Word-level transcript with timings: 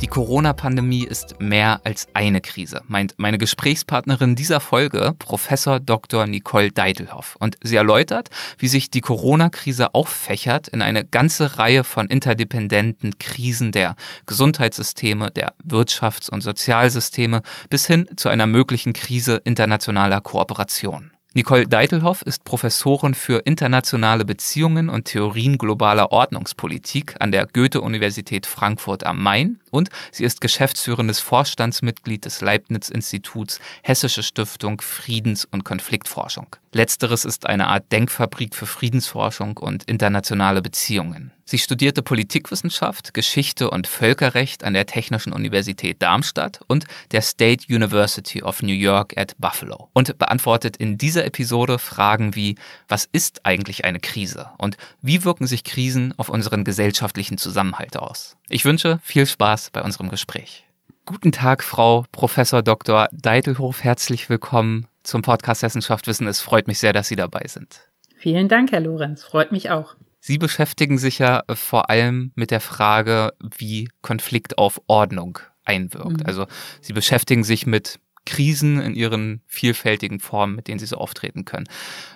Die 0.00 0.06
Corona-Pandemie 0.06 1.04
ist 1.04 1.40
mehr 1.40 1.80
als 1.82 2.06
eine 2.14 2.40
Krise, 2.40 2.82
meint 2.86 3.14
meine 3.16 3.36
Gesprächspartnerin 3.36 4.36
dieser 4.36 4.60
Folge, 4.60 5.12
Professor 5.18 5.80
Dr. 5.80 6.28
Nicole 6.28 6.70
Deidelhoff. 6.70 7.34
Und 7.40 7.56
sie 7.64 7.74
erläutert, 7.74 8.28
wie 8.58 8.68
sich 8.68 8.90
die 8.90 9.00
Corona-Krise 9.00 9.94
auffächert 9.96 10.68
in 10.68 10.82
eine 10.82 11.04
ganze 11.04 11.58
Reihe 11.58 11.82
von 11.82 12.06
interdependenten 12.06 13.18
Krisen 13.18 13.72
der 13.72 13.96
Gesundheitssysteme, 14.26 15.32
der 15.32 15.54
Wirtschafts- 15.66 16.30
und 16.30 16.42
Sozialsysteme 16.42 17.42
bis 17.68 17.86
hin 17.88 18.08
zu 18.14 18.28
einer 18.28 18.46
möglichen 18.46 18.92
Krise 18.92 19.40
internationaler 19.44 20.20
Kooperation. 20.20 21.10
Nicole 21.38 21.68
Deitelhoff 21.68 22.22
ist 22.22 22.42
Professorin 22.42 23.14
für 23.14 23.38
internationale 23.44 24.24
Beziehungen 24.24 24.88
und 24.88 25.04
Theorien 25.04 25.56
globaler 25.56 26.10
Ordnungspolitik 26.10 27.14
an 27.20 27.30
der 27.30 27.46
Goethe-Universität 27.46 28.44
Frankfurt 28.44 29.06
am 29.06 29.22
Main 29.22 29.60
und 29.70 29.88
sie 30.10 30.24
ist 30.24 30.40
geschäftsführendes 30.40 31.20
Vorstandsmitglied 31.20 32.24
des 32.24 32.40
Leibniz-Instituts 32.40 33.60
Hessische 33.84 34.24
Stiftung 34.24 34.80
Friedens- 34.80 35.44
und 35.44 35.64
Konfliktforschung. 35.64 36.48
Letzteres 36.72 37.24
ist 37.24 37.46
eine 37.46 37.68
Art 37.68 37.90
Denkfabrik 37.92 38.54
für 38.54 38.66
Friedensforschung 38.66 39.56
und 39.56 39.84
internationale 39.84 40.60
Beziehungen. 40.60 41.32
Sie 41.46 41.58
studierte 41.58 42.02
Politikwissenschaft, 42.02 43.14
Geschichte 43.14 43.70
und 43.70 43.86
Völkerrecht 43.86 44.64
an 44.64 44.74
der 44.74 44.84
Technischen 44.84 45.32
Universität 45.32 46.02
Darmstadt 46.02 46.60
und 46.66 46.84
der 47.10 47.22
State 47.22 47.74
University 47.74 48.42
of 48.42 48.60
New 48.60 48.74
York 48.74 49.16
at 49.16 49.34
Buffalo 49.38 49.88
und 49.94 50.18
beantwortet 50.18 50.76
in 50.76 50.98
dieser 50.98 51.24
Episode 51.24 51.78
Fragen 51.78 52.34
wie, 52.34 52.56
was 52.86 53.08
ist 53.10 53.46
eigentlich 53.46 53.86
eine 53.86 53.98
Krise 53.98 54.50
und 54.58 54.76
wie 55.00 55.24
wirken 55.24 55.46
sich 55.46 55.64
Krisen 55.64 56.12
auf 56.18 56.28
unseren 56.28 56.64
gesellschaftlichen 56.64 57.38
Zusammenhalt 57.38 57.96
aus? 57.96 58.36
Ich 58.50 58.66
wünsche 58.66 59.00
viel 59.02 59.24
Spaß 59.24 59.70
bei 59.70 59.82
unserem 59.82 60.10
Gespräch. 60.10 60.64
Guten 61.06 61.32
Tag, 61.32 61.64
Frau 61.64 62.04
Professor 62.12 62.62
Dr. 62.62 63.08
Deitelhof. 63.12 63.82
Herzlich 63.82 64.28
willkommen 64.28 64.86
zum 65.08 65.22
Podcast 65.22 65.62
Wissenschaft 65.62 66.06
Wissen. 66.06 66.26
Es 66.26 66.40
freut 66.40 66.68
mich 66.68 66.78
sehr, 66.78 66.92
dass 66.92 67.08
Sie 67.08 67.16
dabei 67.16 67.46
sind. 67.46 67.80
Vielen 68.16 68.48
Dank, 68.48 68.72
Herr 68.72 68.80
Lorenz. 68.80 69.24
Freut 69.24 69.52
mich 69.52 69.70
auch. 69.70 69.94
Sie 70.20 70.36
beschäftigen 70.36 70.98
sich 70.98 71.18
ja 71.18 71.44
vor 71.48 71.88
allem 71.88 72.32
mit 72.34 72.50
der 72.50 72.60
Frage, 72.60 73.32
wie 73.56 73.88
Konflikt 74.02 74.58
auf 74.58 74.80
Ordnung 74.86 75.38
einwirkt. 75.64 76.20
Mhm. 76.20 76.26
Also 76.26 76.46
Sie 76.82 76.92
beschäftigen 76.92 77.42
sich 77.42 77.66
mit 77.66 77.98
Krisen 78.26 78.78
in 78.82 78.94
ihren 78.94 79.40
vielfältigen 79.46 80.20
Formen, 80.20 80.54
mit 80.54 80.68
denen 80.68 80.78
sie 80.78 80.84
so 80.84 80.98
auftreten 80.98 81.46
können. 81.46 81.66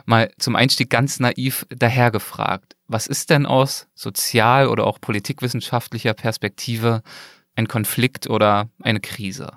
Mal 0.04 0.30
zum 0.38 0.56
Einstieg 0.56 0.90
ganz 0.90 1.18
naiv 1.18 1.64
dahergefragt. 1.70 2.76
Was 2.88 3.06
ist 3.06 3.30
denn 3.30 3.46
aus 3.46 3.88
sozial- 3.94 4.68
oder 4.68 4.86
auch 4.86 5.00
politikwissenschaftlicher 5.00 6.12
Perspektive 6.12 7.02
ein 7.56 7.68
Konflikt 7.68 8.28
oder 8.28 8.68
eine 8.82 9.00
Krise? 9.00 9.52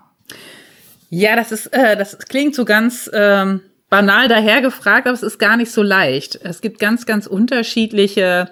Ja, 1.10 1.36
das 1.36 1.52
ist, 1.52 1.68
äh, 1.68 1.96
das 1.96 2.18
klingt 2.20 2.56
so 2.56 2.66
ganz 2.66 3.10
ähm, 3.14 3.62
banal 3.90 4.28
dahergefragt, 4.28 5.08
aber 5.08 5.14
es 5.14 5.24
ist 5.24 5.40
gar 5.40 5.58
nicht 5.58 5.72
so 5.72 5.82
leicht. 5.82 6.40
Es 6.44 6.62
gibt 6.62 6.80
ganz, 6.80 7.06
ganz 7.06 7.28
unterschiedliche 7.28 8.50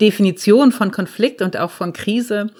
Definitionen 0.00 0.72
von 0.72 0.90
Konflikt 0.90 1.42
und 1.42 1.56
auch 1.56 1.70
von 1.70 1.92
Krise. 1.92 2.50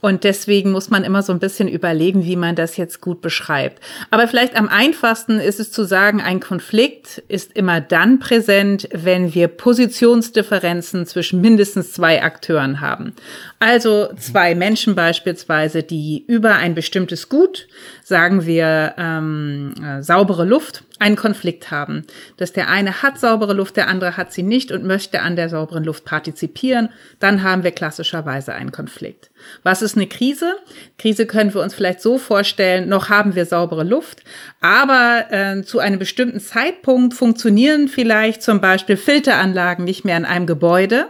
Und 0.00 0.22
deswegen 0.22 0.70
muss 0.70 0.90
man 0.90 1.02
immer 1.02 1.22
so 1.22 1.32
ein 1.32 1.40
bisschen 1.40 1.66
überlegen, 1.66 2.24
wie 2.24 2.36
man 2.36 2.54
das 2.54 2.76
jetzt 2.76 3.00
gut 3.00 3.20
beschreibt. 3.20 3.82
Aber 4.10 4.28
vielleicht 4.28 4.56
am 4.56 4.68
einfachsten 4.68 5.40
ist 5.40 5.58
es 5.58 5.72
zu 5.72 5.82
sagen, 5.82 6.20
ein 6.20 6.38
Konflikt 6.38 7.18
ist 7.26 7.56
immer 7.56 7.80
dann 7.80 8.20
präsent, 8.20 8.88
wenn 8.92 9.34
wir 9.34 9.48
Positionsdifferenzen 9.48 11.04
zwischen 11.06 11.40
mindestens 11.40 11.92
zwei 11.92 12.22
Akteuren 12.22 12.80
haben. 12.80 13.12
Also 13.58 14.10
zwei 14.16 14.54
Menschen 14.54 14.94
beispielsweise, 14.94 15.82
die 15.82 16.24
über 16.28 16.54
ein 16.54 16.76
bestimmtes 16.76 17.28
Gut, 17.28 17.66
sagen 18.04 18.46
wir 18.46 18.94
ähm, 18.98 19.74
äh, 19.82 20.02
saubere 20.02 20.44
Luft, 20.44 20.84
einen 21.00 21.16
Konflikt 21.16 21.70
haben. 21.72 22.04
Dass 22.36 22.52
der 22.52 22.68
eine 22.68 23.02
hat 23.02 23.18
saubere 23.18 23.52
Luft, 23.52 23.76
der 23.76 23.88
andere 23.88 24.16
hat 24.16 24.32
sie 24.32 24.42
nicht 24.42 24.70
und 24.70 24.84
möchte 24.84 25.22
an 25.22 25.34
der 25.34 25.48
sauberen 25.48 25.84
Luft 25.84 26.04
partizipieren, 26.04 26.90
dann 27.18 27.42
haben 27.42 27.64
wir 27.64 27.72
klassischerweise 27.72 28.54
einen 28.54 28.72
Konflikt. 28.72 29.30
Was 29.62 29.82
ist 29.82 29.96
eine 29.96 30.06
Krise? 30.06 30.54
Krise 30.98 31.26
können 31.26 31.52
wir 31.54 31.62
uns 31.62 31.74
vielleicht 31.74 32.00
so 32.00 32.18
vorstellen, 32.18 32.88
noch 32.88 33.08
haben 33.08 33.34
wir 33.34 33.46
saubere 33.46 33.84
Luft, 33.84 34.22
aber 34.60 35.26
äh, 35.30 35.62
zu 35.62 35.78
einem 35.78 35.98
bestimmten 35.98 36.40
Zeitpunkt 36.40 37.14
funktionieren 37.14 37.88
vielleicht 37.88 38.42
zum 38.42 38.60
Beispiel 38.60 38.96
Filteranlagen 38.96 39.84
nicht 39.84 40.04
mehr 40.04 40.16
in 40.16 40.24
einem 40.24 40.46
Gebäude 40.46 41.08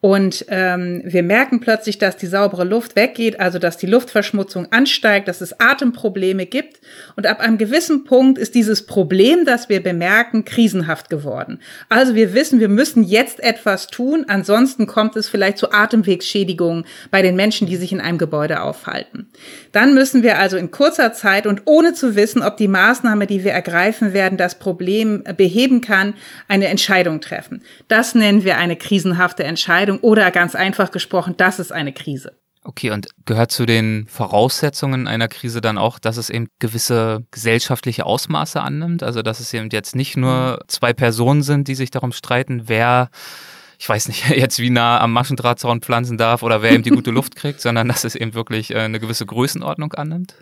und 0.00 0.44
ähm, 0.48 1.02
wir 1.04 1.22
merken 1.22 1.60
plötzlich, 1.60 1.98
dass 1.98 2.16
die 2.16 2.26
saubere 2.26 2.64
Luft 2.64 2.96
weggeht, 2.96 3.40
also 3.40 3.58
dass 3.58 3.78
die 3.78 3.86
Luftverschmutzung 3.86 4.70
ansteigt, 4.70 5.26
dass 5.26 5.40
es 5.40 5.58
Atemprobleme 5.58 6.46
gibt. 6.46 6.80
Und 7.16 7.26
ab 7.26 7.40
einem 7.40 7.56
gewissen 7.56 8.04
Punkt 8.04 8.38
ist 8.38 8.54
dieses 8.54 8.84
Problem, 8.84 9.44
das 9.46 9.68
wir 9.68 9.82
bemerken, 9.82 10.44
krisenhaft 10.44 11.08
geworden. 11.08 11.60
Also 11.88 12.14
wir 12.14 12.34
wissen, 12.34 12.60
wir 12.60 12.68
müssen 12.68 13.02
jetzt 13.04 13.40
etwas 13.42 13.86
tun, 13.86 14.26
ansonsten 14.28 14.86
kommt 14.86 15.16
es 15.16 15.28
vielleicht 15.28 15.58
zu 15.58 15.72
Atemwegsschädigungen 15.72 16.84
bei 17.10 17.22
den 17.22 17.34
Menschen, 17.34 17.66
die 17.66 17.76
sich 17.76 17.92
in 17.92 18.00
einem 18.00 18.18
Gebäude 18.18 18.60
aufhalten. 18.60 19.28
Dann 19.72 19.94
müssen 19.94 20.22
wir 20.22 20.38
also 20.38 20.58
in 20.58 20.70
kurzer 20.70 21.14
Zeit 21.14 21.46
und 21.46 21.62
ohne 21.64 21.94
zu 21.94 22.14
wissen, 22.14 22.42
ob 22.42 22.58
die 22.58 22.68
Maßnahme, 22.68 23.26
die 23.26 23.44
wir 23.44 23.52
ergreifen 23.52 24.12
werden, 24.12 24.36
das 24.36 24.58
Problem 24.58 25.24
beheben 25.36 25.80
kann, 25.80 26.14
eine 26.48 26.66
Entscheidung 26.68 27.20
treffen. 27.20 27.62
Das 27.88 28.14
nennen 28.14 28.44
wir 28.44 28.58
eine 28.58 28.76
krisenhafte 28.76 29.44
Entscheidung. 29.44 29.85
Entscheidung 29.86 29.98
oder 30.00 30.30
ganz 30.30 30.54
einfach 30.54 30.90
gesprochen, 30.90 31.34
das 31.36 31.58
ist 31.58 31.72
eine 31.72 31.92
Krise. 31.92 32.32
Okay, 32.64 32.90
und 32.90 33.08
gehört 33.26 33.52
zu 33.52 33.64
den 33.64 34.06
Voraussetzungen 34.08 35.06
einer 35.06 35.28
Krise 35.28 35.60
dann 35.60 35.78
auch, 35.78 36.00
dass 36.00 36.16
es 36.16 36.30
eben 36.30 36.48
gewisse 36.58 37.24
gesellschaftliche 37.30 38.04
Ausmaße 38.04 38.60
annimmt? 38.60 39.04
Also, 39.04 39.22
dass 39.22 39.38
es 39.38 39.54
eben 39.54 39.68
jetzt 39.70 39.94
nicht 39.94 40.16
nur 40.16 40.58
zwei 40.66 40.92
Personen 40.92 41.42
sind, 41.42 41.68
die 41.68 41.76
sich 41.76 41.92
darum 41.92 42.10
streiten, 42.10 42.62
wer, 42.66 43.10
ich 43.78 43.88
weiß 43.88 44.08
nicht, 44.08 44.28
jetzt 44.36 44.58
wie 44.58 44.70
nah 44.70 45.00
am 45.00 45.12
Maschendrahtzaun 45.12 45.80
pflanzen 45.80 46.18
darf 46.18 46.42
oder 46.42 46.60
wer 46.60 46.72
eben 46.72 46.82
die 46.82 46.90
gute 46.90 47.10
Luft 47.12 47.36
kriegt, 47.36 47.60
sondern 47.60 47.86
dass 47.86 48.02
es 48.02 48.16
eben 48.16 48.34
wirklich 48.34 48.74
äh, 48.74 48.80
eine 48.80 48.98
gewisse 48.98 49.26
Größenordnung 49.26 49.92
annimmt? 49.92 50.34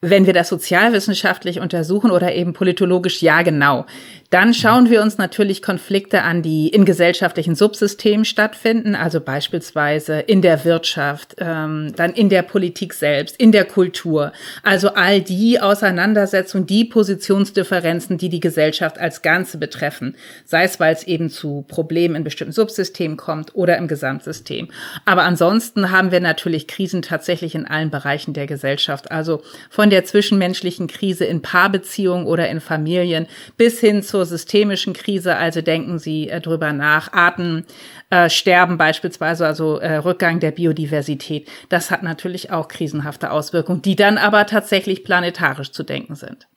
Wenn 0.00 0.26
wir 0.26 0.32
das 0.32 0.48
sozialwissenschaftlich 0.48 1.58
untersuchen 1.58 2.12
oder 2.12 2.32
eben 2.32 2.52
politologisch, 2.52 3.20
ja 3.20 3.42
genau. 3.42 3.84
Dann 4.30 4.52
schauen 4.52 4.90
wir 4.90 5.00
uns 5.00 5.16
natürlich 5.16 5.62
Konflikte 5.62 6.22
an, 6.22 6.42
die 6.42 6.68
in 6.68 6.84
gesellschaftlichen 6.84 7.54
Subsystemen 7.54 8.26
stattfinden, 8.26 8.94
also 8.94 9.22
beispielsweise 9.22 10.20
in 10.20 10.42
der 10.42 10.66
Wirtschaft, 10.66 11.36
ähm, 11.38 11.94
dann 11.96 12.12
in 12.12 12.28
der 12.28 12.42
Politik 12.42 12.92
selbst, 12.92 13.36
in 13.38 13.52
der 13.52 13.64
Kultur. 13.64 14.32
Also 14.62 14.90
all 14.90 15.22
die 15.22 15.60
Auseinandersetzungen, 15.60 16.66
die 16.66 16.84
Positionsdifferenzen, 16.84 18.18
die 18.18 18.28
die 18.28 18.40
Gesellschaft 18.40 18.98
als 18.98 19.22
Ganze 19.22 19.56
betreffen, 19.56 20.14
sei 20.44 20.64
es, 20.64 20.78
weil 20.78 20.92
es 20.92 21.04
eben 21.04 21.30
zu 21.30 21.64
Problemen 21.66 22.14
in 22.14 22.24
bestimmten 22.24 22.52
Subsystemen 22.52 23.16
kommt 23.16 23.54
oder 23.54 23.78
im 23.78 23.88
Gesamtsystem. 23.88 24.68
Aber 25.06 25.22
ansonsten 25.22 25.90
haben 25.90 26.12
wir 26.12 26.20
natürlich 26.20 26.66
Krisen 26.66 27.00
tatsächlich 27.00 27.54
in 27.54 27.66
allen 27.66 27.90
Bereichen 27.90 28.34
der 28.34 28.46
Gesellschaft, 28.46 29.10
also 29.10 29.40
von 29.70 29.88
der 29.88 30.04
zwischenmenschlichen 30.04 30.86
Krise 30.86 31.24
in 31.24 31.40
Paarbeziehungen 31.40 32.26
oder 32.26 32.50
in 32.50 32.60
Familien 32.60 33.26
bis 33.56 33.80
hin 33.80 34.02
zu 34.02 34.17
zur 34.18 34.26
systemischen 34.26 34.94
Krise. 34.94 35.36
Also 35.36 35.62
denken 35.62 36.00
Sie 36.00 36.28
äh, 36.28 36.40
drüber 36.40 36.72
nach. 36.72 37.12
Artensterben 37.12 38.74
äh, 38.74 38.78
beispielsweise, 38.78 39.46
also 39.46 39.78
äh, 39.78 39.98
Rückgang 39.98 40.40
der 40.40 40.50
Biodiversität. 40.50 41.48
Das 41.68 41.92
hat 41.92 42.02
natürlich 42.02 42.50
auch 42.50 42.66
krisenhafte 42.66 43.30
Auswirkungen, 43.30 43.80
die 43.80 43.94
dann 43.94 44.18
aber 44.18 44.46
tatsächlich 44.46 45.04
planetarisch 45.04 45.70
zu 45.70 45.84
denken 45.84 46.16
sind 46.16 46.48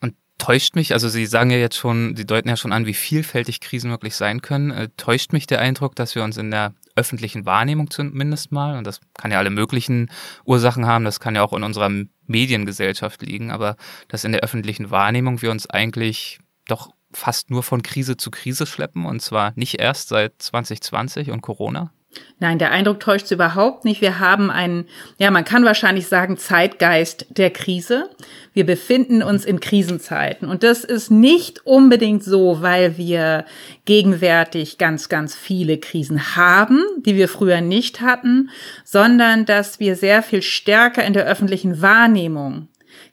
Und 0.00 0.14
täuscht 0.38 0.74
mich, 0.74 0.94
also 0.94 1.10
Sie 1.10 1.26
sagen 1.26 1.50
ja 1.50 1.58
jetzt 1.58 1.76
schon, 1.76 2.16
Sie 2.16 2.24
deuten 2.24 2.48
ja 2.48 2.56
schon 2.56 2.72
an, 2.72 2.86
wie 2.86 2.94
vielfältig 2.94 3.60
Krisen 3.60 3.90
wirklich 3.90 4.16
sein 4.16 4.40
können. 4.40 4.70
Äh, 4.70 4.88
täuscht 4.96 5.34
mich 5.34 5.46
der 5.46 5.60
Eindruck, 5.60 5.94
dass 5.94 6.14
wir 6.14 6.24
uns 6.24 6.38
in 6.38 6.50
der 6.50 6.72
öffentlichen 6.96 7.44
Wahrnehmung 7.44 7.90
zumindest 7.90 8.52
mal, 8.52 8.78
und 8.78 8.86
das 8.86 9.00
kann 9.14 9.30
ja 9.30 9.38
alle 9.38 9.50
möglichen 9.50 10.10
Ursachen 10.46 10.86
haben, 10.86 11.04
das 11.04 11.20
kann 11.20 11.34
ja 11.34 11.42
auch 11.42 11.52
in 11.52 11.62
unserer 11.62 11.90
Mediengesellschaft 12.26 13.20
liegen, 13.22 13.50
aber 13.50 13.76
dass 14.08 14.24
in 14.24 14.32
der 14.32 14.42
öffentlichen 14.42 14.90
Wahrnehmung 14.90 15.42
wir 15.42 15.50
uns 15.50 15.68
eigentlich 15.68 16.38
doch 16.66 16.90
fast 17.12 17.50
nur 17.50 17.62
von 17.62 17.82
Krise 17.82 18.16
zu 18.16 18.30
Krise 18.30 18.66
schleppen 18.66 19.06
und 19.06 19.20
zwar 19.20 19.52
nicht 19.56 19.80
erst 19.80 20.08
seit 20.08 20.34
2020 20.38 21.30
und 21.30 21.40
Corona? 21.40 21.92
Nein, 22.40 22.58
der 22.58 22.72
Eindruck 22.72 23.00
täuscht 23.00 23.30
überhaupt 23.30 23.84
nicht. 23.84 24.00
Wir 24.00 24.18
haben 24.18 24.50
einen, 24.50 24.86
ja, 25.16 25.30
man 25.30 25.44
kann 25.44 25.64
wahrscheinlich 25.64 26.08
sagen, 26.08 26.36
Zeitgeist 26.36 27.26
der 27.30 27.50
Krise. 27.50 28.10
Wir 28.52 28.66
befinden 28.66 29.22
uns 29.22 29.44
in 29.44 29.60
Krisenzeiten. 29.60 30.48
Und 30.48 30.62
das 30.62 30.82
ist 30.84 31.10
nicht 31.10 31.64
unbedingt 31.64 32.24
so, 32.24 32.60
weil 32.60 32.98
wir 32.98 33.46
gegenwärtig 33.84 34.76
ganz, 34.76 35.08
ganz 35.08 35.34
viele 35.36 35.78
Krisen 35.78 36.36
haben, 36.36 36.82
die 36.98 37.14
wir 37.14 37.28
früher 37.28 37.60
nicht 37.60 38.00
hatten, 38.00 38.50
sondern 38.84 39.46
dass 39.46 39.78
wir 39.78 39.94
sehr 39.94 40.22
viel 40.22 40.42
stärker 40.42 41.04
in 41.04 41.12
der 41.12 41.26
öffentlichen 41.26 41.80
Wahrnehmung 41.80 42.68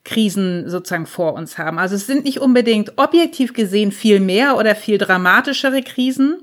Krisen 0.06 0.70
sozusagen 0.70 1.06
vor 1.06 1.34
uns 1.34 1.58
haben. 1.58 1.78
Also 1.78 1.96
es 1.96 2.08
sind 2.08 2.24
nicht 2.24 2.40
unbedingt 2.40 2.94
objektiv 2.98 3.54
gesehen 3.54 3.92
viel 3.92 4.20
mehr 4.20 4.58
oder 4.58 4.76
viel 4.76 4.98
dramatischere 4.98 5.82
Krisen, 5.84 6.38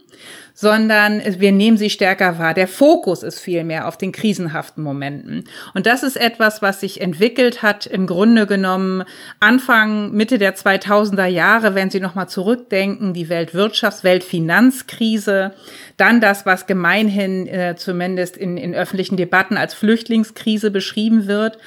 sondern 0.57 1.21
wir 1.39 1.53
nehmen 1.53 1.77
sie 1.77 1.91
stärker 1.91 2.39
wahr. 2.39 2.55
Der 2.55 2.67
Fokus 2.67 3.23
ist 3.23 3.41
viel 3.41 3.63
mehr 3.63 3.87
auf 3.87 3.99
den 3.99 4.11
krisenhaften 4.11 4.83
Momenten. 4.83 5.45
Und 5.75 5.85
das 5.85 6.03
ist 6.03 6.17
etwas, 6.17 6.63
was 6.63 6.81
sich 6.81 7.03
entwickelt 7.03 7.63
hat, 7.63 7.85
im 7.87 8.07
Grunde 8.07 8.47
genommen 8.47 9.05
Anfang, 9.39 10.13
Mitte 10.13 10.39
der 10.39 10.57
2000er 10.57 11.27
Jahre, 11.27 11.75
wenn 11.75 11.91
Sie 11.91 12.01
nochmal 12.01 12.31
zurückdenken, 12.31 13.13
die 13.13 13.29
Weltwirtschafts-, 13.29 14.03
Weltfinanzkrise, 14.03 15.53
dann 15.99 16.23
das, 16.23 16.47
was 16.47 16.67
gemeinhin 16.67 17.47
äh, 17.47 17.75
zumindest 17.77 18.39
in, 18.39 18.57
in 18.57 18.75
öffentlichen 18.75 19.19
Debatten 19.19 19.59
als 19.59 19.75
Flüchtlingskrise 19.75 20.71
beschrieben 20.71 21.27
wird. 21.27 21.59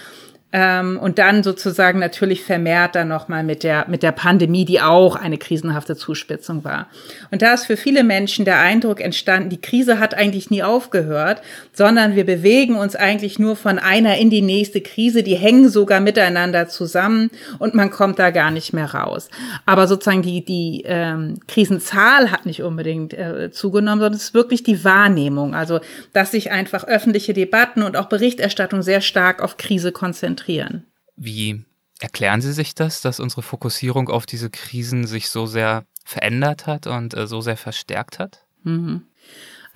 Ähm, 0.51 0.97
und 0.99 1.19
dann 1.19 1.43
sozusagen 1.43 1.99
natürlich 1.99 2.43
vermehrt 2.43 2.95
dann 2.95 3.07
nochmal 3.07 3.43
mit 3.43 3.63
der, 3.63 3.85
mit 3.87 4.01
der 4.01 4.11
Pandemie, 4.11 4.65
die 4.65 4.81
auch 4.81 5.15
eine 5.15 5.37
krisenhafte 5.37 5.95
Zuspitzung 5.95 6.63
war. 6.63 6.87
Und 7.29 7.43
da 7.43 7.53
ist 7.53 7.67
für 7.67 7.77
viele 7.77 8.03
Menschen 8.03 8.45
der 8.45 8.57
Eindruck 8.57 8.99
entstanden, 8.99 9.49
die 9.49 9.61
Krise 9.61 9.99
hat 9.99 10.15
eigentlich 10.15 10.49
nie 10.49 10.63
aufgehört, 10.63 11.43
sondern 11.71 12.15
wir 12.15 12.25
bewegen 12.25 12.77
uns 12.77 12.95
eigentlich 12.95 13.37
nur 13.37 13.55
von 13.55 13.77
einer 13.77 14.17
in 14.17 14.31
die 14.31 14.41
nächste 14.41 14.81
Krise. 14.81 15.21
Die 15.21 15.35
hängen 15.35 15.69
sogar 15.69 15.99
miteinander 15.99 16.67
zusammen 16.67 17.29
und 17.59 17.75
man 17.75 17.91
kommt 17.91 18.17
da 18.17 18.31
gar 18.31 18.49
nicht 18.49 18.73
mehr 18.73 18.91
raus. 18.91 19.29
Aber 19.67 19.87
sozusagen 19.87 20.23
die, 20.23 20.43
die 20.43 20.81
ähm, 20.85 21.41
Krisenzahl 21.47 22.31
hat 22.31 22.47
nicht 22.47 22.63
unbedingt 22.63 23.13
äh, 23.13 23.51
zugenommen, 23.51 23.99
sondern 23.99 24.17
es 24.17 24.23
ist 24.23 24.33
wirklich 24.33 24.63
die 24.63 24.83
Wahrnehmung. 24.83 25.53
Also, 25.53 25.79
dass 26.13 26.31
sich 26.31 26.49
einfach 26.49 26.85
öffentliche 26.85 27.33
Debatten 27.33 27.83
und 27.83 27.95
auch 27.95 28.09
Berichterstattung 28.09 28.81
sehr 28.81 29.01
stark 29.01 29.43
auf 29.43 29.57
Krise 29.57 29.91
konzentrieren 29.91 30.38
konzentrieren. 30.39 30.85
Wie 31.15 31.65
erklären 31.99 32.41
Sie 32.41 32.53
sich 32.53 32.75
das, 32.75 33.01
dass 33.01 33.19
unsere 33.19 33.41
Fokussierung 33.41 34.09
auf 34.09 34.25
diese 34.25 34.49
Krisen 34.49 35.05
sich 35.05 35.29
so 35.29 35.45
sehr 35.45 35.85
verändert 36.05 36.65
hat 36.65 36.87
und 36.87 37.13
äh, 37.13 37.27
so 37.27 37.41
sehr 37.41 37.57
verstärkt 37.57 38.19
hat? 38.19 38.45
Mhm. 38.63 39.03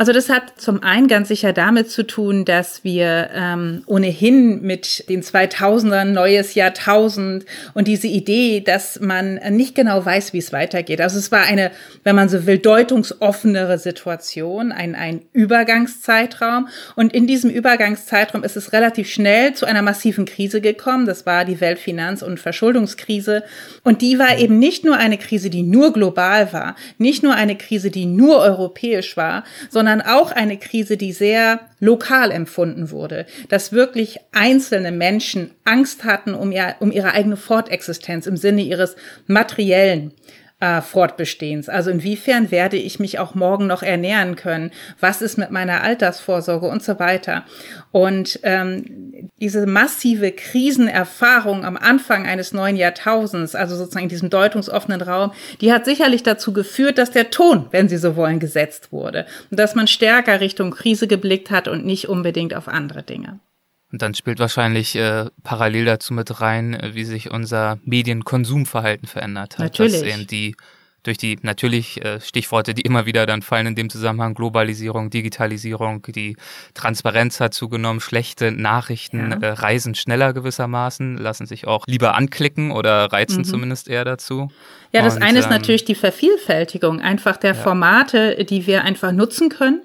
Also 0.04 0.12
das 0.12 0.28
hat 0.28 0.60
zum 0.60 0.84
einen 0.84 1.08
ganz 1.08 1.30
sicher 1.30 1.54
damit 1.54 1.90
zu 1.90 2.06
tun, 2.06 2.44
dass 2.44 2.84
wir 2.84 3.30
ähm, 3.34 3.84
ohnehin 3.86 4.62
mit 4.62 5.08
den 5.08 5.24
2000ern, 5.24 6.08
neues 6.08 6.56
Jahrtausend 6.56 7.46
und 7.74 7.88
diese 7.88 8.08
Idee, 8.08 8.60
dass 8.60 9.00
man 9.00 9.36
nicht 9.52 9.76
genau 9.76 10.06
weiß, 10.06 10.34
wie 10.34 10.40
es 10.40 10.52
weitergeht. 10.52 11.00
Also 11.00 11.18
es 11.18 11.32
war 11.32 11.44
eine, 11.44 11.72
wenn 12.04 12.18
man 12.18 12.28
so 12.28 12.46
will, 12.46 12.58
deutungsoffenere 12.58 13.78
Situation, 13.78 14.74
ein, 14.74 14.94
ein 14.94 15.22
Übergangszeitraum. 15.32 16.68
Und 16.98 17.14
in 17.14 17.26
diesem 17.26 17.50
Übergangszeitraum 17.50 18.44
ist 18.44 18.58
es 18.58 18.74
relativ 18.74 19.10
schnell 19.10 19.54
zu 19.54 19.66
einer 19.66 19.84
massiven 19.84 20.26
Krise 20.26 20.60
gekommen. 20.60 21.06
Das 21.06 21.26
war 21.26 21.46
die 21.46 21.62
Weltfinanz- 21.62 22.26
und 22.26 22.42
Verschuldungskrise. 22.42 23.44
Und 23.86 24.02
die 24.02 24.20
war 24.20 24.38
eben 24.38 24.60
nicht 24.60 24.84
nur 24.84 24.98
eine 24.98 25.18
Krise, 25.18 25.50
die 25.50 25.64
nur 25.64 25.94
global 25.94 26.52
war, 26.52 26.76
nicht 26.98 27.24
nur 27.24 27.36
eine 27.36 27.58
Krise, 27.58 27.90
die 27.90 28.06
nur 28.06 28.40
europäisch 28.40 29.16
war, 29.16 29.46
sondern 29.70 29.93
sondern 29.94 30.08
auch 30.08 30.32
eine 30.32 30.58
Krise, 30.58 30.98
die 30.98 31.12
sehr 31.12 31.60
lokal 31.80 32.32
empfunden 32.32 32.90
wurde, 32.90 33.28
dass 33.50 33.74
wirklich 33.74 34.20
einzelne 34.32 34.92
Menschen 34.92 35.52
Angst 35.66 36.04
hatten 36.04 36.34
um, 36.34 36.52
ihr, 36.52 36.76
um 36.80 36.92
ihre 36.92 37.12
eigene 37.12 37.38
Fortexistenz 37.38 38.26
im 38.26 38.38
Sinne 38.38 38.62
ihres 38.62 38.96
materiellen 39.28 40.12
äh, 40.64 40.82
Fortbestehens. 40.82 41.68
Also 41.68 41.92
inwiefern 41.92 42.50
werde 42.50 42.78
ich 42.78 42.98
mich 42.98 43.20
auch 43.20 43.36
morgen 43.36 43.68
noch 43.68 43.84
ernähren 43.84 44.38
können? 44.38 44.72
Was 44.98 45.22
ist 45.22 45.38
mit 45.38 45.52
meiner 45.52 45.84
Altersvorsorge 45.84 46.68
und 46.68 46.82
so 46.82 47.00
weiter? 47.00 47.44
Und 47.92 48.40
ähm, 48.44 49.30
diese 49.42 49.66
massive 49.68 50.32
Krisenerfahrung 50.32 51.66
am 51.66 51.76
Anfang 51.76 52.26
eines 52.26 52.54
neuen 52.54 52.78
Jahrtausends, 52.78 53.56
also 53.56 53.76
sozusagen 53.76 54.06
in 54.06 54.10
diesem 54.10 54.30
deutungsoffenen 54.30 55.02
Raum, 55.02 55.34
die 55.60 55.74
hat 55.74 55.84
sicherlich 55.84 56.24
dazu 56.24 56.54
geführt, 56.54 56.98
dass 56.98 57.12
der 57.12 57.30
Ton, 57.30 57.68
wenn 57.72 57.90
Sie 57.90 57.98
so 57.98 58.16
wollen, 58.16 58.40
gesetzt 58.40 58.94
wurde 58.94 59.26
und 59.52 59.60
dass 59.60 59.76
man 59.76 59.88
stärker 59.88 60.40
Richtung 60.40 60.72
Krise 60.72 61.08
geblickt 61.08 61.52
hat 61.52 61.68
und 61.68 61.86
nicht 61.86 62.08
unbedingt 62.08 62.56
auf 62.56 62.70
andere 62.70 63.04
Dinge. 63.04 63.40
Und 63.94 64.02
dann 64.02 64.16
spielt 64.16 64.40
wahrscheinlich 64.40 64.96
äh, 64.96 65.28
parallel 65.44 65.86
dazu 65.86 66.16
mit 66.16 66.42
rein, 66.42 66.74
äh, 66.74 66.96
wie 66.96 67.06
sich 67.06 67.30
unser 67.30 67.78
Medienkonsumverhalten 67.86 69.08
verändert 69.08 69.54
hat. 69.54 69.60
Natürlich. 69.60 70.02
Dass 70.02 70.02
eben 70.02 70.26
die 70.26 70.56
durch 71.04 71.18
die 71.18 71.38
natürlich 71.42 72.04
äh, 72.04 72.20
Stichworte, 72.22 72.74
die 72.74 72.82
immer 72.82 73.06
wieder 73.06 73.26
dann 73.26 73.42
fallen 73.42 73.68
in 73.68 73.76
dem 73.76 73.90
Zusammenhang, 73.90 74.34
Globalisierung, 74.34 75.10
Digitalisierung, 75.10 76.02
die 76.08 76.38
Transparenz 76.74 77.40
hat 77.40 77.54
zugenommen, 77.54 78.00
schlechte 78.00 78.52
Nachrichten 78.52 79.32
ja. 79.32 79.38
äh, 79.38 79.52
reisen 79.52 79.96
schneller 79.96 80.34
gewissermaßen, 80.34 81.18
lassen 81.18 81.46
sich 81.46 81.68
auch 81.68 81.86
lieber 81.86 82.16
anklicken 82.16 82.72
oder 82.72 83.12
reizen 83.12 83.40
mhm. 83.40 83.44
zumindest 83.44 83.90
eher 83.90 84.06
dazu. 84.06 84.50
Ja, 84.94 85.04
das 85.04 85.18
Und, 85.18 85.24
eine 85.24 85.40
ist 85.40 85.46
ähm, 85.46 85.52
natürlich 85.52 85.86
die 85.86 85.96
Vervielfältigung 85.96 87.02
einfach 87.02 87.38
der 87.38 87.54
ja. 87.54 87.62
Formate, 87.62 88.46
die 88.46 88.66
wir 88.66 88.84
einfach 88.84 89.12
nutzen 89.12 89.50
können 89.50 89.82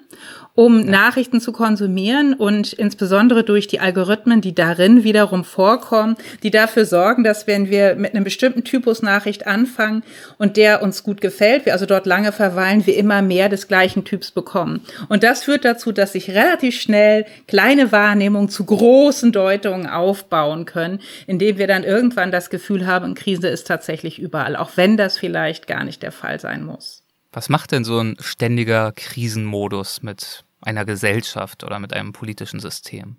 um. 0.59 0.81
Nachrichten 0.81 1.41
zu 1.41 1.53
konsumieren 1.53 2.35
und 2.35 2.73
insbesondere 2.73 3.45
durch 3.45 3.69
die 3.69 3.79
Algorithmen, 3.79 4.41
die 4.41 4.57
darin 4.57 5.05
wiederum 5.05 5.45
vorkommen, 5.45 6.17
die 6.43 6.51
dafür 6.51 6.85
sorgen, 6.85 7.23
dass 7.23 7.47
wenn 7.47 7.71
wir 7.71 7.95
mit 7.95 8.13
einem 8.13 8.25
bestimmten 8.25 8.65
Typus 8.65 9.01
Nachricht 9.01 9.47
anfangen 9.47 10.03
und 10.37 10.57
der 10.57 10.83
uns 10.83 11.05
gut 11.05 11.21
gefällt, 11.21 11.65
wir 11.65 11.75
also 11.75 11.87
dort 11.87 12.07
lange 12.07 12.33
verweilen, 12.33 12.87
wir 12.87 12.97
immer 12.97 13.23
mehr 13.23 13.49
des 13.49 13.69
gleichen 13.69 14.05
Typs 14.05 14.33
bekommen. 14.33 14.81
Und 15.09 15.23
das 15.23 15.45
führt 15.45 15.65
dazu, 15.65 15.93
dass 15.93 16.15
sich 16.15 16.31
relativ 16.31 16.81
schnell 16.81 17.25
kleine 17.47 17.93
Wahrnehmungen 17.93 18.49
zu 18.49 18.65
großen 18.65 19.31
Deutungen 19.31 19.87
aufbauen 19.87 20.65
können, 20.65 20.99
indem 21.29 21.59
wir 21.59 21.69
dann 21.69 21.85
irgendwann 21.85 22.33
das 22.33 22.51
Gefühl 22.51 22.85
haben, 22.85 23.15
Krise 23.15 23.47
ist 23.47 23.69
tatsächlich 23.69 24.19
überall, 24.19 24.57
auch 24.57 24.73
wenn 24.75 24.97
das 24.97 25.19
vielleicht 25.19 25.69
gar 25.69 25.85
nicht 25.85 26.03
der 26.03 26.11
Fall 26.11 26.41
sein 26.41 26.65
muss. 26.65 27.05
Was 27.31 27.49
macht 27.49 27.71
denn 27.71 27.85
so 27.85 28.01
ein 28.01 28.17
ständiger 28.19 28.91
Krisenmodus 28.91 30.03
mit 30.03 30.45
einer 30.61 30.85
Gesellschaft 30.85 31.65
oder 31.65 31.79
mit 31.79 31.93
einem 31.93 32.13
politischen 32.13 32.61
System? 32.61 33.17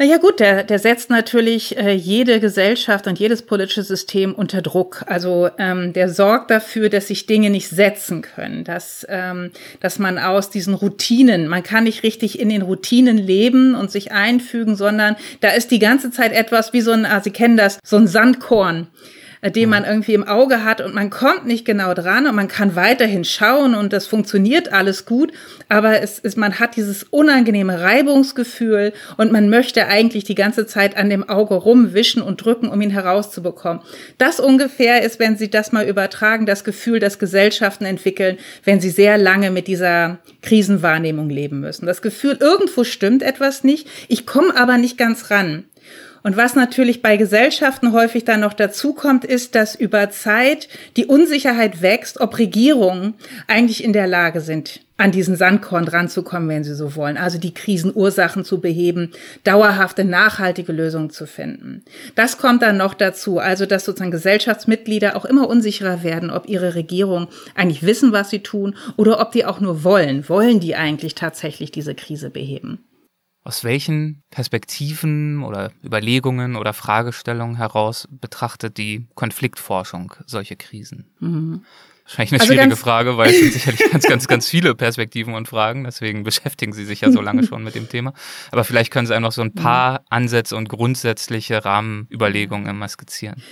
Naja 0.00 0.18
gut, 0.18 0.38
der, 0.38 0.62
der 0.62 0.78
setzt 0.78 1.10
natürlich 1.10 1.76
äh, 1.76 1.92
jede 1.92 2.38
Gesellschaft 2.38 3.08
und 3.08 3.18
jedes 3.18 3.42
politische 3.42 3.82
System 3.82 4.32
unter 4.32 4.62
Druck. 4.62 5.02
Also 5.08 5.50
ähm, 5.58 5.92
der 5.92 6.08
sorgt 6.08 6.52
dafür, 6.52 6.88
dass 6.88 7.08
sich 7.08 7.26
Dinge 7.26 7.50
nicht 7.50 7.68
setzen 7.68 8.22
können, 8.22 8.62
dass, 8.62 9.04
ähm, 9.08 9.50
dass 9.80 9.98
man 9.98 10.16
aus 10.18 10.50
diesen 10.50 10.74
Routinen, 10.74 11.48
man 11.48 11.64
kann 11.64 11.82
nicht 11.82 12.04
richtig 12.04 12.38
in 12.38 12.48
den 12.48 12.62
Routinen 12.62 13.18
leben 13.18 13.74
und 13.74 13.90
sich 13.90 14.12
einfügen, 14.12 14.76
sondern 14.76 15.16
da 15.40 15.48
ist 15.48 15.72
die 15.72 15.80
ganze 15.80 16.12
Zeit 16.12 16.32
etwas 16.32 16.72
wie 16.72 16.80
so 16.80 16.92
ein, 16.92 17.04
ah, 17.04 17.20
Sie 17.20 17.32
kennen 17.32 17.56
das, 17.56 17.80
so 17.84 17.96
ein 17.96 18.06
Sandkorn 18.06 18.86
den 19.42 19.68
man 19.68 19.84
irgendwie 19.84 20.14
im 20.14 20.26
Auge 20.26 20.64
hat 20.64 20.80
und 20.80 20.94
man 20.94 21.10
kommt 21.10 21.46
nicht 21.46 21.64
genau 21.64 21.94
dran 21.94 22.26
und 22.26 22.34
man 22.34 22.48
kann 22.48 22.76
weiterhin 22.76 23.24
schauen 23.24 23.74
und 23.74 23.92
das 23.92 24.06
funktioniert 24.06 24.72
alles 24.72 25.04
gut, 25.04 25.32
aber 25.68 26.02
es 26.02 26.18
ist, 26.18 26.36
man 26.36 26.58
hat 26.58 26.76
dieses 26.76 27.04
unangenehme 27.04 27.80
Reibungsgefühl 27.80 28.92
und 29.16 29.32
man 29.32 29.48
möchte 29.48 29.86
eigentlich 29.86 30.24
die 30.24 30.34
ganze 30.34 30.66
Zeit 30.66 30.96
an 30.96 31.10
dem 31.10 31.28
Auge 31.28 31.54
rumwischen 31.54 32.22
und 32.22 32.44
drücken, 32.44 32.68
um 32.68 32.80
ihn 32.80 32.90
herauszubekommen. 32.90 33.82
Das 34.18 34.40
ungefähr 34.40 35.02
ist, 35.02 35.18
wenn 35.18 35.36
Sie 35.36 35.50
das 35.50 35.72
mal 35.72 35.86
übertragen, 35.86 36.46
das 36.46 36.64
Gefühl, 36.64 37.00
das 37.00 37.18
Gesellschaften 37.18 37.84
entwickeln, 37.84 38.38
wenn 38.64 38.80
sie 38.80 38.90
sehr 38.90 39.18
lange 39.18 39.50
mit 39.50 39.66
dieser 39.66 40.18
Krisenwahrnehmung 40.42 41.30
leben 41.30 41.60
müssen. 41.60 41.86
Das 41.86 42.02
Gefühl, 42.02 42.36
irgendwo 42.40 42.84
stimmt 42.84 43.22
etwas 43.22 43.64
nicht, 43.64 43.88
ich 44.08 44.26
komme 44.26 44.56
aber 44.56 44.78
nicht 44.78 44.98
ganz 44.98 45.30
ran. 45.30 45.64
Und 46.28 46.36
was 46.36 46.54
natürlich 46.54 47.00
bei 47.00 47.16
Gesellschaften 47.16 47.94
häufig 47.94 48.22
dann 48.22 48.40
noch 48.40 48.52
dazukommt, 48.52 49.24
ist, 49.24 49.54
dass 49.54 49.74
über 49.74 50.10
Zeit 50.10 50.68
die 50.98 51.06
Unsicherheit 51.06 51.80
wächst, 51.80 52.20
ob 52.20 52.36
Regierungen 52.36 53.14
eigentlich 53.46 53.82
in 53.82 53.94
der 53.94 54.06
Lage 54.06 54.42
sind, 54.42 54.82
an 54.98 55.10
diesen 55.10 55.36
Sandkorn 55.36 55.88
ranzukommen, 55.88 56.50
wenn 56.50 56.64
sie 56.64 56.74
so 56.74 56.94
wollen. 56.96 57.16
Also 57.16 57.38
die 57.38 57.54
Krisenursachen 57.54 58.44
zu 58.44 58.60
beheben, 58.60 59.12
dauerhafte, 59.42 60.04
nachhaltige 60.04 60.72
Lösungen 60.72 61.08
zu 61.08 61.26
finden. 61.26 61.82
Das 62.14 62.36
kommt 62.36 62.60
dann 62.60 62.76
noch 62.76 62.92
dazu. 62.92 63.38
Also, 63.38 63.64
dass 63.64 63.86
sozusagen 63.86 64.10
Gesellschaftsmitglieder 64.10 65.16
auch 65.16 65.24
immer 65.24 65.48
unsicherer 65.48 66.02
werden, 66.02 66.30
ob 66.30 66.46
ihre 66.46 66.74
Regierung 66.74 67.28
eigentlich 67.54 67.84
wissen, 67.84 68.12
was 68.12 68.28
sie 68.28 68.40
tun 68.40 68.76
oder 68.98 69.18
ob 69.18 69.32
die 69.32 69.46
auch 69.46 69.60
nur 69.60 69.82
wollen. 69.82 70.28
Wollen 70.28 70.60
die 70.60 70.76
eigentlich 70.76 71.14
tatsächlich 71.14 71.72
diese 71.72 71.94
Krise 71.94 72.28
beheben? 72.28 72.84
Aus 73.44 73.64
welchen 73.64 74.22
Perspektiven 74.30 75.42
oder 75.42 75.72
Überlegungen 75.82 76.56
oder 76.56 76.74
Fragestellungen 76.74 77.56
heraus 77.56 78.06
betrachtet 78.10 78.76
die 78.76 79.06
Konfliktforschung 79.14 80.14
solche 80.26 80.56
Krisen? 80.56 81.06
Mhm. 81.20 81.64
Wahrscheinlich 82.04 82.32
eine 82.32 82.40
also 82.40 82.52
schwierige 82.54 82.76
Frage, 82.76 83.16
weil 83.18 83.30
es 83.30 83.38
sind 83.38 83.52
sicherlich 83.52 83.90
ganz, 83.90 84.06
ganz, 84.06 84.28
ganz 84.28 84.48
viele 84.48 84.74
Perspektiven 84.74 85.34
und 85.34 85.46
Fragen. 85.46 85.84
Deswegen 85.84 86.24
beschäftigen 86.24 86.72
Sie 86.72 86.86
sich 86.86 87.02
ja 87.02 87.12
so 87.12 87.20
lange 87.20 87.42
schon 87.44 87.62
mit 87.62 87.74
dem 87.74 87.88
Thema. 87.88 88.14
Aber 88.50 88.64
vielleicht 88.64 88.90
können 88.90 89.06
Sie 89.06 89.14
einfach 89.14 89.32
so 89.32 89.42
ein 89.42 89.52
paar 89.52 90.04
Ansätze 90.08 90.56
und 90.56 90.70
grundsätzliche 90.70 91.66
Rahmenüberlegungen 91.66 92.78
mal 92.78 92.88
skizzieren. 92.88 93.42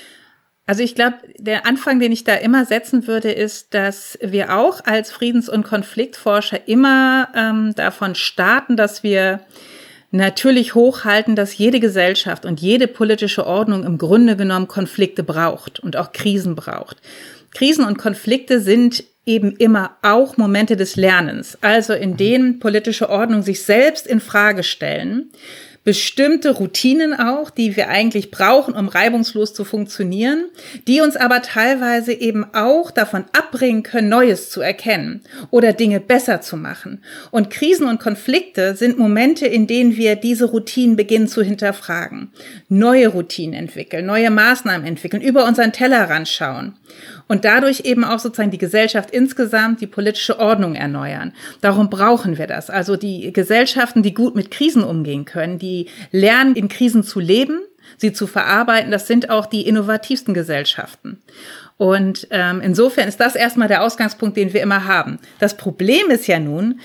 Also 0.64 0.83
ich 0.83 0.95
glaube, 0.95 1.19
der 1.38 1.66
Anfang, 1.66 2.00
den 2.00 2.12
ich 2.12 2.25
da 2.25 2.35
immer 2.35 2.64
setzen 2.64 3.07
würde, 3.07 3.31
ist, 3.31 3.75
dass 3.75 4.19
wir 4.23 4.57
auch 4.57 4.85
als 4.85 5.12
Friedens- 5.12 5.50
und 5.50 5.62
Konfliktforscher 5.62 6.66
immer 6.66 7.28
ähm, 7.35 7.75
davon 7.76 8.14
starten, 8.14 8.76
dass 8.76 9.02
wir 9.02 9.40
natürlich 10.16 10.75
hochhalten, 10.75 11.37
dass 11.37 11.56
jede 11.58 11.80
Gesellschaft 11.80 12.44
und 12.44 12.61
jede 12.61 12.88
politische 12.88 13.46
Ordnung 13.46 13.85
im 13.85 13.99
Grunde 13.99 14.37
genommen 14.37 14.68
Konflikte 14.68 15.23
braucht 15.23 15.80
und 15.80 15.96
auch 15.96 16.12
Krisen 16.12 16.54
braucht. 16.54 16.96
Krisen 17.52 17.85
und 17.85 17.99
Konflikte 17.99 18.61
sind 18.61 19.04
eben 19.25 19.56
immer 19.56 19.96
auch 20.02 20.37
Momente 20.37 20.76
des 20.76 20.96
Lernens, 20.96 21.58
also 21.61 21.92
in 21.92 22.16
denen 22.16 22.58
politische 22.61 23.08
Ordnung 23.11 23.42
sich 23.42 23.62
selbst 23.62 24.06
in 24.06 24.20
Frage 24.20 24.62
stellen 24.62 25.30
bestimmte 25.87 26.50
Routinen 26.50 27.14
auch, 27.14 27.49
die 27.49 27.76
wir 27.76 27.88
eigentlich 27.88 28.33
brauchen, 28.33 28.75
um 28.75 28.88
reibungslos 28.88 29.55
zu 29.55 29.64
funktionieren, 29.64 30.47
die 30.88 31.00
uns 31.00 31.14
aber 31.14 31.43
teilweise 31.43 32.12
eben 32.12 32.45
auch 32.55 32.90
davon 32.90 33.25
abbringen 33.33 33.85
können, 33.85 34.09
Neues 34.09 34.50
zu 34.50 34.61
erkennen 34.61 35.23
oder 35.50 35.73
Dinge 35.73 36.00
besser 36.00 36.40
zu 36.40 36.57
machen. 36.57 37.05
Und 37.31 37.50
Krisen 37.50 37.87
und 37.87 38.00
Konflikte 38.00 38.75
sind 38.75 38.99
Momente, 38.99 39.47
in 39.47 39.69
denen 39.69 39.97
wir 39.97 40.16
diese 40.16 40.47
Routinen 40.47 40.97
beginnen 40.97 41.28
zu 41.28 41.40
hinterfragen, 41.45 42.33
neue 42.69 43.07
Routinen 43.07 43.55
entwickeln, 43.55 44.07
neue 44.07 44.33
Maßnahmen 44.33 44.85
entwickeln, 44.85 45.23
über 45.23 45.47
unseren 45.47 45.73
Tellerrand 45.73 46.26
schauen 46.26 46.75
und 47.28 47.45
dadurch 47.45 47.81
eben 47.81 48.05
auch 48.05 48.19
sozusagen 48.19 48.50
die 48.50 48.59
Gesellschaft 48.59 49.11
insgesamt, 49.11 49.81
die 49.81 49.87
politische 49.87 50.38
Ordnung 50.38 50.75
erneuern. 50.75 51.33
Darum 51.61 51.90
brauchen 51.90 52.38
wir 52.38 52.47
das. 52.47 52.71
Also 52.71 52.97
die 52.97 53.33
Gesellschaften, 53.33 54.02
die 54.02 54.14
gut 54.14 54.37
mit 54.37 54.50
Krisen 54.50 54.85
umgehen 54.85 55.25
können, 55.25 55.59
die 55.59 55.75
lernen, 56.11 56.54
in 56.54 56.68
Krisen 56.68 57.02
zu 57.02 57.21
leben, 57.21 57.61
sie 57.97 58.12
zu 58.12 58.26
verarbeiten, 58.26 58.90
das 58.90 59.06
sind 59.06 59.30
auch 59.30 59.47
die 59.47 59.66
innovativsten 59.66 60.35
Gesellschaften. 60.35 61.23
Und 61.76 62.26
ähm, 62.30 62.61
insofern 62.62 63.09
ist 63.09 63.21
das 63.21 63.35
erstmal 63.35 63.68
der 63.68 63.83
Ausgangspunkt, 63.83 64.37
den 64.37 64.52
wir 64.52 64.62
immer 64.62 64.87
haben. 64.87 65.18
Das 65.38 65.56
Problem 65.56 66.11
ist 66.11 66.26
ja 66.26 66.40
nun, 66.40 66.80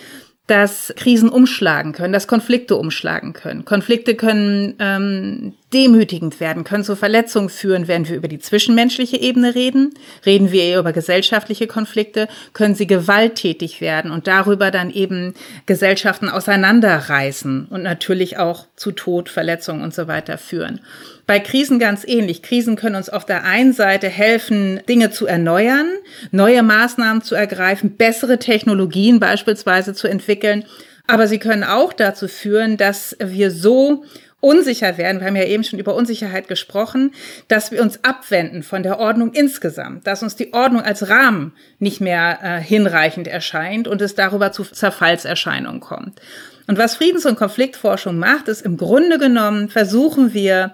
dass 0.47 0.93
Krisen 0.97 1.29
umschlagen 1.29 1.93
können, 1.93 2.11
dass 2.11 2.27
Konflikte 2.27 2.75
umschlagen 2.75 3.33
können. 3.33 3.63
Konflikte 3.63 4.15
können 4.15 4.75
ähm, 4.79 5.53
demütigend 5.73 6.39
werden, 6.39 6.63
können 6.63 6.83
zu 6.83 6.95
Verletzungen 6.95 7.49
führen, 7.49 7.87
wenn 7.87 8.07
wir 8.07 8.15
über 8.15 8.27
die 8.27 8.39
zwischenmenschliche 8.39 9.17
Ebene 9.17 9.55
reden. 9.55 9.93
Reden 10.25 10.51
wir 10.51 10.63
eher 10.63 10.79
über 10.79 10.91
gesellschaftliche 10.91 11.67
Konflikte, 11.67 12.27
können 12.53 12.75
sie 12.75 12.87
gewalttätig 12.87 13.79
werden 13.79 14.11
und 14.11 14.27
darüber 14.27 14.71
dann 14.71 14.91
eben 14.91 15.33
Gesellschaften 15.65 16.29
auseinanderreißen 16.29 17.67
und 17.69 17.83
natürlich 17.83 18.37
auch 18.37 18.67
zu 18.75 18.91
Tod, 18.91 19.29
Verletzungen 19.29 19.81
und 19.81 19.93
so 19.93 20.07
weiter 20.07 20.37
führen. 20.37 20.81
Bei 21.25 21.39
Krisen 21.39 21.79
ganz 21.79 22.03
ähnlich. 22.05 22.41
Krisen 22.41 22.75
können 22.75 22.97
uns 22.97 23.09
auf 23.09 23.25
der 23.25 23.45
einen 23.45 23.71
Seite 23.71 24.09
helfen, 24.09 24.81
Dinge 24.89 25.11
zu 25.11 25.27
erneuern, 25.27 25.87
neue 26.31 26.63
Maßnahmen 26.63 27.21
zu 27.21 27.35
ergreifen, 27.35 27.95
bessere 27.95 28.37
Technologien 28.37 29.19
beispielsweise 29.21 29.93
zu 29.93 30.07
entwickeln. 30.09 30.65
Aber 31.07 31.27
sie 31.27 31.39
können 31.39 31.63
auch 31.63 31.93
dazu 31.93 32.27
führen, 32.27 32.77
dass 32.77 33.15
wir 33.19 33.51
so 33.51 34.03
unsicher 34.41 34.97
werden, 34.97 35.21
wir 35.21 35.27
haben 35.27 35.35
ja 35.35 35.45
eben 35.45 35.63
schon 35.63 35.79
über 35.79 35.95
Unsicherheit 35.95 36.47
gesprochen, 36.47 37.13
dass 37.47 37.71
wir 37.71 37.81
uns 37.81 38.03
abwenden 38.03 38.63
von 38.63 38.83
der 38.83 38.99
Ordnung 38.99 39.31
insgesamt, 39.31 40.05
dass 40.05 40.23
uns 40.23 40.35
die 40.35 40.53
Ordnung 40.53 40.81
als 40.81 41.07
Rahmen 41.07 41.53
nicht 41.79 42.01
mehr 42.01 42.39
äh, 42.41 42.59
hinreichend 42.59 43.27
erscheint 43.27 43.87
und 43.87 44.01
es 44.01 44.15
darüber 44.15 44.51
zu 44.51 44.63
Zerfallserscheinungen 44.63 45.79
kommt. 45.79 46.19
Und 46.67 46.77
was 46.77 46.95
Friedens- 46.95 47.25
und 47.25 47.37
Konfliktforschung 47.37 48.17
macht, 48.17 48.47
ist 48.47 48.61
im 48.61 48.77
Grunde 48.77 49.17
genommen 49.17 49.69
versuchen 49.69 50.33
wir, 50.33 50.73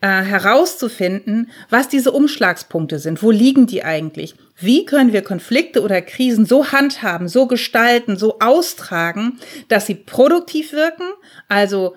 äh, 0.00 0.22
herauszufinden, 0.22 1.50
was 1.70 1.88
diese 1.88 2.12
Umschlagspunkte 2.12 3.00
sind. 3.00 3.20
Wo 3.20 3.32
liegen 3.32 3.66
die 3.66 3.84
eigentlich? 3.84 4.36
Wie 4.56 4.84
können 4.84 5.12
wir 5.12 5.22
Konflikte 5.22 5.82
oder 5.82 6.02
Krisen 6.02 6.46
so 6.46 6.70
handhaben, 6.70 7.26
so 7.26 7.46
gestalten, 7.46 8.16
so 8.16 8.38
austragen, 8.38 9.40
dass 9.66 9.86
sie 9.86 9.96
produktiv 9.96 10.72
wirken, 10.72 11.06
also 11.48 11.96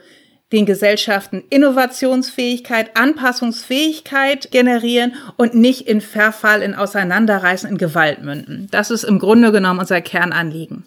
den 0.51 0.65
Gesellschaften 0.65 1.43
Innovationsfähigkeit, 1.49 2.97
Anpassungsfähigkeit 2.97 4.51
generieren 4.51 5.13
und 5.37 5.53
nicht 5.53 5.87
in 5.87 6.01
Verfall, 6.01 6.61
in 6.61 6.75
Auseinanderreißen, 6.75 7.69
in 7.69 7.77
Gewalt 7.77 8.23
münden. 8.23 8.67
Das 8.71 8.91
ist 8.91 9.03
im 9.03 9.19
Grunde 9.19 9.51
genommen 9.51 9.79
unser 9.79 10.01
Kernanliegen. 10.01 10.83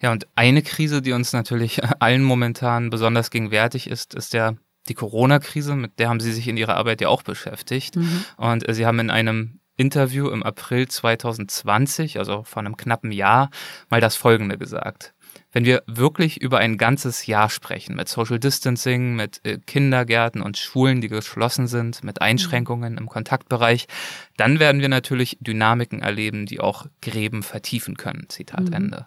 Ja, 0.00 0.12
und 0.12 0.26
eine 0.34 0.62
Krise, 0.62 1.02
die 1.02 1.12
uns 1.12 1.32
natürlich 1.32 1.80
allen 2.00 2.22
momentan 2.22 2.90
besonders 2.90 3.30
gegenwärtig 3.30 3.88
ist, 3.88 4.14
ist 4.14 4.34
der 4.34 4.56
die 4.88 4.94
Corona-Krise, 4.94 5.76
mit 5.76 6.00
der 6.00 6.08
haben 6.08 6.18
Sie 6.18 6.32
sich 6.32 6.48
in 6.48 6.56
Ihrer 6.56 6.76
Arbeit 6.76 7.00
ja 7.00 7.08
auch 7.08 7.22
beschäftigt. 7.22 7.94
Mhm. 7.94 8.24
Und 8.36 8.64
Sie 8.68 8.84
haben 8.84 8.98
in 8.98 9.10
einem 9.10 9.60
Interview 9.76 10.28
im 10.28 10.42
April 10.42 10.88
2020, 10.88 12.18
also 12.18 12.42
vor 12.42 12.60
einem 12.60 12.76
knappen 12.76 13.12
Jahr, 13.12 13.50
mal 13.90 14.00
das 14.00 14.16
Folgende 14.16 14.58
gesagt 14.58 15.14
wenn 15.52 15.64
wir 15.64 15.82
wirklich 15.86 16.40
über 16.40 16.58
ein 16.58 16.78
ganzes 16.78 17.26
Jahr 17.26 17.50
sprechen, 17.50 17.94
mit 17.94 18.08
Social 18.08 18.38
Distancing, 18.38 19.14
mit 19.14 19.40
äh, 19.44 19.58
Kindergärten 19.58 20.42
und 20.42 20.56
Schulen, 20.56 21.00
die 21.00 21.08
geschlossen 21.08 21.66
sind, 21.66 22.02
mit 22.02 22.20
Einschränkungen 22.22 22.96
im 22.96 23.08
Kontaktbereich, 23.08 23.86
dann 24.36 24.58
werden 24.58 24.80
wir 24.80 24.88
natürlich 24.88 25.36
Dynamiken 25.40 26.00
erleben, 26.00 26.46
die 26.46 26.60
auch 26.60 26.86
Gräben 27.02 27.42
vertiefen 27.42 27.96
können. 27.96 28.28
Zitat 28.28 28.64
mhm. 28.64 28.72
Ende. 28.72 29.06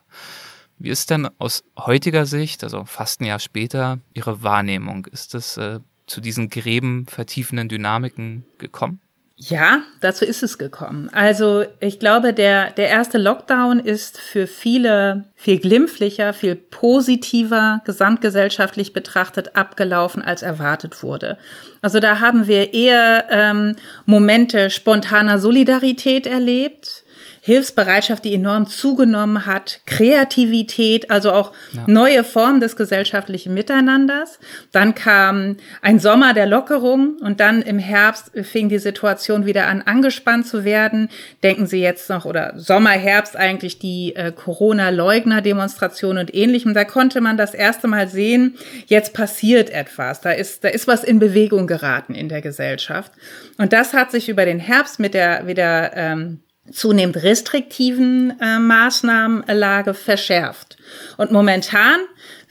Wie 0.78 0.90
ist 0.90 1.10
denn 1.10 1.28
aus 1.40 1.64
heutiger 1.78 2.26
Sicht, 2.26 2.64
also 2.64 2.86
fast 2.86 3.22
ein 3.22 3.26
Jahr 3.26 3.40
später, 3.40 4.00
Ihre 4.14 4.44
Wahrnehmung? 4.44 5.06
Ist 5.06 5.34
es 5.34 5.58
äh, 5.58 5.80
zu 6.06 6.22
diesen 6.22 6.50
Gräben 6.50 7.08
vertiefenden 7.08 7.70
Dynamiken 7.70 8.46
gekommen? 8.58 9.00
Ja, 9.38 9.82
dazu 10.00 10.24
ist 10.24 10.44
es 10.44 10.58
gekommen. 10.58 11.10
Also 11.12 11.66
ich 11.82 12.00
glaube, 12.00 12.34
der, 12.34 12.72
der 12.72 12.88
erste 12.88 13.18
Lockdown 13.18 13.80
ist 13.80 14.18
für 14.18 14.48
viele 14.48 15.26
viel 15.36 15.60
glimpflicher, 15.60 16.32
viel 16.32 16.56
positiver 16.56 17.82
gesamtgesellschaftlich 17.84 18.94
betrachtet 18.94 19.58
abgelaufen, 19.58 20.22
als 20.22 20.42
erwartet 20.42 21.04
wurde. 21.04 21.38
Also 21.82 22.00
da 22.00 22.22
haben 22.22 22.48
wir 22.48 22.74
eher 22.74 23.26
ähm, 23.30 23.76
Momente 24.06 24.70
spontaner 24.70 25.38
Solidarität 25.38 26.28
erlebt 26.28 27.05
Hilfsbereitschaft, 27.46 28.26
die 28.26 28.34
enorm 28.34 28.66
zugenommen 28.66 29.46
hat, 29.46 29.82
Kreativität, 29.86 31.12
also 31.12 31.32
auch 31.32 31.52
ja. 31.74 31.84
neue 31.86 32.24
Formen 32.24 32.60
des 32.60 32.76
gesellschaftlichen 32.76 33.54
Miteinanders. 33.54 34.40
Dann 34.72 34.96
kam 34.96 35.58
ein 35.84 36.00
Sommer 36.00 36.34
der 36.34 36.48
Lockerung 36.48 37.18
und 37.22 37.40
dann 37.40 37.62
im 37.62 37.78
Herbst 37.78 38.32
fing 38.42 38.68
die 38.68 38.80
Situation 38.80 39.46
wieder 39.46 39.68
an, 39.68 39.84
angespannt 39.84 40.48
zu 40.48 40.66
werden. 40.66 41.10
Denken 41.44 41.68
Sie 41.68 41.82
jetzt 41.82 42.10
noch, 42.10 42.26
oder 42.26 42.54
Sommer, 42.58 42.90
Herbst 42.90 43.36
eigentlich 43.36 43.78
die 43.78 44.16
äh, 44.16 44.32
Corona-Leugner-Demonstration 44.32 46.18
und 46.18 46.34
ähnlichem. 46.34 46.74
Da 46.74 46.84
konnte 46.84 47.22
man 47.22 47.38
das 47.38 47.54
erste 47.54 47.88
Mal 47.88 48.08
sehen, 48.08 48.58
jetzt 48.88 49.14
passiert 49.14 49.70
etwas. 49.70 50.20
Da 50.20 50.32
ist, 50.32 50.64
da 50.64 50.70
ist 50.70 50.88
was 50.88 51.04
in 51.04 51.20
Bewegung 51.20 51.68
geraten 51.68 52.16
in 52.16 52.28
der 52.28 52.42
Gesellschaft. 52.42 53.12
Und 53.60 53.72
das 53.72 53.94
hat 53.94 54.10
sich 54.10 54.30
über 54.30 54.46
den 54.46 54.60
Herbst 54.60 55.00
mit 55.00 55.14
der, 55.14 55.46
wieder, 55.46 55.96
ähm, 55.96 56.40
zunehmend 56.72 57.22
restriktiven 57.22 58.40
äh, 58.40 58.60
Maßnahmenlage 58.60 59.94
verschärft. 59.94 60.78
Und 61.18 61.32
momentan, 61.32 62.00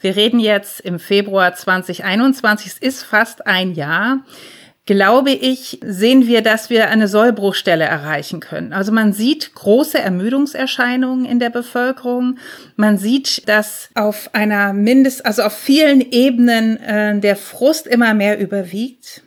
wir 0.01 0.15
reden 0.15 0.39
jetzt 0.39 0.79
im 0.81 0.99
Februar 0.99 1.53
2021, 1.53 2.67
es 2.67 2.77
ist 2.77 3.03
fast 3.03 3.45
ein 3.45 3.73
Jahr, 3.73 4.19
glaube 4.85 5.31
ich, 5.31 5.79
sehen 5.83 6.27
wir, 6.27 6.41
dass 6.41 6.69
wir 6.69 6.89
eine 6.89 7.07
Sollbruchstelle 7.07 7.83
erreichen 7.83 8.39
können. 8.39 8.71
Also 8.71 8.91
man 8.91 9.13
sieht 9.13 9.55
große 9.55 9.97
Ermüdungserscheinungen 9.97 11.25
in 11.25 11.39
der 11.39 11.49
Bevölkerung. 11.49 12.37
Man 12.75 12.99
sieht, 12.99 13.49
dass 13.49 13.89
auf 13.95 14.29
einer 14.33 14.73
Mindest, 14.73 15.25
also 15.25 15.41
auf 15.41 15.57
vielen 15.57 16.01
Ebenen 16.01 16.77
äh, 16.77 17.19
der 17.19 17.35
Frust 17.35 17.87
immer 17.87 18.13
mehr 18.13 18.39
überwiegt 18.39 19.23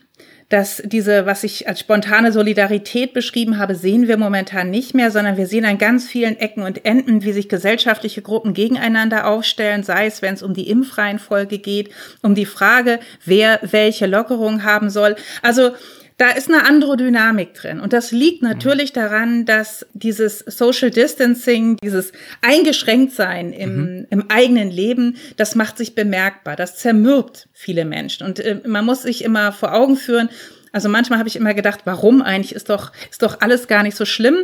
dass 0.48 0.82
diese, 0.84 1.26
was 1.26 1.44
ich 1.44 1.68
als 1.68 1.80
spontane 1.80 2.32
Solidarität 2.32 3.12
beschrieben 3.12 3.58
habe, 3.58 3.74
sehen 3.74 4.08
wir 4.08 4.16
momentan 4.16 4.70
nicht 4.70 4.94
mehr, 4.94 5.10
sondern 5.10 5.36
wir 5.36 5.46
sehen 5.46 5.66
an 5.66 5.76
ganz 5.76 6.06
vielen 6.06 6.38
Ecken 6.38 6.62
und 6.62 6.86
Enden, 6.86 7.22
wie 7.22 7.32
sich 7.32 7.48
gesellschaftliche 7.48 8.22
Gruppen 8.22 8.54
gegeneinander 8.54 9.26
aufstellen, 9.26 9.82
sei 9.82 10.06
es, 10.06 10.22
wenn 10.22 10.34
es 10.34 10.42
um 10.42 10.54
die 10.54 10.70
Impfreihenfolge 10.70 11.58
geht, 11.58 11.90
um 12.22 12.34
die 12.34 12.46
Frage, 12.46 12.98
wer 13.26 13.60
welche 13.62 14.06
Lockerung 14.06 14.64
haben 14.64 14.88
soll. 14.88 15.16
Also 15.42 15.72
da 16.18 16.30
ist 16.30 16.48
eine 16.48 16.66
andere 16.66 16.96
Dynamik 16.96 17.54
drin. 17.54 17.78
Und 17.78 17.92
das 17.92 18.10
liegt 18.10 18.42
natürlich 18.42 18.92
daran, 18.92 19.46
dass 19.46 19.86
dieses 19.94 20.40
Social 20.40 20.90
Distancing, 20.90 21.76
dieses 21.76 22.12
Eingeschränktsein 22.42 23.52
im, 23.52 23.76
mhm. 23.76 24.06
im 24.10 24.24
eigenen 24.28 24.68
Leben, 24.68 25.16
das 25.36 25.54
macht 25.54 25.78
sich 25.78 25.94
bemerkbar. 25.94 26.56
Das 26.56 26.76
zermürbt 26.76 27.48
viele 27.52 27.84
Menschen. 27.84 28.26
Und 28.26 28.40
äh, 28.40 28.60
man 28.66 28.84
muss 28.84 29.02
sich 29.02 29.22
immer 29.24 29.52
vor 29.52 29.72
Augen 29.72 29.96
führen, 29.96 30.28
Also 30.72 30.88
manchmal 30.88 31.18
habe 31.18 31.28
ich 31.28 31.36
immer 31.36 31.54
gedacht, 31.54 31.80
warum 31.84 32.22
eigentlich 32.22 32.54
ist 32.54 32.70
doch 32.70 32.92
ist 33.10 33.22
doch 33.22 33.40
alles 33.40 33.68
gar 33.68 33.82
nicht 33.82 33.96
so 33.96 34.04
schlimm. 34.04 34.36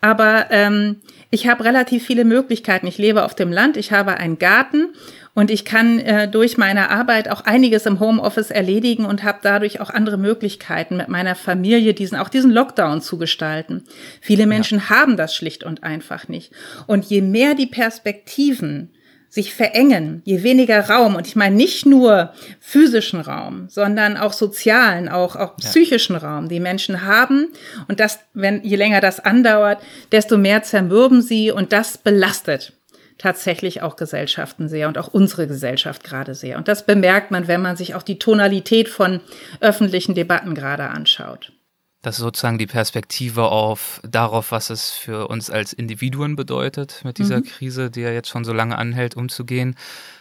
Aber 0.00 0.46
ähm, 0.50 0.96
ich 1.30 1.48
habe 1.48 1.64
relativ 1.64 2.04
viele 2.04 2.24
Möglichkeiten. 2.24 2.86
Ich 2.86 2.98
lebe 2.98 3.24
auf 3.24 3.34
dem 3.34 3.52
Land, 3.52 3.76
ich 3.76 3.92
habe 3.92 4.14
einen 4.16 4.38
Garten 4.38 4.88
und 5.34 5.50
ich 5.50 5.64
kann 5.64 6.00
äh, 6.00 6.28
durch 6.28 6.58
meine 6.58 6.90
Arbeit 6.90 7.28
auch 7.30 7.42
einiges 7.42 7.86
im 7.86 8.00
Homeoffice 8.00 8.50
erledigen 8.50 9.04
und 9.04 9.22
habe 9.22 9.38
dadurch 9.42 9.80
auch 9.80 9.90
andere 9.90 10.18
Möglichkeiten, 10.18 10.96
mit 10.96 11.08
meiner 11.08 11.36
Familie 11.36 11.94
diesen, 11.94 12.18
auch 12.18 12.28
diesen 12.28 12.50
Lockdown 12.50 13.00
zu 13.00 13.16
gestalten. 13.16 13.84
Viele 14.20 14.46
Menschen 14.46 14.78
ja. 14.78 14.90
haben 14.90 15.16
das 15.16 15.34
schlicht 15.34 15.62
und 15.62 15.84
einfach 15.84 16.26
nicht. 16.26 16.52
Und 16.86 17.04
je 17.04 17.22
mehr 17.22 17.54
die 17.54 17.68
Perspektiven 17.68 18.90
sich 19.30 19.54
verengen, 19.54 20.22
je 20.24 20.42
weniger 20.42 20.90
Raum, 20.90 21.14
und 21.14 21.26
ich 21.26 21.36
meine 21.36 21.54
nicht 21.54 21.86
nur 21.86 22.34
physischen 22.58 23.20
Raum, 23.20 23.68
sondern 23.68 24.16
auch 24.16 24.32
sozialen, 24.32 25.08
auch, 25.08 25.36
auch 25.36 25.56
psychischen 25.56 26.14
ja. 26.14 26.18
Raum, 26.18 26.48
die 26.48 26.58
Menschen 26.58 27.04
haben. 27.04 27.48
Und 27.86 28.00
das, 28.00 28.18
wenn, 28.34 28.62
je 28.64 28.74
länger 28.74 29.00
das 29.00 29.20
andauert, 29.20 29.80
desto 30.10 30.36
mehr 30.36 30.64
zermürben 30.64 31.22
sie 31.22 31.52
und 31.52 31.72
das 31.72 31.96
belastet 31.96 32.72
tatsächlich 33.18 33.82
auch 33.82 33.96
Gesellschaften 33.96 34.68
sehr 34.68 34.88
und 34.88 34.96
auch 34.96 35.08
unsere 35.08 35.46
Gesellschaft 35.46 36.02
gerade 36.02 36.34
sehr. 36.34 36.56
Und 36.56 36.68
das 36.68 36.86
bemerkt 36.86 37.30
man, 37.30 37.48
wenn 37.48 37.60
man 37.60 37.76
sich 37.76 37.94
auch 37.94 38.02
die 38.02 38.18
Tonalität 38.18 38.88
von 38.88 39.20
öffentlichen 39.60 40.14
Debatten 40.14 40.54
gerade 40.54 40.84
anschaut. 40.84 41.52
Das 42.02 42.16
ist 42.16 42.22
sozusagen 42.22 42.56
die 42.56 42.66
Perspektive 42.66 43.48
auf 43.48 44.00
darauf, 44.02 44.52
was 44.52 44.70
es 44.70 44.90
für 44.90 45.28
uns 45.28 45.50
als 45.50 45.74
Individuen 45.74 46.34
bedeutet, 46.34 47.02
mit 47.04 47.18
dieser 47.18 47.38
mhm. 47.38 47.44
Krise, 47.44 47.90
die 47.90 48.00
ja 48.00 48.10
jetzt 48.10 48.28
schon 48.28 48.44
so 48.44 48.54
lange 48.54 48.78
anhält, 48.78 49.16
umzugehen. 49.16 49.76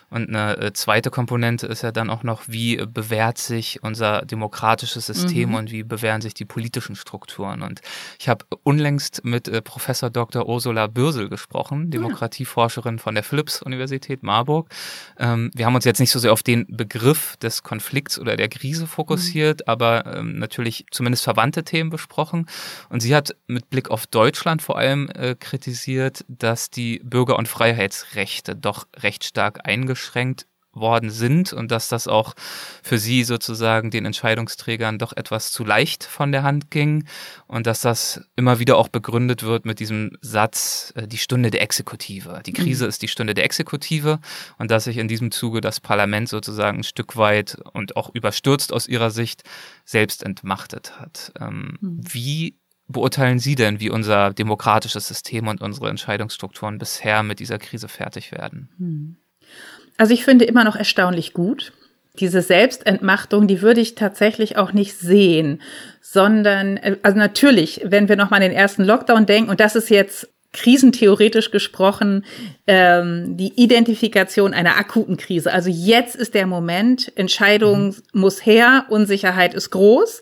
Und 0.10 0.30
eine 0.30 0.58
äh, 0.58 0.74
zweite 0.74 1.12
Komponente 1.12 1.68
ist 1.68 1.84
ja 1.84 1.92
dann 1.92 2.10
auch 2.10 2.24
noch, 2.24 2.44
wie 2.48 2.78
bewährt 2.78 3.38
sich 3.38 3.84
unser 3.84 4.26
demokratisches 4.26 5.06
System 5.06 5.50
mhm. 5.50 5.56
und 5.56 5.72
wie 5.72 5.84
bewähren 5.84 6.22
sich 6.22 6.34
die 6.34 6.46
politischen 6.46 6.96
Strukturen. 6.96 7.62
Und 7.62 7.82
ich 8.20 8.28
habe 8.28 8.46
unlängst 8.64 9.24
mit 9.24 9.48
äh, 9.48 9.62
Professor 9.62 10.10
Dr. 10.10 10.48
Ursula 10.48 10.88
Bürsel 10.88 11.30
gesprochen, 11.30 11.86
ah. 11.88 11.92
Demokratieforscherin 11.92 13.00
von 13.00 13.14
der 13.14 13.24
Philipps-Universität 13.24 14.24
Marburg. 14.24 14.70
Ähm, 15.18 15.52
wir 15.54 15.66
haben 15.66 15.76
uns 15.76 15.86
jetzt 15.86 16.00
nicht 16.00 16.12
so 16.12 16.20
sehr 16.20 16.34
auf 16.34 16.44
den 16.44 16.66
Begriff 16.68 17.38
des 17.38 17.64
Konflikts 17.64 18.20
oder 18.20 18.36
der 18.36 18.50
Krise 18.50 18.88
fokussiert, 18.88 19.60
mhm. 19.60 19.72
aber 19.72 20.06
ähm, 20.18 20.40
natürlich 20.40 20.86
zumindest 20.92 21.24
verwandte 21.24 21.64
Themen 21.64 21.90
besprochen. 21.90 22.48
Und 22.90 23.02
sie 23.02 23.16
hat 23.16 23.36
mit 23.48 23.70
Blick 23.70 23.92
auf 23.92 24.08
Deutschland 24.08 24.62
vor 24.62 24.78
allem 24.78 25.10
äh, 25.10 25.36
kritisiert, 25.36 26.26
dass 26.28 26.70
die 26.70 27.00
Bürger- 27.04 27.38
und 27.38 27.48
Freiheitsrechte 27.48 28.56
doch 28.56 28.88
recht 28.98 29.24
stark 29.24 29.68
eingeschränkt 29.68 29.99
eingeschränkt 30.00 30.46
worden 30.72 31.10
sind 31.10 31.52
und 31.52 31.72
dass 31.72 31.90
das 31.90 32.08
auch 32.08 32.36
für 32.84 33.00
sie 33.00 33.24
sozusagen 33.24 33.90
den 33.90 34.06
Entscheidungsträgern 34.06 35.00
doch 35.00 35.18
etwas 35.18 35.52
zu 35.52 35.66
leicht 35.66 36.04
von 36.04 36.32
der 36.32 36.44
Hand 36.44 36.70
ging 36.70 37.06
und 37.48 37.66
dass 37.66 37.82
das 37.82 38.22
immer 38.36 38.60
wieder 38.60 38.78
auch 38.78 38.88
begründet 38.88 39.42
wird 39.42 39.66
mit 39.66 39.80
diesem 39.80 40.12
Satz, 40.22 40.94
äh, 40.96 41.08
die 41.08 41.18
Stunde 41.18 41.50
der 41.50 41.64
Exekutive. 41.64 42.42
Die 42.46 42.54
Krise 42.54 42.86
mhm. 42.86 42.90
ist 42.90 43.02
die 43.02 43.08
Stunde 43.08 43.34
der 43.34 43.46
Exekutive 43.46 44.20
und 44.60 44.70
dass 44.70 44.84
sich 44.84 44.98
in 44.98 45.08
diesem 45.08 45.32
Zuge 45.32 45.60
das 45.60 45.80
Parlament 45.80 46.30
sozusagen 46.30 46.78
ein 46.78 46.84
Stück 46.84 47.18
weit 47.18 47.58
und 47.74 47.98
auch 47.98 48.14
überstürzt 48.14 48.72
aus 48.72 48.88
ihrer 48.88 49.10
Sicht 49.10 49.44
selbst 49.86 50.24
entmachtet 50.24 51.00
hat. 51.00 51.34
Ähm, 51.42 51.80
mhm. 51.82 52.02
Wie 52.04 52.60
beurteilen 52.88 53.40
Sie 53.40 53.56
denn, 53.56 53.80
wie 53.80 53.90
unser 53.90 54.34
demokratisches 54.34 55.08
System 55.08 55.48
und 55.48 55.62
unsere 55.62 55.90
Entscheidungsstrukturen 55.90 56.78
bisher 56.78 57.24
mit 57.24 57.40
dieser 57.40 57.58
Krise 57.58 57.88
fertig 57.88 58.32
werden? 58.32 58.70
Mhm. 58.78 59.18
Also 60.00 60.14
ich 60.14 60.24
finde 60.24 60.46
immer 60.46 60.64
noch 60.64 60.78
erstaunlich 60.78 61.34
gut. 61.34 61.74
Diese 62.20 62.42
Selbstentmachtung, 62.42 63.48
die 63.48 63.62
würde 63.62 63.82
ich 63.82 63.96
tatsächlich 63.96 64.58
auch 64.58 64.72
nicht 64.72 64.98
sehen, 64.98 65.62
sondern, 66.02 66.78
äh, 66.78 66.96
also 67.04 67.18
natürlich, 67.18 67.82
wenn 67.84 68.08
wir 68.08 68.16
nochmal 68.16 68.42
an 68.42 68.50
den 68.50 68.58
ersten 68.58 68.86
Lockdown 68.86 69.26
denken, 69.26 69.50
und 69.50 69.60
das 69.60 69.76
ist 69.76 69.90
jetzt 69.90 70.30
krisentheoretisch 70.54 71.52
gesprochen 71.52 72.26
ähm, 72.66 73.36
die 73.36 73.62
Identifikation 73.62 74.54
einer 74.54 74.78
akuten 74.78 75.18
Krise. 75.18 75.52
Also 75.52 75.70
jetzt 75.70 76.16
ist 76.16 76.34
der 76.34 76.48
Moment, 76.48 77.12
Entscheidung 77.18 77.88
mhm. 77.88 77.96
muss 78.14 78.46
her, 78.46 78.86
Unsicherheit 78.90 79.54
ist 79.54 79.70
groß. 79.70 80.22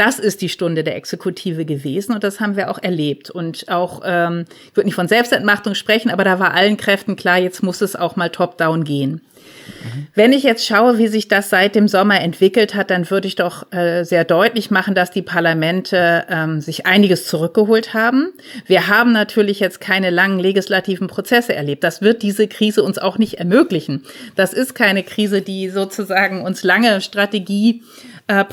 Das 0.00 0.18
ist 0.18 0.40
die 0.40 0.48
Stunde 0.48 0.82
der 0.82 0.96
Exekutive 0.96 1.66
gewesen 1.66 2.14
und 2.14 2.24
das 2.24 2.40
haben 2.40 2.56
wir 2.56 2.70
auch 2.70 2.78
erlebt. 2.78 3.28
Und 3.28 3.68
auch, 3.68 4.00
ähm, 4.02 4.46
ich 4.70 4.74
würde 4.74 4.86
nicht 4.86 4.94
von 4.94 5.08
Selbstentmachtung 5.08 5.74
sprechen, 5.74 6.10
aber 6.10 6.24
da 6.24 6.38
war 6.38 6.54
allen 6.54 6.78
Kräften 6.78 7.16
klar, 7.16 7.36
jetzt 7.36 7.62
muss 7.62 7.82
es 7.82 7.96
auch 7.96 8.16
mal 8.16 8.30
top-down 8.30 8.84
gehen. 8.84 9.20
Mhm. 9.20 10.06
Wenn 10.14 10.32
ich 10.32 10.42
jetzt 10.42 10.64
schaue, 10.66 10.96
wie 10.96 11.08
sich 11.08 11.28
das 11.28 11.50
seit 11.50 11.74
dem 11.74 11.86
Sommer 11.86 12.18
entwickelt 12.22 12.74
hat, 12.74 12.88
dann 12.88 13.10
würde 13.10 13.28
ich 13.28 13.36
doch 13.36 13.70
äh, 13.74 14.04
sehr 14.04 14.24
deutlich 14.24 14.70
machen, 14.70 14.94
dass 14.94 15.10
die 15.10 15.20
Parlamente 15.20 16.24
ähm, 16.30 16.62
sich 16.62 16.86
einiges 16.86 17.26
zurückgeholt 17.26 17.92
haben. 17.92 18.32
Wir 18.64 18.88
haben 18.88 19.12
natürlich 19.12 19.60
jetzt 19.60 19.82
keine 19.82 20.08
langen 20.08 20.38
legislativen 20.38 21.08
Prozesse 21.08 21.54
erlebt. 21.54 21.84
Das 21.84 22.00
wird 22.00 22.22
diese 22.22 22.48
Krise 22.48 22.82
uns 22.82 22.96
auch 22.96 23.18
nicht 23.18 23.34
ermöglichen. 23.34 24.04
Das 24.34 24.54
ist 24.54 24.74
keine 24.74 25.02
Krise, 25.02 25.42
die 25.42 25.68
sozusagen 25.68 26.40
uns 26.40 26.62
lange 26.62 27.02
Strategieprozesse 27.02 28.09
äh, 28.30 28.44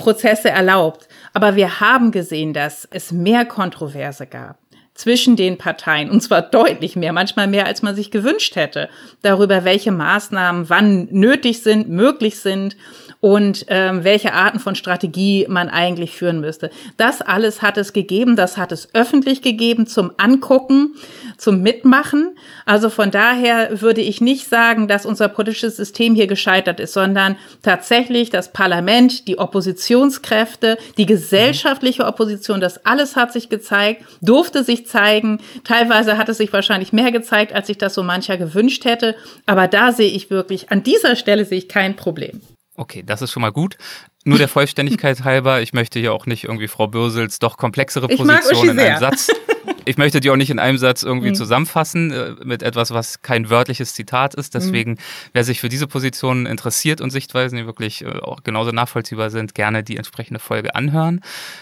erlaubt. 0.50 1.08
Aber 1.34 1.56
wir 1.56 1.80
haben 1.80 2.12
gesehen, 2.12 2.54
dass 2.54 2.88
es 2.90 3.12
mehr 3.12 3.46
Kontroverse 3.46 4.26
gab 4.26 4.58
zwischen 4.98 5.36
den 5.36 5.58
Parteien, 5.58 6.10
und 6.10 6.22
zwar 6.22 6.42
deutlich 6.42 6.96
mehr, 6.96 7.14
manchmal 7.14 7.48
mehr, 7.48 7.68
als 7.68 7.84
man 7.84 7.96
sich 7.96 8.12
gewünscht 8.12 8.56
hätte, 8.56 8.90
darüber, 9.22 9.64
welche 9.64 9.92
Maßnahmen 9.92 10.70
wann 10.70 11.08
nötig 11.12 11.62
sind, 11.62 11.88
möglich 11.88 12.40
sind 12.40 12.76
und 13.20 13.66
ähm, 13.70 14.04
welche 14.04 14.34
Arten 14.34 14.60
von 14.60 14.76
Strategie 14.76 15.46
man 15.50 15.70
eigentlich 15.70 16.12
führen 16.12 16.40
müsste. 16.40 16.70
Das 16.98 17.22
alles 17.22 17.62
hat 17.62 17.78
es 17.78 17.94
gegeben, 17.94 18.36
das 18.36 18.58
hat 18.58 18.72
es 18.72 18.90
öffentlich 18.94 19.42
gegeben 19.42 19.88
zum 19.88 20.12
Angucken, 20.18 20.96
zum 21.38 21.62
Mitmachen. 21.62 22.36
Also 22.66 22.90
von 22.90 23.12
daher 23.12 23.82
würde 23.82 24.02
ich 24.02 24.22
nicht 24.22 24.48
sagen, 24.48 24.88
dass 24.88 25.06
unser 25.06 25.30
politisches 25.30 25.78
System 25.78 26.16
hier 26.16 26.28
gescheitert 26.28 26.80
ist, 26.80 26.94
sondern 26.94 27.38
tatsächlich 27.64 28.30
das 28.30 28.54
Parlament, 28.54 29.28
die 29.28 29.40
Oppositionskräfte, 29.40 30.78
die 30.98 31.06
gesellschaftliche 31.06 32.06
Opposition, 32.06 32.62
das 32.62 32.86
alles 32.86 33.16
hat 33.16 33.34
sich 33.34 33.50
gezeigt, 33.50 34.04
durfte 34.22 34.64
sich 34.64 34.87
zeigen. 34.88 35.40
Teilweise 35.64 36.18
hat 36.18 36.30
es 36.30 36.38
sich 36.38 36.52
wahrscheinlich 36.54 36.94
mehr 36.94 37.12
gezeigt, 37.12 37.54
als 37.54 37.68
sich 37.68 37.78
das 37.78 37.94
so 37.94 38.04
mancher 38.04 38.38
gewünscht 38.38 38.86
hätte. 38.86 39.16
Aber 39.46 39.68
da 39.68 39.92
sehe 39.92 40.10
ich 40.12 40.30
wirklich, 40.30 40.72
an 40.72 40.84
dieser 40.84 41.16
Stelle 41.16 41.46
sehe 41.46 41.58
ich 41.58 41.70
kein 41.70 41.96
Problem. 41.96 42.42
Okay, 42.76 43.04
das 43.06 43.22
ist 43.22 43.32
schon 43.32 43.42
mal 43.42 43.52
gut. 43.52 43.78
Nur 44.24 44.38
der 44.38 44.48
Vollständigkeit 44.48 45.24
halber, 45.24 45.62
ich 45.62 45.74
möchte 45.74 46.00
hier 46.00 46.14
auch 46.14 46.26
nicht 46.26 46.44
irgendwie 46.44 46.68
Frau 46.68 46.88
Bürsels 46.88 47.40
doch 47.40 47.58
komplexere 47.58 48.08
Position 48.08 48.70
in 48.70 48.80
einem 48.80 49.00
Satz. 49.00 49.30
Ich 49.84 49.98
möchte 49.98 50.20
die 50.20 50.30
auch 50.30 50.36
nicht 50.36 50.50
in 50.50 50.60
einem 50.60 50.78
Satz 50.78 51.04
irgendwie 51.04 51.30
mhm. 51.30 51.36
zusammenfassen 51.36 52.12
äh, 52.12 52.36
mit 52.44 52.62
etwas, 52.62 52.92
was 52.92 53.22
kein 53.22 53.50
wörtliches 53.50 53.94
Zitat 53.94 54.36
ist. 54.36 54.54
Deswegen, 54.54 54.92
mhm. 54.92 54.98
wer 55.32 55.46
sich 55.46 55.62
für 55.62 55.70
diese 55.70 55.88
Positionen 55.88 56.46
interessiert 56.46 57.00
und 57.00 57.10
Sichtweisen, 57.10 57.58
die 57.58 57.66
wirklich 57.66 58.04
äh, 58.04 58.20
auch 58.20 58.44
genauso 58.44 58.72
nachvollziehbar 58.72 59.30
sind, 59.30 59.56
gerne 59.56 59.84
die 59.84 59.96
entsprechende 59.96 60.42
Folge 60.42 60.76
anhören. 60.76 61.22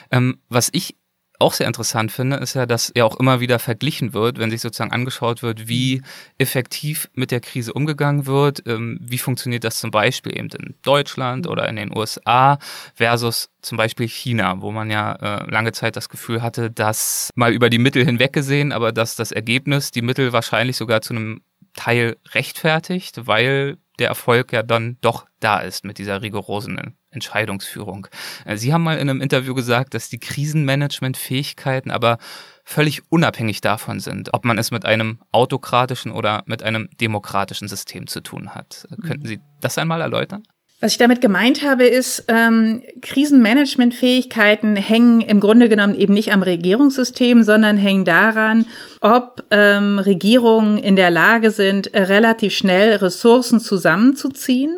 Ähm, 0.10 0.40
was 0.50 0.70
ich 0.72 0.96
auch 1.40 1.54
sehr 1.54 1.68
interessant 1.68 2.12
finde, 2.12 2.38
ist 2.38 2.54
ja, 2.54 2.66
dass 2.66 2.92
ja 2.96 3.04
auch 3.06 3.20
immer 3.20 3.40
wieder 3.40 3.60
verglichen 3.60 4.14
wird, 4.14 4.40
wenn 4.40 4.50
sich 4.50 4.62
sozusagen 4.62 4.92
angeschaut 4.92 5.44
wird, 5.44 5.68
wie 5.68 6.02
effektiv 6.38 7.10
mit 7.14 7.32
der 7.32 7.40
Krise 7.42 7.74
umgegangen 7.74 8.26
wird, 8.26 8.64
ähm, 8.68 8.98
wie 9.02 9.18
funktioniert 9.18 9.64
das 9.64 9.80
zum 9.80 9.92
Beispiel 9.92 10.38
eben 10.38 10.50
in 10.50 10.76
Deutschland 10.84 11.48
oder 11.48 11.68
in 11.68 11.76
den 11.76 11.96
USA 11.96 12.60
versus 12.94 13.50
zum 13.62 13.78
Beispiel 13.78 14.08
China, 14.08 14.62
wo 14.62 14.72
man 14.72 14.90
ja 14.90 15.14
äh, 15.14 15.50
lange 15.50 15.72
Zeit 15.72 15.96
das 15.96 16.10
Gefühl 16.10 16.42
hatte, 16.42 16.72
dass 16.72 17.30
mal 17.36 17.54
über 17.54 17.70
die 17.70 17.80
Mittel 17.80 18.06
hinweg 18.06 18.34
gesehen, 18.34 18.72
aber 18.72 18.92
dass 18.92 19.16
das 19.16 19.32
Ergebnis 19.32 19.92
die 19.92 20.02
Mittel 20.02 20.34
wahrscheinlich 20.34 20.78
sogar 20.78 21.02
zu 21.02 21.14
einem 21.14 21.42
Teil 21.76 22.18
rechtfertigt, 22.34 23.28
weil 23.28 23.78
der 24.00 24.10
Erfolg 24.10 24.52
ja 24.54 24.64
dann 24.64 24.98
doch 25.02 25.26
da 25.40 25.60
ist 25.60 25.86
mit 25.86 25.98
dieser 25.98 26.22
rigorosen 26.22 26.96
Entscheidungsführung. 27.16 28.08
Äh, 28.46 28.58
Sie 28.58 28.74
haben 28.74 28.84
mal 28.84 28.98
in 28.98 29.10
einem 29.10 29.22
Interview 29.22 29.56
gesagt, 29.56 29.94
dass 29.94 30.10
die 30.10 30.20
Krisenmanagement-Fähigkeiten 30.20 31.90
aber 31.90 32.20
völlig 32.64 33.02
unabhängig 33.12 33.62
davon 33.62 34.00
sind, 34.00 34.34
ob 34.34 34.46
man 34.46 34.58
es 34.58 34.72
mit 34.72 34.86
einem 34.86 35.20
autokratischen 35.32 36.12
oder 36.12 36.44
mit 36.46 36.64
einem 36.64 36.90
demokratischen 37.00 37.68
System 37.68 38.08
zu 38.08 38.22
tun 38.22 38.54
hat. 38.54 38.88
Äh, 38.92 39.08
könnten 39.08 39.26
Sie 39.26 39.40
das 39.62 39.78
einmal 39.78 40.02
erläutern? 40.02 40.44
Was 40.82 40.92
ich 40.92 40.98
damit 40.98 41.22
gemeint 41.22 41.64
habe, 41.64 41.86
ist, 41.86 42.26
ähm, 42.28 42.84
Krisenmanagementfähigkeiten 43.02 44.76
hängen 44.76 45.22
im 45.22 45.40
Grunde 45.40 45.70
genommen 45.70 45.96
eben 45.96 46.14
nicht 46.14 46.34
am 46.34 46.44
Regierungssystem, 46.44 47.44
sondern 47.44 47.78
hängen 47.78 48.04
daran, 48.04 48.66
ob 49.00 49.46
ähm, 49.52 50.00
Regierungen 50.00 50.78
in 50.78 50.98
der 50.98 51.12
Lage 51.12 51.52
sind, 51.52 51.92
relativ 51.94 52.54
schnell 52.54 52.98
Ressourcen 52.98 53.62
zusammenzuziehen 53.62 54.78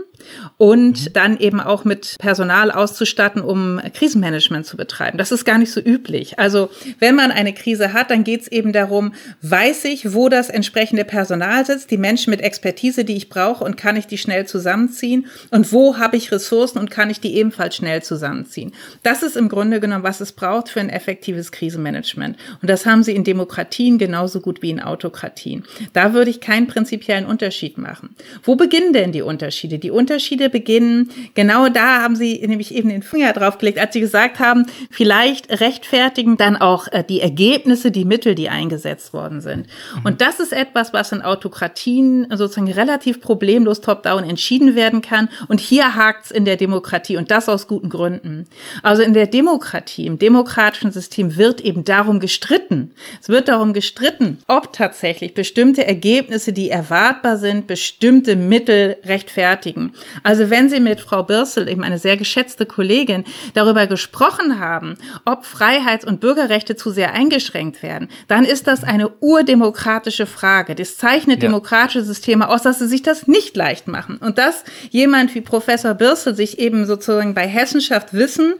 und 0.57 1.05
mhm. 1.05 1.13
dann 1.13 1.37
eben 1.39 1.59
auch 1.59 1.85
mit 1.85 2.15
Personal 2.19 2.71
auszustatten, 2.71 3.41
um 3.41 3.79
Krisenmanagement 3.93 4.65
zu 4.65 4.77
betreiben. 4.77 5.17
Das 5.17 5.31
ist 5.31 5.45
gar 5.45 5.57
nicht 5.57 5.71
so 5.71 5.79
üblich. 5.79 6.39
Also 6.39 6.69
wenn 6.99 7.15
man 7.15 7.31
eine 7.31 7.53
Krise 7.53 7.93
hat, 7.93 8.11
dann 8.11 8.23
geht 8.23 8.41
es 8.41 8.47
eben 8.47 8.73
darum, 8.73 9.13
weiß 9.41 9.85
ich, 9.85 10.13
wo 10.13 10.29
das 10.29 10.49
entsprechende 10.49 11.05
Personal 11.05 11.65
sitzt, 11.65 11.91
die 11.91 11.97
Menschen 11.97 12.31
mit 12.31 12.41
Expertise, 12.41 13.05
die 13.05 13.15
ich 13.15 13.29
brauche 13.29 13.63
und 13.63 13.77
kann 13.77 13.95
ich 13.95 14.07
die 14.07 14.17
schnell 14.17 14.47
zusammenziehen 14.47 15.27
und 15.51 15.71
wo 15.71 15.97
habe 15.97 16.17
ich 16.17 16.31
Ressourcen 16.31 16.79
und 16.79 16.91
kann 16.91 17.09
ich 17.09 17.19
die 17.19 17.35
ebenfalls 17.35 17.75
schnell 17.75 18.03
zusammenziehen. 18.03 18.73
Das 19.03 19.23
ist 19.23 19.37
im 19.37 19.49
Grunde 19.49 19.79
genommen, 19.79 20.03
was 20.03 20.21
es 20.21 20.31
braucht 20.31 20.69
für 20.69 20.79
ein 20.79 20.89
effektives 20.89 21.51
Krisenmanagement. 21.51 22.37
Und 22.61 22.69
das 22.69 22.85
haben 22.85 23.03
sie 23.03 23.15
in 23.15 23.23
Demokratien 23.23 23.97
genauso 23.97 24.41
gut 24.41 24.61
wie 24.61 24.71
in 24.71 24.81
Autokratien. 24.81 25.63
Da 25.93 26.13
würde 26.13 26.31
ich 26.31 26.41
keinen 26.41 26.67
prinzipiellen 26.67 27.25
Unterschied 27.25 27.77
machen. 27.77 28.15
Wo 28.43 28.55
beginnen 28.55 28.93
denn 28.93 29.11
die 29.11 29.21
Unterschiede? 29.21 29.79
Die 29.79 29.91
Unterschiede 29.91 30.06
beginnen, 30.49 31.09
genau 31.33 31.69
da 31.69 32.01
haben 32.01 32.15
sie 32.15 32.43
nämlich 32.45 32.73
eben 32.73 32.89
den 32.89 33.03
Finger 33.03 33.33
draufgelegt, 33.33 33.79
als 33.79 33.93
sie 33.93 33.99
gesagt 33.99 34.39
haben, 34.39 34.65
vielleicht 34.89 35.61
rechtfertigen 35.61 36.37
dann 36.37 36.55
auch 36.55 36.87
äh, 36.91 37.03
die 37.07 37.21
Ergebnisse, 37.21 37.91
die 37.91 38.05
Mittel, 38.05 38.35
die 38.35 38.49
eingesetzt 38.49 39.13
worden 39.13 39.41
sind. 39.41 39.67
Und 40.03 40.21
das 40.21 40.39
ist 40.39 40.53
etwas, 40.53 40.93
was 40.93 41.11
in 41.11 41.21
Autokratien 41.21 42.27
sozusagen 42.31 42.71
relativ 42.71 43.21
problemlos 43.21 43.81
top-down 43.81 44.23
entschieden 44.23 44.75
werden 44.75 45.01
kann. 45.01 45.29
Und 45.47 45.59
hier 45.59 45.95
hakt's 45.95 46.31
in 46.31 46.45
der 46.45 46.57
Demokratie 46.57 47.17
und 47.17 47.31
das 47.31 47.49
aus 47.49 47.67
guten 47.67 47.89
Gründen. 47.89 48.45
Also 48.83 49.03
in 49.03 49.13
der 49.13 49.27
Demokratie, 49.27 50.05
im 50.05 50.19
demokratischen 50.19 50.91
System 50.91 51.37
wird 51.37 51.61
eben 51.61 51.83
darum 51.83 52.19
gestritten. 52.19 52.91
Es 53.21 53.29
wird 53.29 53.47
darum 53.47 53.73
gestritten, 53.73 54.39
ob 54.47 54.73
tatsächlich 54.73 55.33
bestimmte 55.33 55.85
Ergebnisse, 55.85 56.53
die 56.53 56.69
erwartbar 56.69 57.37
sind, 57.37 57.67
bestimmte 57.67 58.35
Mittel 58.35 58.97
rechtfertigen. 59.05 59.93
Also 60.23 60.49
wenn 60.49 60.69
Sie 60.69 60.79
mit 60.79 60.99
Frau 60.99 61.23
Birsel, 61.23 61.67
eben 61.67 61.83
eine 61.83 61.99
sehr 61.99 62.17
geschätzte 62.17 62.65
Kollegin, 62.65 63.23
darüber 63.53 63.87
gesprochen 63.87 64.59
haben, 64.59 64.97
ob 65.25 65.45
Freiheits- 65.45 66.05
und 66.05 66.19
Bürgerrechte 66.19 66.75
zu 66.75 66.91
sehr 66.91 67.13
eingeschränkt 67.13 67.83
werden, 67.83 68.09
dann 68.27 68.45
ist 68.45 68.67
das 68.67 68.83
eine 68.83 69.09
urdemokratische 69.19 70.25
Frage. 70.25 70.75
Das 70.75 70.97
zeichnet 70.97 71.41
ja. 71.41 71.49
demokratische 71.49 72.03
Systeme 72.03 72.49
aus, 72.49 72.61
dass 72.61 72.79
sie 72.79 72.87
sich 72.87 73.01
das 73.01 73.27
nicht 73.27 73.55
leicht 73.55 73.87
machen. 73.87 74.17
Und 74.17 74.37
dass 74.37 74.63
jemand 74.89 75.33
wie 75.35 75.41
Professor 75.41 75.93
Birsel 75.93 76.35
sich 76.35 76.59
eben 76.59 76.85
sozusagen 76.85 77.33
bei 77.33 77.47
Hessenschaft 77.47 78.13
Wissen 78.13 78.55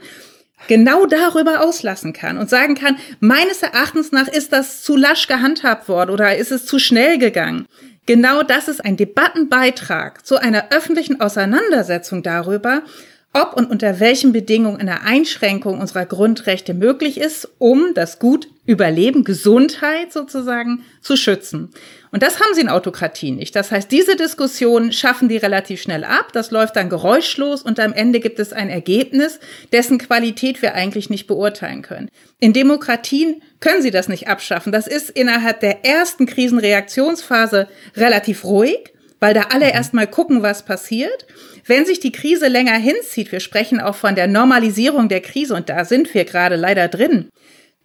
genau 0.66 1.06
darüber 1.06 1.62
auslassen 1.62 2.12
kann 2.12 2.36
und 2.36 2.50
sagen 2.50 2.74
kann, 2.74 2.96
meines 3.20 3.62
Erachtens 3.62 4.10
nach 4.10 4.28
ist 4.28 4.52
das 4.52 4.82
zu 4.82 4.96
lasch 4.96 5.28
gehandhabt 5.28 5.88
worden 5.88 6.10
oder 6.10 6.36
ist 6.36 6.50
es 6.50 6.66
zu 6.66 6.78
schnell 6.78 7.18
gegangen. 7.18 7.66
Genau 8.08 8.42
das 8.42 8.68
ist 8.68 8.82
ein 8.82 8.96
Debattenbeitrag 8.96 10.24
zu 10.24 10.38
einer 10.40 10.70
öffentlichen 10.70 11.20
Auseinandersetzung 11.20 12.22
darüber, 12.22 12.80
ob 13.34 13.52
und 13.52 13.70
unter 13.70 14.00
welchen 14.00 14.32
Bedingungen 14.32 14.80
eine 14.80 15.02
Einschränkung 15.02 15.78
unserer 15.78 16.06
Grundrechte 16.06 16.72
möglich 16.72 17.20
ist, 17.20 17.50
um 17.58 17.92
das 17.92 18.18
Gut 18.18 18.48
Überleben, 18.68 19.24
Gesundheit 19.24 20.12
sozusagen 20.12 20.84
zu 21.00 21.16
schützen. 21.16 21.70
Und 22.12 22.22
das 22.22 22.38
haben 22.38 22.52
sie 22.52 22.60
in 22.60 22.68
Autokratien 22.68 23.36
nicht. 23.36 23.56
Das 23.56 23.70
heißt, 23.70 23.90
diese 23.90 24.14
Diskussion 24.14 24.92
schaffen 24.92 25.30
die 25.30 25.38
relativ 25.38 25.80
schnell 25.80 26.04
ab, 26.04 26.32
das 26.34 26.50
läuft 26.50 26.76
dann 26.76 26.90
geräuschlos 26.90 27.62
und 27.62 27.80
am 27.80 27.94
Ende 27.94 28.20
gibt 28.20 28.38
es 28.38 28.52
ein 28.52 28.68
Ergebnis, 28.68 29.40
dessen 29.72 29.96
Qualität 29.96 30.60
wir 30.60 30.74
eigentlich 30.74 31.08
nicht 31.08 31.26
beurteilen 31.26 31.80
können. 31.80 32.10
In 32.40 32.52
Demokratien 32.52 33.42
können 33.60 33.80
sie 33.80 33.90
das 33.90 34.06
nicht 34.06 34.28
abschaffen. 34.28 34.70
Das 34.70 34.86
ist 34.86 35.08
innerhalb 35.08 35.60
der 35.60 35.86
ersten 35.86 36.26
Krisenreaktionsphase 36.26 37.68
relativ 37.96 38.44
ruhig, 38.44 38.92
weil 39.18 39.32
da 39.32 39.46
alle 39.50 39.66
mhm. 39.66 39.72
erstmal 39.72 40.08
gucken, 40.08 40.42
was 40.42 40.62
passiert. 40.62 41.26
Wenn 41.64 41.86
sich 41.86 42.00
die 42.00 42.12
Krise 42.12 42.48
länger 42.48 42.76
hinzieht, 42.76 43.32
wir 43.32 43.40
sprechen 43.40 43.80
auch 43.80 43.94
von 43.94 44.14
der 44.14 44.26
Normalisierung 44.26 45.08
der 45.08 45.22
Krise 45.22 45.54
und 45.54 45.70
da 45.70 45.86
sind 45.86 46.12
wir 46.12 46.26
gerade 46.26 46.56
leider 46.56 46.88
drin, 46.88 47.30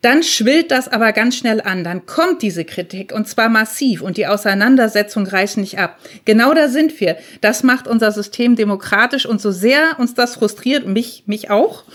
dann 0.03 0.21
schwillt 0.21 0.69
das 0.71 0.89
aber 0.89 1.13
ganz 1.13 1.37
schnell 1.37 1.61
an. 1.61 1.85
Dann 1.85 2.05
kommt 2.05 2.41
diese 2.41 2.65
Kritik 2.65 3.13
und 3.13 3.27
zwar 3.27 3.47
massiv 3.47 4.01
und 4.01 4.17
die 4.17 4.27
Auseinandersetzung 4.27 5.25
reißt 5.25 5.57
nicht 5.57 5.79
ab. 5.79 5.97
Genau 6.25 6.53
da 6.53 6.67
sind 6.67 6.99
wir. 6.99 7.15
Das 7.39 7.63
macht 7.63 7.87
unser 7.87 8.11
System 8.11 8.57
demokratisch 8.57 9.25
und 9.25 9.41
so 9.41 9.51
sehr 9.51 9.97
uns 9.97 10.13
das 10.13 10.35
frustriert, 10.35 10.85
mich, 10.85 11.23
mich 11.25 11.49
auch, 11.49 11.85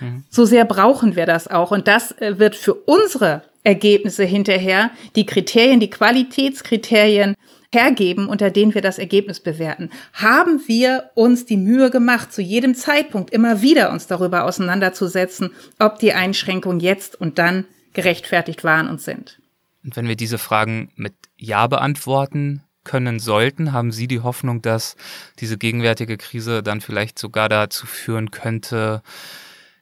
mhm. 0.00 0.24
so 0.30 0.44
sehr 0.44 0.64
brauchen 0.64 1.14
wir 1.14 1.26
das 1.26 1.46
auch. 1.46 1.70
Und 1.70 1.86
das 1.86 2.10
äh, 2.18 2.40
wird 2.40 2.56
für 2.56 2.74
unsere 2.74 3.42
Ergebnisse 3.62 4.24
hinterher 4.24 4.90
die 5.14 5.24
Kriterien, 5.24 5.78
die 5.78 5.90
Qualitätskriterien 5.90 7.36
hergeben, 7.74 8.28
unter 8.28 8.50
denen 8.50 8.74
wir 8.74 8.82
das 8.82 8.98
Ergebnis 8.98 9.40
bewerten. 9.40 9.90
Haben 10.12 10.62
wir 10.66 11.10
uns 11.14 11.44
die 11.44 11.56
Mühe 11.56 11.90
gemacht, 11.90 12.32
zu 12.32 12.40
jedem 12.40 12.74
Zeitpunkt 12.74 13.30
immer 13.30 13.60
wieder 13.62 13.90
uns 13.90 14.06
darüber 14.06 14.44
auseinanderzusetzen, 14.44 15.50
ob 15.78 15.98
die 15.98 16.12
Einschränkungen 16.12 16.80
jetzt 16.80 17.20
und 17.20 17.38
dann 17.38 17.64
gerechtfertigt 17.92 18.64
waren 18.64 18.88
und 18.88 19.00
sind? 19.00 19.40
Und 19.84 19.96
wenn 19.96 20.08
wir 20.08 20.16
diese 20.16 20.38
Fragen 20.38 20.90
mit 20.96 21.14
Ja 21.36 21.66
beantworten 21.66 22.62
können 22.84 23.18
sollten, 23.18 23.72
haben 23.72 23.92
Sie 23.92 24.06
die 24.06 24.20
Hoffnung, 24.20 24.62
dass 24.62 24.96
diese 25.40 25.58
gegenwärtige 25.58 26.16
Krise 26.16 26.62
dann 26.62 26.80
vielleicht 26.80 27.18
sogar 27.18 27.48
dazu 27.48 27.86
führen 27.86 28.30
könnte, 28.30 29.02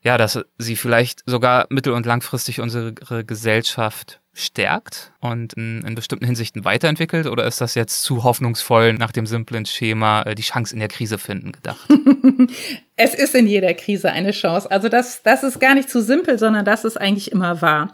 ja, 0.02 0.18
dass 0.18 0.40
sie 0.59 0.76
vielleicht 0.76 1.22
sogar 1.26 1.66
mittel- 1.70 1.92
und 1.92 2.07
langfristig 2.07 2.61
unsere 2.61 2.92
Gesellschaft 3.24 4.22
stärkt 4.35 5.12
und 5.21 5.53
in, 5.55 5.83
in, 5.83 5.95
bestimmten 5.95 6.25
Hinsichten 6.25 6.64
weiterentwickelt? 6.64 7.27
Oder 7.27 7.45
ist 7.45 7.61
das 7.61 7.75
jetzt 7.75 8.03
zu 8.03 8.25
hoffnungsvoll 8.25 8.95
nach 8.95 9.12
dem 9.12 9.27
simplen 9.27 9.66
Schema 9.66 10.23
äh, 10.23 10.35
die 10.35 10.42
Chance 10.42 10.75
in 10.75 10.81
der 10.81 10.88
Krise 10.88 11.18
finden 11.18 11.53
gedacht? 11.53 11.87
es 12.97 13.14
ist 13.14 13.35
in 13.35 13.47
jeder 13.47 13.75
Krise 13.75 14.11
eine 14.11 14.33
Chance. 14.33 14.71
Also 14.71 14.88
das, 14.88 15.23
das 15.23 15.42
ist 15.42 15.61
gar 15.61 15.75
nicht 15.75 15.90
zu 15.90 16.03
simpel, 16.03 16.38
sondern 16.38 16.64
das 16.64 16.85
ist 16.85 16.99
eigentlich 16.99 17.31
immer 17.31 17.61
wahr. 17.61 17.92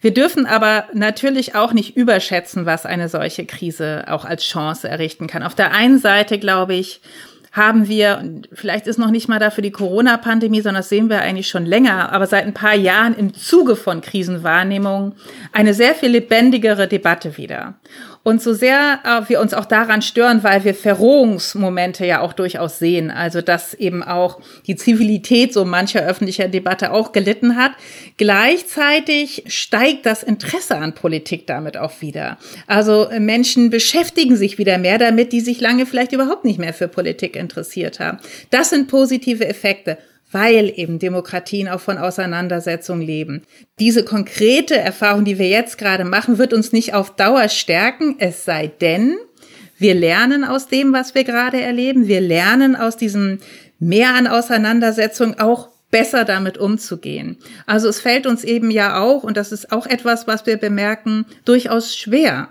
Wir 0.00 0.12
dürfen 0.12 0.46
aber 0.46 0.88
natürlich 0.94 1.54
auch 1.54 1.72
nicht 1.72 1.96
überschätzen, 1.96 2.66
was 2.66 2.86
eine 2.86 3.08
solche 3.08 3.46
Krise 3.46 4.04
auch 4.08 4.24
als 4.24 4.44
Chance 4.44 4.88
errichten 4.88 5.28
kann. 5.28 5.44
Auf 5.44 5.54
der 5.54 5.72
einen 5.72 5.98
Seite, 5.98 6.40
glaube 6.40 6.74
ich, 6.74 7.00
haben 7.52 7.86
wir, 7.86 8.40
vielleicht 8.52 8.86
ist 8.86 8.98
noch 8.98 9.10
nicht 9.10 9.28
mal 9.28 9.38
dafür 9.38 9.60
die 9.62 9.70
Corona-Pandemie, 9.70 10.62
sondern 10.62 10.80
das 10.80 10.88
sehen 10.88 11.10
wir 11.10 11.20
eigentlich 11.20 11.48
schon 11.48 11.66
länger, 11.66 12.10
aber 12.10 12.26
seit 12.26 12.46
ein 12.46 12.54
paar 12.54 12.74
Jahren 12.74 13.14
im 13.14 13.34
Zuge 13.34 13.76
von 13.76 14.00
Krisenwahrnehmung 14.00 15.14
eine 15.52 15.74
sehr 15.74 15.94
viel 15.94 16.08
lebendigere 16.08 16.88
Debatte 16.88 17.36
wieder. 17.36 17.74
Und 18.24 18.40
so 18.40 18.54
sehr 18.54 19.00
äh, 19.04 19.28
wir 19.28 19.40
uns 19.40 19.52
auch 19.52 19.64
daran 19.64 20.00
stören, 20.00 20.44
weil 20.44 20.64
wir 20.64 20.74
Verrohungsmomente 20.74 22.06
ja 22.06 22.20
auch 22.20 22.32
durchaus 22.32 22.78
sehen, 22.78 23.10
also 23.10 23.40
dass 23.40 23.74
eben 23.74 24.02
auch 24.02 24.40
die 24.66 24.76
Zivilität 24.76 25.52
so 25.52 25.64
mancher 25.64 26.02
öffentlicher 26.02 26.46
Debatte 26.46 26.92
auch 26.92 27.12
gelitten 27.12 27.56
hat, 27.56 27.72
gleichzeitig 28.16 29.44
steigt 29.46 30.06
das 30.06 30.22
Interesse 30.22 30.76
an 30.76 30.94
Politik 30.94 31.46
damit 31.46 31.76
auch 31.76 32.00
wieder. 32.00 32.38
Also 32.68 33.08
Menschen 33.18 33.70
beschäftigen 33.70 34.36
sich 34.36 34.56
wieder 34.56 34.78
mehr 34.78 34.98
damit, 34.98 35.32
die 35.32 35.40
sich 35.40 35.60
lange 35.60 35.86
vielleicht 35.86 36.12
überhaupt 36.12 36.44
nicht 36.44 36.58
mehr 36.58 36.74
für 36.74 36.88
Politik 36.88 37.34
interessiert 37.34 37.98
haben. 37.98 38.18
Das 38.50 38.70
sind 38.70 38.86
positive 38.88 39.46
Effekte 39.46 39.98
weil 40.32 40.72
eben 40.74 40.98
Demokratien 40.98 41.68
auch 41.68 41.80
von 41.80 41.98
Auseinandersetzung 41.98 43.00
leben. 43.00 43.42
Diese 43.78 44.04
konkrete 44.04 44.76
Erfahrung, 44.76 45.24
die 45.24 45.38
wir 45.38 45.48
jetzt 45.48 45.78
gerade 45.78 46.04
machen, 46.04 46.38
wird 46.38 46.52
uns 46.52 46.72
nicht 46.72 46.94
auf 46.94 47.14
Dauer 47.14 47.48
stärken, 47.48 48.16
es 48.18 48.44
sei 48.44 48.66
denn, 48.66 49.16
wir 49.78 49.94
lernen 49.94 50.44
aus 50.44 50.68
dem, 50.68 50.92
was 50.92 51.14
wir 51.16 51.24
gerade 51.24 51.60
erleben. 51.60 52.06
Wir 52.06 52.20
lernen 52.20 52.76
aus 52.76 52.96
diesem 52.96 53.40
Mehr 53.80 54.14
an 54.14 54.28
Auseinandersetzung 54.28 55.40
auch 55.40 55.70
besser 55.90 56.24
damit 56.24 56.56
umzugehen. 56.56 57.36
Also 57.66 57.88
es 57.88 58.00
fällt 58.00 58.28
uns 58.28 58.44
eben 58.44 58.70
ja 58.70 59.00
auch, 59.00 59.24
und 59.24 59.36
das 59.36 59.50
ist 59.50 59.72
auch 59.72 59.86
etwas, 59.86 60.28
was 60.28 60.46
wir 60.46 60.56
bemerken, 60.56 61.26
durchaus 61.44 61.96
schwer, 61.96 62.50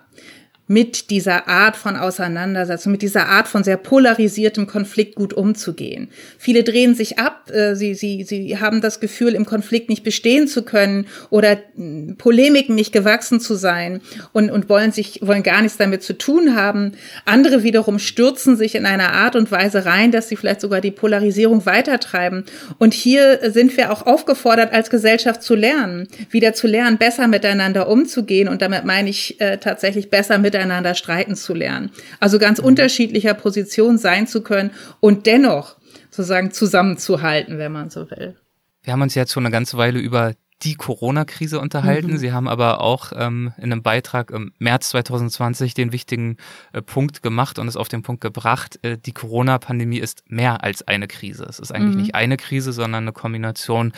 mit 0.72 1.10
dieser 1.10 1.50
Art 1.50 1.76
von 1.76 1.98
Auseinandersetzung, 1.98 2.94
mit 2.94 3.02
dieser 3.02 3.28
Art 3.28 3.50
von 3.50 3.62
sehr 3.62 3.76
polarisiertem 3.76 4.68
Konflikt 4.68 5.16
gut 5.16 5.34
umzugehen. 5.34 6.08
Viele 6.38 6.64
drehen 6.64 6.96
sich 6.96 7.20
ab, 7.20 7.52
äh, 7.52 7.76
sie, 7.76 7.94
sie, 7.94 8.24
sie 8.24 8.58
haben 8.58 8.80
das 8.80 9.02
Gefühl, 9.02 9.36
im 9.36 9.44
Konflikt 9.44 9.90
nicht 9.90 10.06
bestehen 10.06 10.48
zu 10.48 10.64
können 10.64 11.08
oder 11.30 11.58
hm, 11.76 12.16
Polemiken 12.18 12.74
nicht 12.74 12.94
gewachsen 12.94 13.42
zu 13.42 13.56
sein 13.56 14.00
und, 14.32 14.50
und 14.50 14.70
wollen 14.70 14.94
sich, 14.94 15.20
wollen 15.22 15.44
gar 15.44 15.62
nichts 15.62 15.76
damit 15.76 16.04
zu 16.04 16.18
tun 16.18 16.56
haben. 16.56 16.94
Andere 17.26 17.64
wiederum 17.64 18.00
stürzen 18.00 18.56
sich 18.56 18.76
in 18.76 18.86
einer 18.86 19.12
Art 19.12 19.36
und 19.36 19.52
Weise 19.52 19.86
rein, 19.86 20.14
dass 20.14 20.30
sie 20.30 20.38
vielleicht 20.38 20.62
sogar 20.62 20.80
die 20.80 20.92
Polarisierung 20.92 21.66
weitertreiben. 21.66 22.46
Und 22.80 22.94
hier 22.94 23.52
sind 23.52 23.76
wir 23.76 23.92
auch 23.92 24.06
aufgefordert, 24.06 24.72
als 24.72 24.90
Gesellschaft 24.90 25.44
zu 25.44 25.54
lernen, 25.54 26.08
wieder 26.30 26.54
zu 26.54 26.66
lernen, 26.68 26.98
besser 26.98 27.28
miteinander 27.28 27.90
umzugehen. 27.90 28.48
Und 28.48 28.62
damit 28.62 28.86
meine 28.86 29.10
ich 29.10 29.42
äh, 29.42 29.58
tatsächlich 29.58 30.10
besser 30.10 30.38
miteinander 30.38 30.61
miteinander 30.62 30.95
streiten 30.95 31.36
zu 31.36 31.54
lernen. 31.54 31.91
Also 32.19 32.39
ganz 32.39 32.60
mhm. 32.60 32.65
unterschiedlicher 32.65 33.34
Position 33.34 33.97
sein 33.97 34.28
zu 34.28 34.41
können 34.41 34.71
und 35.00 35.26
dennoch 35.26 35.78
sozusagen 36.10 36.52
zusammenzuhalten, 36.52 37.58
wenn 37.58 37.71
man 37.71 37.89
so 37.89 38.10
will. 38.12 38.36
Wir 38.84 38.93
haben 38.93 39.02
uns 39.02 39.15
jetzt 39.15 39.32
schon 39.32 39.45
eine 39.45 39.52
ganze 39.52 39.78
Weile 39.78 40.00
über 40.00 40.34
die 40.63 40.76
Corona-Krise 40.76 41.60
unterhalten. 41.60 42.12
Mhm. 42.12 42.17
Sie 42.17 42.32
haben 42.32 42.47
aber 42.47 42.82
auch 42.82 43.13
ähm, 43.15 43.52
in 43.58 43.71
einem 43.71 43.82
Beitrag 43.82 44.30
im 44.30 44.54
März 44.60 44.89
2020 44.89 45.74
den 45.74 45.91
wichtigen 45.91 46.38
äh, 46.71 46.84
Punkt 46.84 47.24
gemacht 47.24 47.58
und 47.58 47.67
es 47.67 47.76
auf 47.76 47.88
den 47.88 48.04
Punkt 48.04 48.21
gebracht, 48.21 48.78
äh, 48.84 49.00
die 49.00 49.13
Corona-Pandemie 49.13 49.97
ist 49.97 50.24
mehr 50.28 50.63
als 50.63 50.88
eine 50.88 51.08
Krise. 51.08 51.45
Es 51.50 51.58
ist 51.58 51.71
eigentlich 51.71 51.95
mhm. 51.95 52.02
nicht 52.02 52.15
eine 52.15 52.38
Krise, 52.38 52.74
sondern 52.74 53.06
eine 53.06 53.13
Kombination 53.13 53.91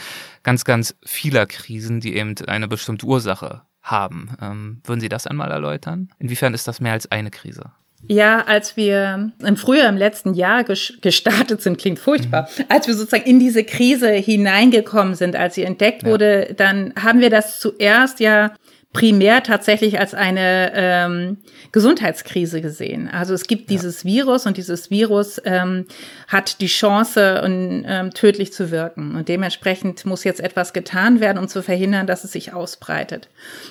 ganz, 0.43 0.63
ganz 0.63 0.95
vieler 1.03 1.45
Krisen, 1.47 1.99
die 1.99 2.15
eben 2.15 2.35
eine 2.47 2.69
bestimmte 2.69 3.05
Ursache 3.05 3.63
haben. 3.83 4.35
Ähm, 4.41 4.81
würden 4.85 5.01
Sie 5.01 5.09
das 5.09 5.27
einmal 5.27 5.51
erläutern? 5.51 6.09
Inwiefern 6.19 6.53
ist 6.53 6.67
das 6.67 6.79
mehr 6.79 6.93
als 6.93 7.11
eine 7.11 7.29
Krise? 7.29 7.71
Ja, 8.07 8.43
als 8.45 8.75
wir 8.75 9.31
im 9.45 9.55
Frühjahr 9.55 9.87
im 9.87 9.95
letzten 9.95 10.33
Jahr 10.33 10.63
gestartet 10.63 11.61
sind, 11.61 11.77
klingt 11.77 11.99
furchtbar, 11.99 12.49
mhm. 12.57 12.65
als 12.67 12.87
wir 12.87 12.95
sozusagen 12.95 13.23
in 13.23 13.39
diese 13.39 13.63
Krise 13.63 14.09
hineingekommen 14.09 15.15
sind, 15.15 15.35
als 15.35 15.55
sie 15.55 15.63
entdeckt 15.63 16.03
ja. 16.03 16.09
wurde, 16.09 16.53
dann 16.57 16.93
haben 17.01 17.21
wir 17.21 17.29
das 17.29 17.59
zuerst 17.59 18.19
ja 18.19 18.53
primär 18.93 19.41
tatsächlich 19.41 19.99
als 19.99 20.13
eine 20.13 20.71
ähm, 20.75 21.37
Gesundheitskrise 21.71 22.61
gesehen. 22.61 23.09
Also 23.09 23.33
es 23.33 23.47
gibt 23.47 23.71
dieses 23.71 24.05
Virus 24.05 24.45
und 24.45 24.55
dieses 24.55 24.91
Virus 24.91 25.41
ähm, 25.45 25.85
hat 26.27 26.61
die 26.61 26.67
Chance, 26.67 27.41
um, 27.43 27.83
ähm, 27.87 28.13
tödlich 28.13 28.53
zu 28.53 28.69
wirken. 28.69 29.15
Und 29.15 29.27
dementsprechend 29.27 30.05
muss 30.05 30.23
jetzt 30.23 30.39
etwas 30.39 30.73
getan 30.73 31.19
werden, 31.19 31.39
um 31.39 31.47
zu 31.47 31.63
verhindern, 31.63 32.05
dass 32.05 32.23
es 32.23 32.31
sich 32.31 32.53
ausbreitet. 32.53 33.29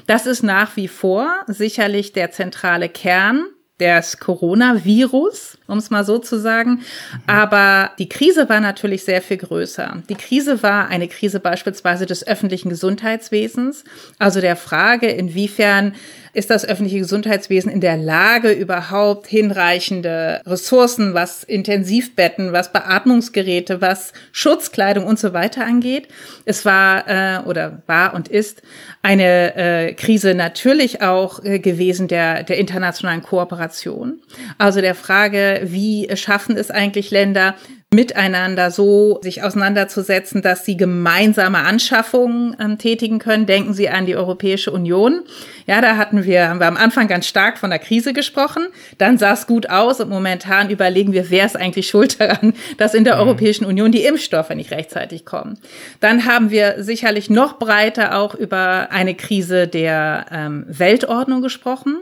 Das 0.08 0.26
ist 0.26 0.42
nach 0.42 0.76
wie 0.76 0.88
vor 0.88 1.30
sicherlich 1.46 2.12
der 2.12 2.32
zentrale 2.32 2.88
Kern 2.88 3.46
des 3.82 4.18
Coronavirus, 4.18 5.58
um 5.66 5.78
es 5.78 5.90
mal 5.90 6.04
so 6.04 6.18
zu 6.18 6.38
sagen. 6.38 6.82
Aber 7.26 7.90
die 7.98 8.08
Krise 8.08 8.48
war 8.48 8.60
natürlich 8.60 9.04
sehr 9.04 9.20
viel 9.20 9.38
größer. 9.38 10.02
Die 10.08 10.14
Krise 10.14 10.62
war 10.62 10.88
eine 10.88 11.08
Krise 11.08 11.40
beispielsweise 11.40 12.06
des 12.06 12.26
öffentlichen 12.26 12.68
Gesundheitswesens, 12.68 13.84
also 14.18 14.40
der 14.40 14.56
Frage, 14.56 15.08
inwiefern 15.08 15.94
ist 16.32 16.50
das 16.50 16.64
öffentliche 16.64 16.98
Gesundheitswesen 16.98 17.70
in 17.70 17.80
der 17.80 17.96
Lage, 17.96 18.52
überhaupt 18.52 19.26
hinreichende 19.26 20.40
Ressourcen, 20.46 21.14
was 21.14 21.44
Intensivbetten, 21.44 22.52
was 22.52 22.72
Beatmungsgeräte, 22.72 23.80
was 23.80 24.12
Schutzkleidung 24.32 25.04
und 25.04 25.18
so 25.18 25.32
weiter 25.32 25.64
angeht. 25.64 26.08
Es 26.44 26.64
war 26.64 27.08
äh, 27.08 27.40
oder 27.44 27.82
war 27.86 28.14
und 28.14 28.28
ist 28.28 28.62
eine 29.02 29.56
äh, 29.56 29.94
Krise 29.94 30.34
natürlich 30.34 31.02
auch 31.02 31.44
äh, 31.44 31.58
gewesen 31.58 32.08
der, 32.08 32.44
der 32.44 32.58
internationalen 32.58 33.22
Kooperation. 33.22 34.20
Also 34.58 34.80
der 34.80 34.94
Frage, 34.94 35.60
wie 35.64 36.08
schaffen 36.16 36.56
es 36.56 36.70
eigentlich 36.70 37.10
Länder, 37.10 37.56
miteinander 37.92 38.70
so 38.70 39.20
sich 39.22 39.42
auseinanderzusetzen, 39.42 40.42
dass 40.42 40.64
sie 40.64 40.76
gemeinsame 40.76 41.58
Anschaffungen 41.58 42.56
ähm, 42.58 42.78
tätigen 42.78 43.18
können. 43.18 43.46
Denken 43.46 43.74
Sie 43.74 43.88
an 43.88 44.06
die 44.06 44.16
Europäische 44.16 44.72
Union. 44.72 45.22
Ja, 45.66 45.80
da 45.80 45.96
hatten 45.96 46.24
wir, 46.24 46.48
haben 46.48 46.60
wir 46.60 46.66
am 46.66 46.76
Anfang 46.76 47.06
ganz 47.06 47.26
stark 47.26 47.58
von 47.58 47.70
der 47.70 47.78
Krise 47.78 48.12
gesprochen. 48.12 48.66
Dann 48.98 49.18
sah 49.18 49.34
es 49.34 49.46
gut 49.46 49.68
aus 49.68 50.00
und 50.00 50.08
momentan 50.08 50.70
überlegen 50.70 51.12
wir, 51.12 51.30
wer 51.30 51.46
ist 51.46 51.56
eigentlich 51.56 51.88
schuld 51.88 52.18
daran, 52.20 52.54
dass 52.78 52.94
in 52.94 53.04
der 53.04 53.16
mhm. 53.16 53.20
Europäischen 53.22 53.66
Union 53.66 53.92
die 53.92 54.04
Impfstoffe 54.04 54.50
nicht 54.50 54.70
rechtzeitig 54.70 55.24
kommen. 55.24 55.58
Dann 56.00 56.24
haben 56.24 56.50
wir 56.50 56.82
sicherlich 56.82 57.30
noch 57.30 57.58
breiter 57.58 58.18
auch 58.18 58.34
über 58.34 58.88
eine 58.90 59.14
Krise 59.14 59.68
der 59.68 60.26
ähm, 60.30 60.64
Weltordnung 60.66 61.42
gesprochen 61.42 61.98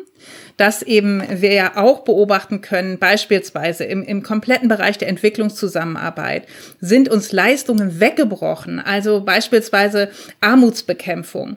dass 0.57 0.83
eben 0.83 1.23
wir 1.41 1.53
ja 1.53 1.77
auch 1.77 2.01
beobachten 2.01 2.61
können, 2.61 2.99
beispielsweise 2.99 3.85
im, 3.85 4.03
im 4.03 4.23
kompletten 4.23 4.69
Bereich 4.69 4.99
der 4.99 5.09
Entwicklungszusammenarbeit 5.09 6.47
sind 6.81 7.09
uns 7.09 7.33
Leistungen 7.33 8.01
weggebrochen, 8.01 8.79
also 8.79 9.23
beispielsweise 9.23 10.11
Armutsbekämpfung. 10.41 11.57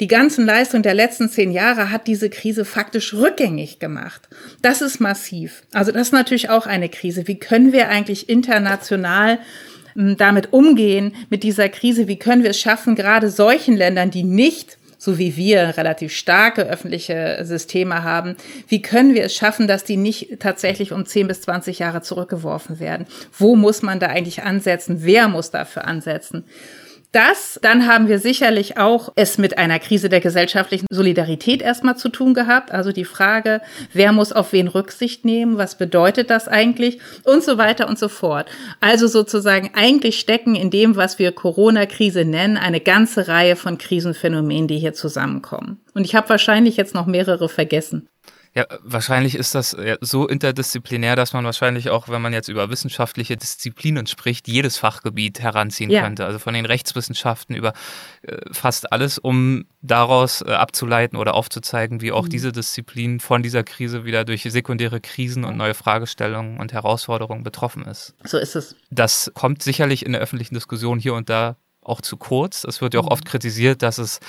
Die 0.00 0.06
ganzen 0.06 0.46
Leistungen 0.46 0.82
der 0.82 0.94
letzten 0.94 1.28
zehn 1.28 1.50
Jahre 1.50 1.90
hat 1.90 2.06
diese 2.06 2.30
Krise 2.30 2.64
faktisch 2.64 3.14
rückgängig 3.14 3.78
gemacht. 3.78 4.28
Das 4.62 4.82
ist 4.82 5.00
massiv. 5.00 5.62
Also 5.72 5.92
das 5.92 6.08
ist 6.08 6.12
natürlich 6.12 6.50
auch 6.50 6.66
eine 6.66 6.88
Krise. 6.88 7.26
Wie 7.26 7.38
können 7.38 7.72
wir 7.72 7.88
eigentlich 7.88 8.28
international 8.28 9.38
hm, 9.94 10.16
damit 10.16 10.52
umgehen 10.52 11.14
mit 11.30 11.42
dieser 11.42 11.68
Krise? 11.68 12.08
Wie 12.08 12.18
können 12.18 12.42
wir 12.42 12.50
es 12.50 12.60
schaffen, 12.60 12.94
gerade 12.94 13.30
solchen 13.30 13.76
Ländern, 13.76 14.10
die 14.10 14.24
nicht 14.24 14.78
so 15.04 15.18
wie 15.18 15.36
wir 15.36 15.76
relativ 15.76 16.14
starke 16.14 16.62
öffentliche 16.62 17.40
Systeme 17.42 18.02
haben, 18.04 18.36
wie 18.68 18.80
können 18.80 19.12
wir 19.14 19.24
es 19.24 19.34
schaffen, 19.34 19.68
dass 19.68 19.84
die 19.84 19.98
nicht 19.98 20.40
tatsächlich 20.40 20.92
um 20.92 21.04
10 21.04 21.28
bis 21.28 21.42
20 21.42 21.78
Jahre 21.78 22.00
zurückgeworfen 22.00 22.80
werden? 22.80 23.06
Wo 23.36 23.54
muss 23.54 23.82
man 23.82 24.00
da 24.00 24.06
eigentlich 24.06 24.44
ansetzen? 24.44 25.00
Wer 25.00 25.28
muss 25.28 25.50
dafür 25.50 25.86
ansetzen? 25.86 26.44
Das. 27.14 27.58
Dann 27.62 27.86
haben 27.86 28.08
wir 28.08 28.18
sicherlich 28.18 28.78
auch 28.78 29.12
es 29.16 29.38
mit 29.38 29.58
einer 29.58 29.78
Krise 29.78 30.08
der 30.08 30.20
gesellschaftlichen 30.20 30.86
Solidarität 30.90 31.62
erstmal 31.62 31.96
zu 31.96 32.08
tun 32.08 32.34
gehabt. 32.34 32.72
Also 32.72 32.92
die 32.92 33.04
Frage, 33.04 33.60
wer 33.92 34.12
muss 34.12 34.32
auf 34.32 34.52
wen 34.52 34.68
Rücksicht 34.68 35.24
nehmen? 35.24 35.58
Was 35.58 35.76
bedeutet 35.76 36.30
das 36.30 36.48
eigentlich? 36.48 36.98
Und 37.24 37.42
so 37.42 37.58
weiter 37.58 37.88
und 37.88 37.98
so 37.98 38.08
fort. 38.08 38.48
Also 38.80 39.06
sozusagen 39.06 39.70
eigentlich 39.74 40.18
stecken 40.18 40.54
in 40.54 40.70
dem, 40.70 40.96
was 40.96 41.18
wir 41.18 41.32
Corona-Krise 41.32 42.24
nennen, 42.24 42.56
eine 42.56 42.80
ganze 42.80 43.28
Reihe 43.28 43.56
von 43.56 43.78
Krisenphänomenen, 43.78 44.68
die 44.68 44.78
hier 44.78 44.94
zusammenkommen. 44.94 45.80
Und 45.94 46.04
ich 46.04 46.14
habe 46.14 46.28
wahrscheinlich 46.28 46.76
jetzt 46.76 46.94
noch 46.94 47.06
mehrere 47.06 47.48
vergessen. 47.48 48.08
Ja, 48.56 48.66
wahrscheinlich 48.84 49.34
ist 49.34 49.56
das 49.56 49.76
so 50.00 50.28
interdisziplinär, 50.28 51.16
dass 51.16 51.32
man 51.32 51.44
wahrscheinlich 51.44 51.90
auch, 51.90 52.08
wenn 52.08 52.22
man 52.22 52.32
jetzt 52.32 52.48
über 52.48 52.70
wissenschaftliche 52.70 53.36
Disziplinen 53.36 54.06
spricht, 54.06 54.46
jedes 54.46 54.76
Fachgebiet 54.76 55.40
heranziehen 55.40 55.90
ja. 55.90 56.02
könnte. 56.02 56.24
Also 56.24 56.38
von 56.38 56.54
den 56.54 56.64
Rechtswissenschaften 56.64 57.56
über 57.56 57.72
äh, 58.22 58.36
fast 58.52 58.92
alles, 58.92 59.18
um 59.18 59.64
daraus 59.82 60.40
äh, 60.42 60.52
abzuleiten 60.52 61.18
oder 61.18 61.34
aufzuzeigen, 61.34 62.00
wie 62.00 62.12
auch 62.12 62.26
mhm. 62.26 62.30
diese 62.30 62.52
Disziplin 62.52 63.18
von 63.18 63.42
dieser 63.42 63.64
Krise 63.64 64.04
wieder 64.04 64.24
durch 64.24 64.44
sekundäre 64.44 65.00
Krisen 65.00 65.44
und 65.44 65.56
neue 65.56 65.74
Fragestellungen 65.74 66.60
und 66.60 66.72
Herausforderungen 66.72 67.42
betroffen 67.42 67.84
ist. 67.84 68.14
So 68.22 68.38
ist 68.38 68.54
es. 68.54 68.76
Das 68.90 69.32
kommt 69.34 69.64
sicherlich 69.64 70.06
in 70.06 70.12
der 70.12 70.20
öffentlichen 70.20 70.54
Diskussion 70.54 71.00
hier 71.00 71.14
und 71.14 71.28
da 71.28 71.56
auch 71.82 72.00
zu 72.00 72.16
kurz. 72.16 72.62
Es 72.62 72.80
wird 72.80 72.94
ja 72.94 73.00
auch 73.00 73.06
mhm. 73.06 73.12
oft 73.12 73.24
kritisiert, 73.24 73.82
dass 73.82 73.98
es 73.98 74.20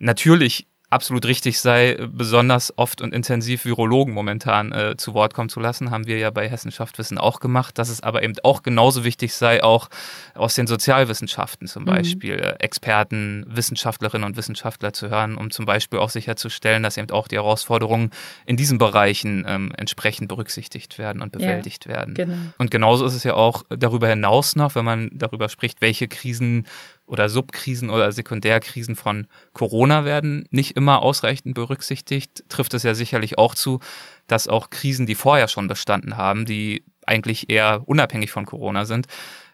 natürlich 0.00 0.66
absolut 0.90 1.24
richtig 1.24 1.60
sei, 1.60 1.96
besonders 2.12 2.76
oft 2.76 3.00
und 3.00 3.14
intensiv 3.14 3.64
Virologen 3.64 4.12
momentan 4.12 4.72
äh, 4.72 4.96
zu 4.96 5.14
Wort 5.14 5.34
kommen 5.34 5.48
zu 5.48 5.60
lassen, 5.60 5.92
haben 5.92 6.06
wir 6.08 6.18
ja 6.18 6.30
bei 6.30 6.48
Hessenschaft 6.48 6.98
Wissen 6.98 7.16
auch 7.16 7.38
gemacht, 7.38 7.78
dass 7.78 7.88
es 7.88 8.02
aber 8.02 8.24
eben 8.24 8.34
auch 8.42 8.64
genauso 8.64 9.04
wichtig 9.04 9.34
sei, 9.34 9.62
auch 9.62 9.88
aus 10.34 10.56
den 10.56 10.66
Sozialwissenschaften 10.66 11.68
zum 11.68 11.84
mhm. 11.84 11.86
Beispiel 11.86 12.34
äh, 12.34 12.56
Experten, 12.58 13.46
Wissenschaftlerinnen 13.48 14.26
und 14.26 14.36
Wissenschaftler 14.36 14.92
zu 14.92 15.08
hören, 15.08 15.36
um 15.36 15.52
zum 15.52 15.64
Beispiel 15.64 16.00
auch 16.00 16.10
sicherzustellen, 16.10 16.82
dass 16.82 16.96
eben 16.96 17.10
auch 17.10 17.28
die 17.28 17.36
Herausforderungen 17.36 18.10
in 18.44 18.56
diesen 18.56 18.78
Bereichen 18.78 19.44
ähm, 19.46 19.72
entsprechend 19.76 20.28
berücksichtigt 20.28 20.98
werden 20.98 21.22
und 21.22 21.30
bewältigt 21.30 21.86
ja, 21.86 21.92
werden. 21.92 22.14
Genau. 22.14 22.36
Und 22.58 22.72
genauso 22.72 23.06
ist 23.06 23.14
es 23.14 23.22
ja 23.22 23.34
auch 23.34 23.62
darüber 23.68 24.08
hinaus 24.08 24.56
noch, 24.56 24.74
wenn 24.74 24.84
man 24.84 25.10
darüber 25.12 25.48
spricht, 25.48 25.80
welche 25.80 26.08
Krisen 26.08 26.66
oder 27.10 27.28
Subkrisen 27.28 27.90
oder 27.90 28.12
Sekundärkrisen 28.12 28.94
von 28.94 29.26
Corona 29.52 30.04
werden 30.04 30.46
nicht 30.50 30.76
immer 30.76 31.02
ausreichend 31.02 31.54
berücksichtigt. 31.54 32.44
Trifft 32.48 32.72
es 32.74 32.84
ja 32.84 32.94
sicherlich 32.94 33.36
auch 33.36 33.54
zu, 33.54 33.80
dass 34.28 34.46
auch 34.46 34.70
Krisen, 34.70 35.06
die 35.06 35.16
vorher 35.16 35.48
schon 35.48 35.66
bestanden 35.66 36.16
haben, 36.16 36.46
die 36.46 36.84
eigentlich 37.04 37.50
eher 37.50 37.82
unabhängig 37.86 38.30
von 38.30 38.46
Corona 38.46 38.84
sind, 38.84 39.08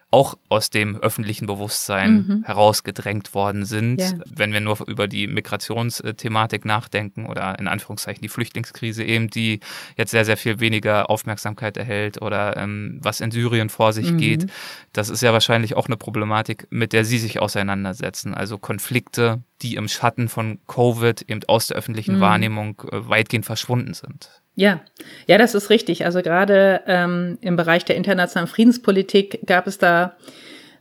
auch 0.09 0.37
aus 0.47 0.69
dem 0.69 0.95
öffentlichen 0.95 1.47
Bewusstsein 1.47 2.13
mhm. 2.13 2.43
herausgedrängt 2.45 3.33
worden 3.33 3.65
sind. 3.65 3.99
Ja. 3.99 4.13
Wenn 4.25 4.53
wir 4.53 4.61
nur 4.61 4.87
über 4.87 5.07
die 5.07 5.27
Migrationsthematik 5.27 6.63
nachdenken 6.63 7.25
oder 7.25 7.59
in 7.59 7.67
Anführungszeichen 7.67 8.21
die 8.21 8.29
Flüchtlingskrise 8.29 9.03
eben, 9.03 9.29
die 9.29 9.59
jetzt 9.97 10.11
sehr, 10.11 10.23
sehr 10.23 10.37
viel 10.37 10.61
weniger 10.61 11.09
Aufmerksamkeit 11.09 11.75
erhält 11.75 12.21
oder 12.21 12.55
ähm, 12.55 12.99
was 13.01 13.19
in 13.19 13.31
Syrien 13.31 13.69
vor 13.69 13.91
sich 13.91 14.13
mhm. 14.13 14.17
geht, 14.17 14.45
das 14.93 15.09
ist 15.09 15.21
ja 15.21 15.33
wahrscheinlich 15.33 15.75
auch 15.75 15.87
eine 15.87 15.97
Problematik, 15.97 16.67
mit 16.69 16.93
der 16.93 17.03
Sie 17.03 17.17
sich 17.17 17.41
auseinandersetzen. 17.41 18.33
Also 18.33 18.57
Konflikte, 18.57 19.43
die 19.61 19.75
im 19.75 19.89
Schatten 19.89 20.29
von 20.29 20.59
Covid 20.67 21.23
eben 21.23 21.41
aus 21.47 21.67
der 21.67 21.75
öffentlichen 21.75 22.17
mhm. 22.17 22.21
Wahrnehmung 22.21 22.81
äh, 22.91 23.09
weitgehend 23.09 23.45
verschwunden 23.45 23.93
sind. 23.93 24.41
Ja, 24.59 24.81
ja, 25.27 25.37
das 25.37 25.53
ist 25.53 25.69
richtig. 25.69 26.03
Also 26.03 26.23
gerade 26.23 26.81
ähm, 26.87 27.37
im 27.41 27.55
Bereich 27.55 27.85
der 27.85 27.95
internationalen 27.95 28.47
Friedenspolitik 28.47 29.41
gab 29.45 29.67
es 29.67 29.77
da 29.77 30.15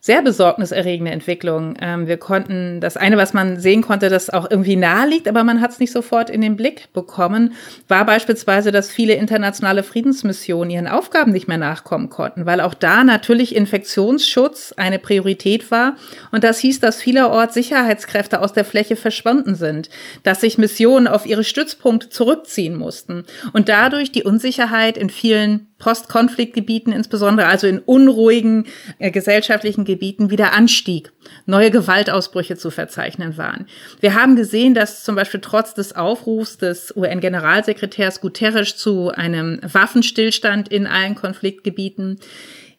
sehr 0.07 0.23
besorgniserregende 0.23 1.11
Entwicklung. 1.11 1.75
Ähm, 1.81 2.07
wir 2.07 2.17
konnten, 2.17 2.81
das 2.81 2.97
eine, 2.97 3.17
was 3.17 3.35
man 3.35 3.59
sehen 3.59 3.83
konnte, 3.83 4.09
das 4.09 4.31
auch 4.31 4.49
irgendwie 4.49 4.77
nahe 4.77 5.09
liegt, 5.09 5.27
aber 5.27 5.43
man 5.43 5.61
hat 5.61 5.73
es 5.73 5.81
nicht 5.81 5.91
sofort 5.91 6.31
in 6.31 6.43
den 6.43 6.55
Blick 6.55 6.93
bekommen, 6.93 7.55
war 7.89 8.07
beispielsweise, 8.07 8.71
dass 8.71 8.89
viele 8.89 9.15
internationale 9.15 9.83
Friedensmissionen 9.83 10.71
ihren 10.71 10.87
Aufgaben 10.87 11.33
nicht 11.33 11.49
mehr 11.49 11.59
nachkommen 11.59 12.09
konnten, 12.09 12.47
weil 12.47 12.61
auch 12.61 12.75
da 12.75 13.03
natürlich 13.03 13.57
Infektionsschutz 13.57 14.75
eine 14.77 15.01
Priorität 15.01 15.73
war. 15.73 15.97
Und 16.31 16.45
das 16.45 16.61
hieß, 16.61 16.79
dass 16.79 17.03
vielerorts 17.03 17.55
Sicherheitskräfte 17.55 18.41
aus 18.41 18.53
der 18.53 18.65
Fläche 18.65 18.95
verschwunden 18.95 19.57
sind, 19.57 19.91
dass 20.23 20.41
sich 20.41 20.57
Missionen 20.57 21.09
auf 21.09 21.27
ihre 21.27 21.43
Stützpunkte 21.43 22.11
zurückziehen 22.11 22.77
mussten 22.77 23.25
und 23.53 23.69
dadurch 23.69 24.13
die 24.13 24.23
Unsicherheit 24.23 24.97
in 24.97 25.11
vielen 25.11 25.67
Postkonfliktgebieten 25.79 26.93
insbesondere, 26.93 27.49
also 27.49 27.67
in 27.67 27.79
unruhigen 27.79 28.67
äh, 28.99 29.11
gesellschaftlichen 29.11 29.85
Gebieten, 29.85 30.31
wieder 30.31 30.53
anstieg. 30.55 31.13
Neue 31.45 31.71
Gewaltausbrüche 31.71 32.57
zu 32.57 32.71
verzeichnen 32.71 33.37
waren. 33.37 33.67
Wir 34.01 34.15
haben 34.15 34.37
gesehen, 34.37 34.75
dass 34.75 35.05
zum 35.05 35.17
Beispiel 35.17 35.41
trotz 35.41 35.75
des 35.75 35.95
Aufrufs 35.95 36.59
des 36.59 36.97
UN-Generalsekretärs 36.97 38.21
Guterres 38.21 38.77
zu 38.77 39.11
einem 39.11 39.61
Waffenstillstand 39.63 40.69
in 40.69 40.87
allen 40.87 41.15
Konfliktgebieten 41.15 42.21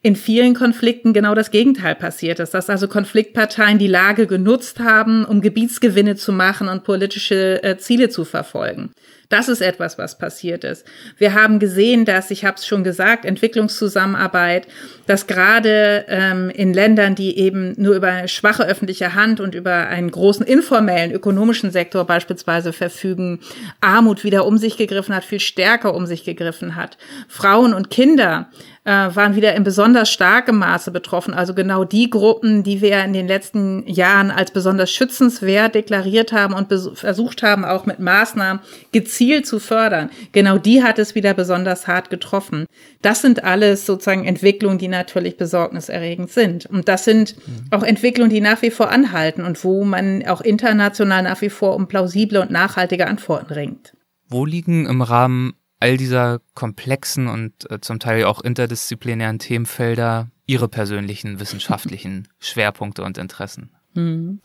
in 0.04 0.16
vielen 0.16 0.54
Konflikten 0.54 1.12
genau 1.12 1.36
das 1.36 1.52
Gegenteil 1.52 1.96
passiert 1.96 2.40
ist, 2.40 2.54
dass 2.54 2.70
also 2.70 2.88
Konfliktparteien 2.88 3.78
die 3.78 3.88
Lage 3.88 4.28
genutzt 4.28 4.80
haben, 4.80 5.26
um 5.26 5.42
Gebietsgewinne 5.42 6.16
zu 6.16 6.32
machen 6.32 6.68
und 6.70 6.84
politische 6.84 7.62
äh, 7.64 7.78
Ziele 7.78 8.10
zu 8.10 8.24
verfolgen. 8.24 8.92
Das 9.30 9.50
ist 9.50 9.62
etwas, 9.62 9.98
was 9.98 10.18
passiert 10.18 10.64
ist. 10.64 10.86
Wir 11.18 11.34
haben 11.34 11.60
gesehen, 11.60 12.06
dass, 12.06 12.32
ich 12.32 12.46
habe 12.46 12.56
es 12.56 12.66
schon 12.66 12.86
gesagt, 12.86 13.26
Entwicklungszusammenarbeit, 13.26 14.68
dass 15.06 15.28
gerade 15.28 16.06
ähm, 16.08 16.50
in 16.50 16.74
Ländern, 16.74 17.14
die 17.14 17.38
eben 17.38 17.74
nur 17.78 17.96
über 17.96 18.08
eine 18.08 18.28
schwache 18.30 18.66
öffentliche 18.66 19.16
Hand 19.16 19.42
und 19.42 19.54
über 19.54 19.88
einen 19.88 20.12
großen 20.12 20.46
informellen 20.46 21.12
ökonomischen 21.12 21.72
Sektor 21.72 22.06
beispielsweise 22.06 22.72
verfügen, 22.72 23.40
Armut 23.82 24.24
wieder 24.24 24.46
um 24.46 24.58
sich 24.58 24.78
gegriffen 24.78 25.14
hat, 25.14 25.26
viel 25.26 25.42
stärker 25.42 25.94
um 25.94 26.06
sich 26.06 26.24
gegriffen 26.24 26.78
hat. 26.78 26.98
Frauen 27.28 27.74
und 27.74 27.90
Kinder 27.90 28.50
äh, 28.86 28.90
waren 28.90 29.36
wieder 29.36 29.56
in 29.56 29.66
besonders 29.66 30.10
starkem 30.10 30.60
Maße 30.60 30.92
betroffen. 30.92 31.34
Also 31.34 31.54
genau 31.54 31.84
die 31.84 32.10
Gruppen, 32.10 32.64
die 32.64 32.80
wir 32.80 33.04
in 33.04 33.12
den 33.12 33.28
letzten 33.28 33.86
Jahren 33.88 34.32
als 34.32 34.52
besonders 34.52 34.90
schützenswert 34.90 35.76
deklariert 35.76 36.32
haben 36.32 36.54
und 36.54 36.74
versucht 36.98 37.44
haben, 37.44 37.66
auch 37.66 37.86
mit 37.86 38.00
Maßnahmen 38.00 38.62
gezielt 38.94 39.17
zu 39.44 39.60
fördern. 39.60 40.10
Genau 40.32 40.58
die 40.58 40.84
hat 40.84 41.00
es 41.00 41.16
wieder 41.16 41.34
besonders 41.34 41.88
hart 41.88 42.10
getroffen. 42.10 42.66
Das 43.02 43.22
sind 43.22 43.44
alles 43.44 43.86
sozusagen 43.86 44.26
Entwicklungen, 44.26 44.78
die 44.78 44.88
natürlich 44.88 45.38
besorgniserregend 45.38 46.30
sind. 46.30 46.66
Und 46.66 46.88
das 46.88 47.06
sind 47.06 47.36
auch 47.72 47.84
Entwicklungen, 47.84 48.30
die 48.30 48.42
nach 48.42 48.62
wie 48.62 48.72
vor 48.72 48.90
anhalten 48.90 49.44
und 49.44 49.64
wo 49.64 49.84
man 49.84 50.26
auch 50.26 50.42
international 50.42 51.24
nach 51.24 51.42
wie 51.42 51.50
vor 51.50 51.76
um 51.76 51.88
plausible 51.88 52.42
und 52.42 52.52
nachhaltige 52.52 53.08
Antworten 53.08 53.54
ringt. 53.54 53.94
Wo 54.30 54.46
liegen 54.46 54.86
im 54.86 55.02
Rahmen 55.02 55.54
all 55.80 55.98
dieser 55.98 56.40
komplexen 56.54 57.28
und 57.28 57.70
äh, 57.70 57.80
zum 57.82 58.00
Teil 58.00 58.26
auch 58.26 58.42
interdisziplinären 58.42 59.40
Themenfelder 59.40 60.30
Ihre 60.46 60.68
persönlichen 60.68 61.40
wissenschaftlichen 61.40 62.28
Schwerpunkte 62.40 63.04
und 63.04 63.18
Interessen? 63.18 63.72
Hm. 63.94 64.42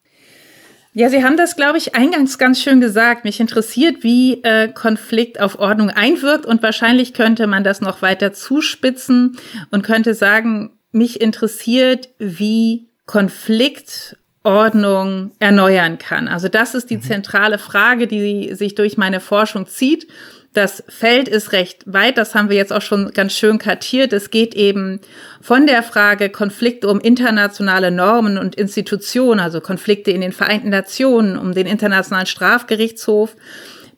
Ja, 0.95 1.09
Sie 1.09 1.25
haben 1.25 1.39
das, 1.39 1.57
glaube 1.57 1.79
ich, 1.79 1.95
eingangs 1.95 2.37
ganz 2.37 2.61
schön 2.61 2.81
gesagt. 2.81 3.25
Mich 3.25 3.41
interessiert, 3.41 4.03
wie 4.03 4.43
äh, 4.45 4.69
Konflikt 4.69 5.41
auf 5.41 5.59
Ordnung 5.59 5.89
einwirkt 5.89 6.45
und 6.45 6.63
wahrscheinlich 6.63 7.15
könnte 7.15 7.47
man 7.47 7.65
das 7.65 7.81
noch 7.81 8.03
weiter 8.03 8.35
zuspitzen 8.35 9.39
und 9.71 9.83
könnte 9.83 10.13
sagen, 10.13 10.79
mich 10.91 11.23
interessiert, 11.23 12.11
wie 12.19 12.91
Konflikt 13.07 14.19
Ordnung 14.43 15.31
erneuern 15.39 15.97
kann. 15.99 16.29
Also 16.29 16.49
das 16.49 16.75
ist 16.75 16.91
die 16.91 16.99
mhm. 16.99 17.03
zentrale 17.03 17.59
Frage, 17.59 18.07
die 18.07 18.55
sich 18.55 18.75
durch 18.75 18.99
meine 18.99 19.21
Forschung 19.21 19.67
zieht 19.67 20.09
das 20.53 20.85
Feld 20.89 21.29
ist 21.29 21.53
recht 21.53 21.83
weit, 21.87 22.19
das 22.19 22.35
haben 22.35 22.51
wir 22.51 22.57
jetzt 22.57 22.73
auch 22.73 22.83
schon 22.83 23.13
ganz 23.13 23.33
schön 23.33 23.59
kartiert. 23.59 24.13
Es 24.13 24.31
geht 24.31 24.55
eben 24.55 25.01
von 25.41 25.67
der 25.67 25.83
Frage 25.83 26.29
Konflikte 26.29 26.89
um 26.89 27.01
internationale 27.01 27.91
Normen 27.91 28.37
und 28.37 28.55
Institutionen, 28.57 29.41
also 29.41 29.61
Konflikte 29.61 30.11
in 30.11 30.21
den 30.21 30.33
Vereinten 30.33 30.69
Nationen, 30.69 31.39
um 31.39 31.55
den 31.55 31.67
Internationalen 31.67 32.27
Strafgerichtshof, 32.27 33.35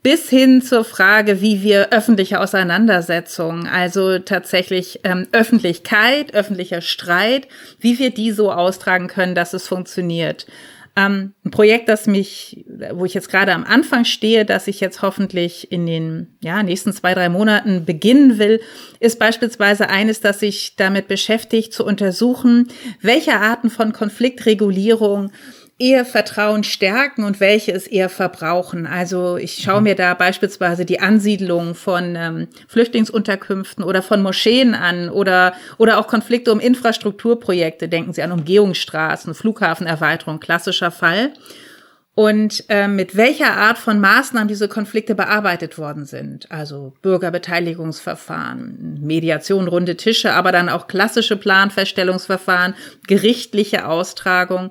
bis 0.04 0.28
hin 0.28 0.62
zur 0.62 0.84
Frage, 0.84 1.40
wie 1.40 1.62
wir 1.62 1.90
öffentliche 1.90 2.38
Auseinandersetzungen, 2.38 3.66
also 3.66 4.18
tatsächlich 4.18 5.00
ähm, 5.02 5.26
Öffentlichkeit, 5.32 6.34
öffentlicher 6.34 6.82
Streit, 6.82 7.48
wie 7.80 7.98
wir 7.98 8.10
die 8.10 8.30
so 8.30 8.52
austragen 8.52 9.08
können, 9.08 9.34
dass 9.34 9.54
es 9.54 9.66
funktioniert. 9.66 10.46
Ähm, 10.96 11.34
ein 11.44 11.50
Projekt, 11.50 11.88
das 11.88 12.06
mich, 12.06 12.64
wo 12.92 13.04
ich 13.04 13.14
jetzt 13.14 13.28
gerade 13.28 13.52
am 13.52 13.64
Anfang 13.64 14.04
stehe, 14.04 14.44
dass 14.44 14.68
ich 14.68 14.78
jetzt 14.78 15.02
hoffentlich 15.02 15.72
in 15.72 15.86
den 15.86 16.36
ja, 16.40 16.62
nächsten 16.62 16.92
zwei, 16.92 17.14
drei 17.14 17.28
Monaten 17.28 17.84
beginnen 17.84 18.38
will, 18.38 18.60
ist 19.00 19.18
beispielsweise 19.18 19.88
eines, 19.88 20.20
das 20.20 20.38
sich 20.38 20.76
damit 20.76 21.08
beschäftigt, 21.08 21.72
zu 21.72 21.84
untersuchen, 21.84 22.68
welche 23.00 23.34
Arten 23.34 23.70
von 23.70 23.92
Konfliktregulierung 23.92 25.32
eher 25.78 26.04
Vertrauen 26.04 26.62
stärken 26.62 27.24
und 27.24 27.40
welche 27.40 27.72
es 27.72 27.86
eher 27.86 28.08
verbrauchen. 28.08 28.86
Also 28.86 29.36
ich 29.36 29.62
schaue 29.62 29.80
mhm. 29.80 29.84
mir 29.84 29.94
da 29.96 30.14
beispielsweise 30.14 30.84
die 30.84 31.00
Ansiedlung 31.00 31.74
von 31.74 32.14
ähm, 32.16 32.48
Flüchtlingsunterkünften 32.68 33.82
oder 33.82 34.00
von 34.00 34.22
Moscheen 34.22 34.74
an 34.74 35.08
oder, 35.08 35.54
oder 35.76 35.98
auch 35.98 36.06
Konflikte 36.06 36.52
um 36.52 36.60
Infrastrukturprojekte. 36.60 37.88
Denken 37.88 38.12
Sie 38.12 38.22
an 38.22 38.30
Umgehungsstraßen, 38.30 39.34
Flughafenerweiterung, 39.34 40.38
klassischer 40.38 40.92
Fall. 40.92 41.32
Und 42.16 42.66
äh, 42.68 42.86
mit 42.86 43.16
welcher 43.16 43.56
Art 43.56 43.76
von 43.76 43.98
Maßnahmen 43.98 44.46
diese 44.46 44.68
Konflikte 44.68 45.16
bearbeitet 45.16 45.78
worden 45.78 46.04
sind. 46.04 46.48
Also 46.52 46.92
Bürgerbeteiligungsverfahren, 47.02 49.00
Mediation, 49.00 49.66
runde 49.66 49.96
Tische, 49.96 50.32
aber 50.32 50.52
dann 50.52 50.68
auch 50.68 50.86
klassische 50.86 51.36
Planfeststellungsverfahren, 51.36 52.74
gerichtliche 53.08 53.88
Austragung. 53.88 54.70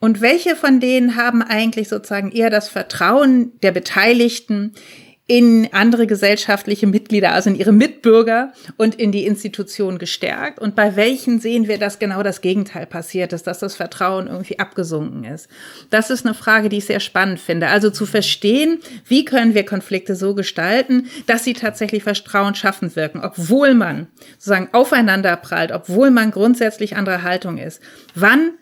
Und 0.00 0.20
welche 0.22 0.56
von 0.56 0.80
denen 0.80 1.16
haben 1.16 1.42
eigentlich 1.42 1.88
sozusagen 1.88 2.32
eher 2.32 2.50
das 2.50 2.68
Vertrauen 2.68 3.52
der 3.60 3.70
Beteiligten 3.70 4.72
in 5.26 5.68
andere 5.70 6.08
gesellschaftliche 6.08 6.88
Mitglieder, 6.88 7.32
also 7.32 7.50
in 7.50 7.54
ihre 7.54 7.70
Mitbürger 7.70 8.52
und 8.76 8.96
in 8.96 9.12
die 9.12 9.26
Institution 9.26 9.98
gestärkt? 9.98 10.58
Und 10.58 10.74
bei 10.74 10.96
welchen 10.96 11.38
sehen 11.38 11.68
wir, 11.68 11.78
dass 11.78 12.00
genau 12.00 12.24
das 12.24 12.40
Gegenteil 12.40 12.84
passiert 12.84 13.32
ist, 13.32 13.46
dass 13.46 13.60
das 13.60 13.76
Vertrauen 13.76 14.26
irgendwie 14.26 14.58
abgesunken 14.58 15.22
ist? 15.22 15.48
Das 15.88 16.10
ist 16.10 16.26
eine 16.26 16.34
Frage, 16.34 16.68
die 16.68 16.78
ich 16.78 16.86
sehr 16.86 16.98
spannend 16.98 17.38
finde. 17.38 17.68
Also 17.68 17.90
zu 17.90 18.06
verstehen, 18.06 18.80
wie 19.06 19.24
können 19.24 19.54
wir 19.54 19.64
Konflikte 19.64 20.16
so 20.16 20.34
gestalten, 20.34 21.08
dass 21.26 21.44
sie 21.44 21.52
tatsächlich 21.52 22.02
Vertrauen 22.02 22.56
schaffend 22.56 22.96
wirken, 22.96 23.20
obwohl 23.22 23.74
man 23.74 24.08
sozusagen 24.32 24.70
aufeinander 24.72 25.36
prallt, 25.36 25.70
obwohl 25.70 26.10
man 26.10 26.32
grundsätzlich 26.32 26.96
anderer 26.96 27.22
Haltung 27.22 27.58
ist. 27.58 27.80
Wann 28.16 28.54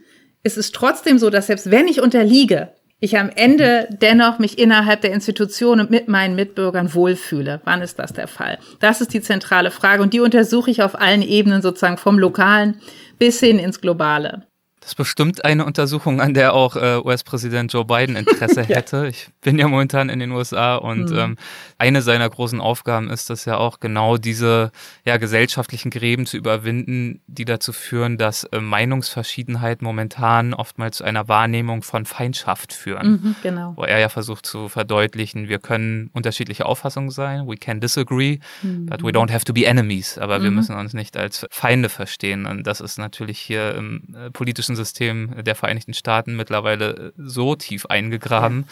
ist 0.42 0.56
es 0.56 0.72
trotzdem 0.72 1.18
so, 1.18 1.30
dass 1.30 1.46
selbst 1.48 1.70
wenn 1.70 1.88
ich 1.88 2.00
unterliege, 2.00 2.72
ich 3.00 3.16
am 3.16 3.30
Ende 3.30 3.88
dennoch 4.02 4.38
mich 4.38 4.58
innerhalb 4.58 5.02
der 5.02 5.12
Institution 5.12 5.78
und 5.78 5.90
mit 5.90 6.08
meinen 6.08 6.34
Mitbürgern 6.34 6.94
wohlfühle. 6.94 7.60
Wann 7.64 7.80
ist 7.80 7.98
das 7.98 8.12
der 8.12 8.26
Fall? 8.26 8.58
Das 8.80 9.00
ist 9.00 9.14
die 9.14 9.20
zentrale 9.20 9.70
Frage 9.70 10.02
und 10.02 10.12
die 10.14 10.20
untersuche 10.20 10.70
ich 10.70 10.82
auf 10.82 11.00
allen 11.00 11.22
Ebenen 11.22 11.62
sozusagen 11.62 11.96
vom 11.96 12.18
Lokalen 12.18 12.80
bis 13.18 13.38
hin 13.38 13.60
ins 13.60 13.80
Globale. 13.80 14.48
Das 14.80 14.90
ist 14.90 14.94
bestimmt 14.94 15.44
eine 15.44 15.64
Untersuchung, 15.64 16.20
an 16.20 16.34
der 16.34 16.54
auch 16.54 16.76
äh, 16.76 17.00
US-Präsident 17.04 17.72
Joe 17.72 17.84
Biden 17.84 18.16
Interesse 18.16 18.60
ja. 18.68 18.76
hätte. 18.76 19.06
Ich 19.08 19.28
bin 19.40 19.58
ja 19.58 19.68
momentan 19.68 20.08
in 20.08 20.18
den 20.18 20.30
USA 20.30 20.76
und 20.76 21.10
mhm. 21.10 21.18
ähm, 21.18 21.36
eine 21.78 22.02
seiner 22.02 22.28
großen 22.28 22.60
Aufgaben 22.60 23.10
ist 23.10 23.30
es 23.30 23.44
ja 23.44 23.56
auch 23.56 23.80
genau 23.80 24.16
diese 24.16 24.72
ja, 25.04 25.16
gesellschaftlichen 25.16 25.90
Gräben 25.90 26.26
zu 26.26 26.36
überwinden, 26.36 27.20
die 27.26 27.44
dazu 27.44 27.72
führen, 27.72 28.18
dass 28.18 28.44
äh, 28.44 28.60
Meinungsverschiedenheit 28.60 29.82
momentan 29.82 30.54
oftmals 30.54 30.98
zu 30.98 31.04
einer 31.04 31.28
Wahrnehmung 31.28 31.82
von 31.82 32.04
Feindschaft 32.04 32.72
führen. 32.72 33.10
Mhm, 33.10 33.36
genau. 33.42 33.72
Wo 33.76 33.82
er 33.82 33.98
ja 33.98 34.08
versucht 34.08 34.46
zu 34.46 34.68
verdeutlichen, 34.68 35.48
wir 35.48 35.58
können 35.58 36.10
unterschiedliche 36.12 36.66
Auffassungen 36.66 37.10
sein, 37.10 37.46
we 37.46 37.56
can 37.56 37.80
disagree, 37.80 38.38
mhm. 38.62 38.86
but 38.86 39.02
we 39.02 39.10
don't 39.10 39.32
have 39.32 39.44
to 39.44 39.52
be 39.52 39.64
enemies. 39.64 40.18
Aber 40.18 40.42
wir 40.42 40.50
mhm. 40.50 40.56
müssen 40.56 40.76
uns 40.76 40.94
nicht 40.94 41.16
als 41.16 41.46
Feinde 41.50 41.88
verstehen. 41.88 42.46
Und 42.46 42.66
das 42.66 42.80
ist 42.80 42.98
natürlich 42.98 43.38
hier 43.38 43.74
im 43.74 44.02
äh, 44.14 44.30
politischen 44.30 44.67
System 44.76 45.42
der 45.44 45.54
Vereinigten 45.54 45.94
Staaten 45.94 46.36
mittlerweile 46.36 47.12
so 47.16 47.54
tief 47.54 47.86
eingegraben, 47.86 48.66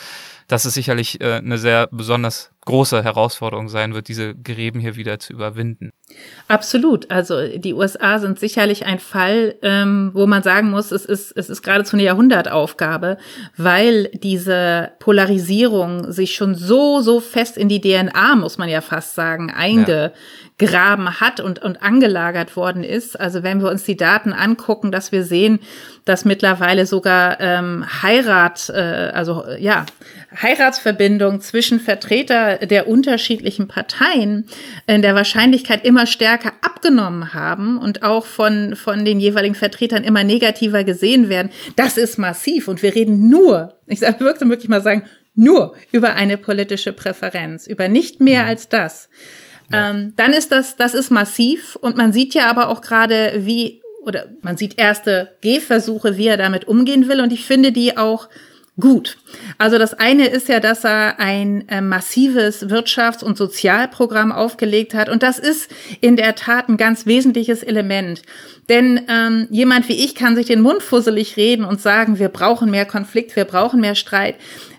dass 0.49 0.65
es 0.65 0.75
sicherlich 0.75 1.21
äh, 1.21 1.35
eine 1.35 1.59
sehr 1.59 1.89
besonders 1.91 2.51
große 2.67 3.03
Herausforderung 3.03 3.69
sein 3.69 3.95
wird, 3.95 4.09
diese 4.09 4.35
Gräben 4.35 4.79
hier 4.81 4.97
wieder 4.97 5.19
zu 5.19 5.33
überwinden. 5.33 5.93
Absolut. 6.49 7.11
Also 7.11 7.49
die 7.57 7.73
USA 7.73 8.19
sind 8.19 8.39
sicherlich 8.39 8.85
ein 8.85 8.99
Fall, 8.99 9.55
ähm, 9.63 10.11
wo 10.13 10.27
man 10.27 10.43
sagen 10.43 10.71
muss, 10.71 10.93
es 10.93 11.07
ist, 11.07 11.33
es 11.37 11.49
ist 11.49 11.63
geradezu 11.63 11.97
eine 11.97 12.03
Jahrhundertaufgabe, 12.03 13.17
weil 13.57 14.11
diese 14.13 14.91
Polarisierung 14.99 16.13
sich 16.13 16.35
schon 16.35 16.55
so, 16.55 17.01
so 17.01 17.21
fest 17.21 17.57
in 17.57 17.69
die 17.69 17.81
DNA, 17.81 18.37
muss 18.37 18.59
man 18.59 18.69
ja 18.69 18.81
fast 18.81 19.15
sagen, 19.15 19.51
einge, 19.51 19.87
ja 19.89 20.13
graben 20.59 21.21
hat 21.21 21.41
und, 21.41 21.59
und 21.59 21.83
angelagert 21.83 22.57
worden 22.57 22.83
ist. 22.83 23.19
Also 23.19 23.43
wenn 23.43 23.61
wir 23.61 23.71
uns 23.71 23.85
die 23.85 23.97
Daten 23.97 24.33
angucken, 24.33 24.91
dass 24.91 25.13
wir 25.13 25.23
sehen, 25.23 25.61
dass 26.07 26.25
mittlerweile 26.25 26.87
sogar 26.87 27.39
ähm, 27.41 27.85
Heirat, 28.03 28.71
äh, 28.71 29.11
also 29.13 29.45
ja, 29.59 29.85
Heiratsverbindungen 30.41 31.43
zwischen 31.43 31.79
Vertreter 31.79 32.56
der 32.63 32.89
unterschiedlichen 32.89 33.69
Parteien 33.69 34.47
in 34.87 35.03
der 35.03 35.15
Wahrscheinlichkeit 35.15 35.85
immer 35.85 36.07
stärker 36.07 36.53
abgenommen 36.63 37.35
haben 37.35 37.79
und 37.79 38.03
auch 38.03 38.27
von, 38.27 38.77
von 38.77 39.05
den 39.05 39.21
jeweiligen 39.21 39.55
Vertretern 39.55 40.05
immer 40.05 40.25
negativer 40.25 40.85
gesehen 40.85 41.29
werden. 41.29 41.51
Das 41.77 41.97
ist 41.97 42.19
massiv 42.19 42.69
und 42.69 42.83
wir 42.83 42.95
reden 42.95 43.29
nur, 43.29 43.75
ich 43.87 44.01
würde 44.01 44.49
wirklich 44.49 44.69
mal 44.69 44.83
sagen, 44.83 45.05
nur 45.35 45.75
über 45.93 46.15
eine 46.15 46.39
politische 46.39 46.93
Präferenz, 46.93 47.67
über 47.67 47.89
nicht 47.89 48.21
mehr 48.21 48.47
als 48.47 48.69
das. 48.69 49.09
Ja. 49.71 49.91
Ähm, 49.91 50.15
dann 50.17 50.33
ist 50.33 50.53
das, 50.53 50.77
das 50.77 50.95
ist 50.95 51.11
massiv 51.11 51.77
und 51.77 51.97
man 51.97 52.13
sieht 52.13 52.35
ja 52.35 52.49
aber 52.49 52.69
auch 52.69 52.81
gerade, 52.81 53.35
wie, 53.39 53.83
oder 54.03 54.27
man 54.43 54.57
sieht 54.57 54.79
erste 54.79 55.37
Gehversuche, 55.41 56.17
wie 56.17 56.29
er 56.29 56.37
damit 56.37 56.67
umgehen 56.67 57.09
will 57.09 57.21
und 57.21 57.33
ich 57.33 57.45
finde 57.45 57.73
die 57.73 57.97
auch 57.97 58.29
gut. 58.81 59.17
Also 59.59 59.79
das 59.79 59.95
eine 59.95 60.27
ist 60.27 60.49
ja, 60.49 60.61
dass 60.61 60.85
er 60.85 61.19
ein 61.19 61.69
äh, 61.69 61.81
massives 61.81 62.69
Wirtschafts- 62.69 63.25
und 63.25 63.37
Sozialprogramm 63.37 64.33
aufgelegt 64.33 64.95
hat. 64.95 65.09
Und 65.09 65.23
das 65.23 65.39
ist 65.39 65.71
in 66.01 66.17
der 66.17 66.35
Tat 66.35 66.69
ein 66.69 66.77
ganz 66.77 67.07
wesentliches 67.07 67.63
Element. 67.63 68.23
Denn 68.69 69.03
ähm, 69.09 69.47
jemand 69.51 69.89
wie 69.89 70.05
ich 70.05 70.15
kann 70.15 70.37
sich 70.37 70.47
den 70.47 70.61
Mund 70.61 70.83
fusselig 70.83 71.37
reden 71.37 71.65
und 71.65 71.81
sagen, 71.81 72.19
wir 72.19 72.29
brauchen 72.29 72.71
mehr 72.71 72.85
Konflikt, 72.85 73.37
wir 73.37 73.45
brauchen 73.45 73.81
mehr 73.81 73.95
Streit 73.95 74.37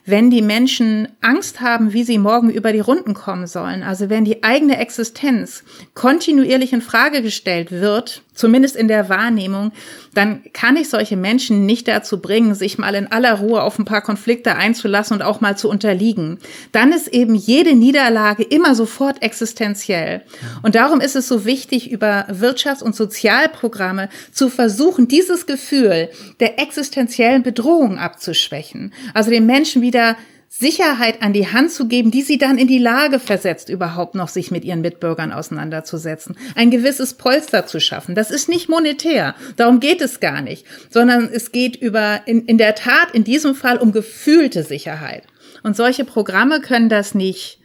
wenn 0.07 0.29
die 0.31 0.41
Menschen 0.41 1.09
Angst 1.19 1.59
haben, 1.59 1.91
wie 1.91 2.03
sie 2.03 2.17
morgen 2.17 2.49
über 2.49 2.71
die 2.71 2.79
Runden 2.79 3.13
kommen 3.13 3.45
sollen, 3.45 3.83
also 3.83 4.09
wenn 4.09 4.23
die 4.23 4.41
eigene 4.41 4.79
Existenz 4.79 5.65
kontinuierlich 5.95 6.71
in 6.71 6.81
Frage 6.81 7.21
gestellt 7.21 7.71
wird, 7.71 8.21
zumindest 8.33 8.77
in 8.77 8.87
der 8.87 9.09
Wahrnehmung, 9.09 9.73
dann 10.17 10.41
kann 10.51 10.77
ich 10.77 10.89
solche 10.89 11.15
Menschen 11.15 11.67
nicht 11.67 11.87
dazu 11.87 12.19
bringen, 12.19 12.55
sich 12.55 12.79
mal 12.79 12.95
in 12.95 13.05
aller 13.05 13.35
Ruhe 13.35 13.61
auf 13.61 13.77
ein 13.77 13.85
paar 13.85 14.01
Konflikte 14.01 14.55
einzulassen 14.55 15.17
und 15.17 15.21
auch 15.21 15.41
mal 15.41 15.55
zu 15.55 15.69
unterliegen. 15.69 16.39
Dann 16.71 16.91
ist 16.91 17.07
eben 17.09 17.35
jede 17.35 17.75
Niederlage 17.75 18.41
immer 18.41 18.73
sofort 18.73 19.21
existenziell. 19.21 20.23
Und 20.63 20.73
darum 20.73 21.01
ist 21.01 21.15
es 21.15 21.27
so 21.27 21.45
wichtig, 21.45 21.91
über 21.91 22.25
Wirtschafts- 22.31 22.81
und 22.81 22.95
Sozialprogramme 22.95 24.09
zu 24.31 24.49
versuchen, 24.49 25.07
dieses 25.07 25.45
Gefühl 25.45 26.09
der 26.39 26.59
existenziellen 26.59 27.43
Bedrohung 27.43 27.99
abzuschwächen. 27.99 28.93
Also 29.13 29.29
den 29.29 29.45
Menschen 29.45 29.83
wieder 29.83 30.17
Sicherheit 30.49 31.21
an 31.21 31.33
die 31.33 31.47
Hand 31.47 31.71
zu 31.71 31.87
geben, 31.87 32.09
die 32.09 32.21
sie 32.21 32.37
dann 32.37 32.57
in 32.57 32.67
die 32.67 32.79
Lage 32.79 33.19
versetzt, 33.19 33.69
überhaupt 33.69 34.15
noch 34.15 34.29
sich 34.29 34.49
mit 34.49 34.63
ihren 34.63 34.81
Mitbürgern 34.81 35.31
auseinanderzusetzen. 35.31 36.37
Ein 36.55 36.71
gewisses 36.71 37.15
Polster 37.15 37.65
zu 37.65 37.79
schaffen. 37.79 38.15
Das 38.15 38.31
ist 38.31 38.47
nicht 38.47 38.69
monetär. 38.69 39.35
Darum 39.57 39.79
geht 39.79 40.01
es 40.01 40.19
gar 40.19 40.41
nicht. 40.41 40.65
Sondern 40.89 41.29
es 41.31 41.51
geht 41.51 41.75
über, 41.75 42.21
in, 42.25 42.45
in 42.45 42.57
der 42.57 42.75
Tat 42.75 43.11
in 43.13 43.23
diesem 43.23 43.55
Fall 43.55 43.77
um 43.77 43.91
gefühlte 43.91 44.63
Sicherheit. 44.63 45.23
Und 45.63 45.75
solche 45.75 46.05
Programme 46.05 46.61
können 46.61 46.89
das 46.89 47.13
nicht 47.13 47.59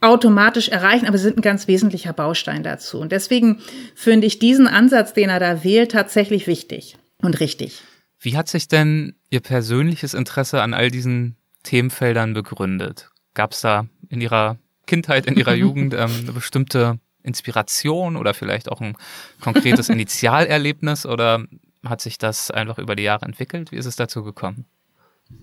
automatisch 0.00 0.68
erreichen, 0.68 1.06
aber 1.06 1.18
sind 1.18 1.36
ein 1.36 1.42
ganz 1.42 1.68
wesentlicher 1.68 2.12
Baustein 2.12 2.62
dazu. 2.62 2.98
Und 2.98 3.12
deswegen 3.12 3.60
finde 3.94 4.26
ich 4.26 4.38
diesen 4.38 4.66
Ansatz, 4.66 5.12
den 5.12 5.28
er 5.28 5.40
da 5.40 5.62
wählt, 5.62 5.92
tatsächlich 5.92 6.46
wichtig 6.46 6.96
und 7.20 7.40
richtig. 7.40 7.82
Wie 8.18 8.36
hat 8.36 8.48
sich 8.48 8.68
denn 8.68 9.14
Ihr 9.30 9.40
persönliches 9.40 10.14
Interesse 10.14 10.60
an 10.60 10.74
all 10.74 10.90
diesen 10.90 11.36
Themenfeldern 11.62 12.34
begründet? 12.34 13.10
Gab 13.34 13.52
es 13.52 13.60
da 13.60 13.86
in 14.08 14.20
Ihrer 14.20 14.58
Kindheit, 14.86 15.26
in 15.26 15.36
Ihrer 15.36 15.54
Jugend 15.66 15.94
ähm, 15.94 16.10
eine 16.20 16.32
bestimmte 16.32 16.98
Inspiration 17.22 18.16
oder 18.16 18.34
vielleicht 18.34 18.70
auch 18.70 18.80
ein 18.80 18.96
konkretes 19.40 19.88
Initialerlebnis 19.90 21.06
oder 21.06 21.44
hat 21.84 22.00
sich 22.00 22.18
das 22.18 22.50
einfach 22.50 22.78
über 22.78 22.96
die 22.96 23.04
Jahre 23.04 23.26
entwickelt? 23.26 23.72
Wie 23.72 23.76
ist 23.76 23.86
es 23.86 23.96
dazu 23.96 24.22
gekommen? 24.22 24.66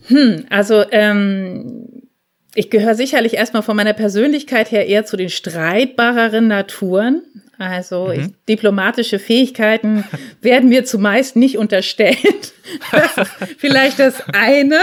Hm, 0.08 0.46
also 0.50 0.84
ähm, 0.92 2.08
ich 2.54 2.70
gehöre 2.70 2.96
sicherlich 2.96 3.36
erstmal 3.36 3.64
von 3.64 3.76
meiner 3.76 3.94
Persönlichkeit 3.94 4.72
her 4.72 4.88
eher 4.88 5.06
zu 5.06 5.18
den 5.18 5.30
streitbareren 5.30 6.48
Naturen. 6.48 7.24
Also 7.58 8.08
mhm. 8.08 8.12
ich, 8.20 8.28
diplomatische 8.50 9.20
Fähigkeiten 9.20 10.04
werden 10.42 10.70
mir 10.70 10.86
zumeist 10.86 11.36
nicht 11.36 11.58
unterstellt. 11.58 12.54
Das 12.92 13.30
vielleicht 13.58 14.00
das 14.00 14.22
eine. 14.34 14.82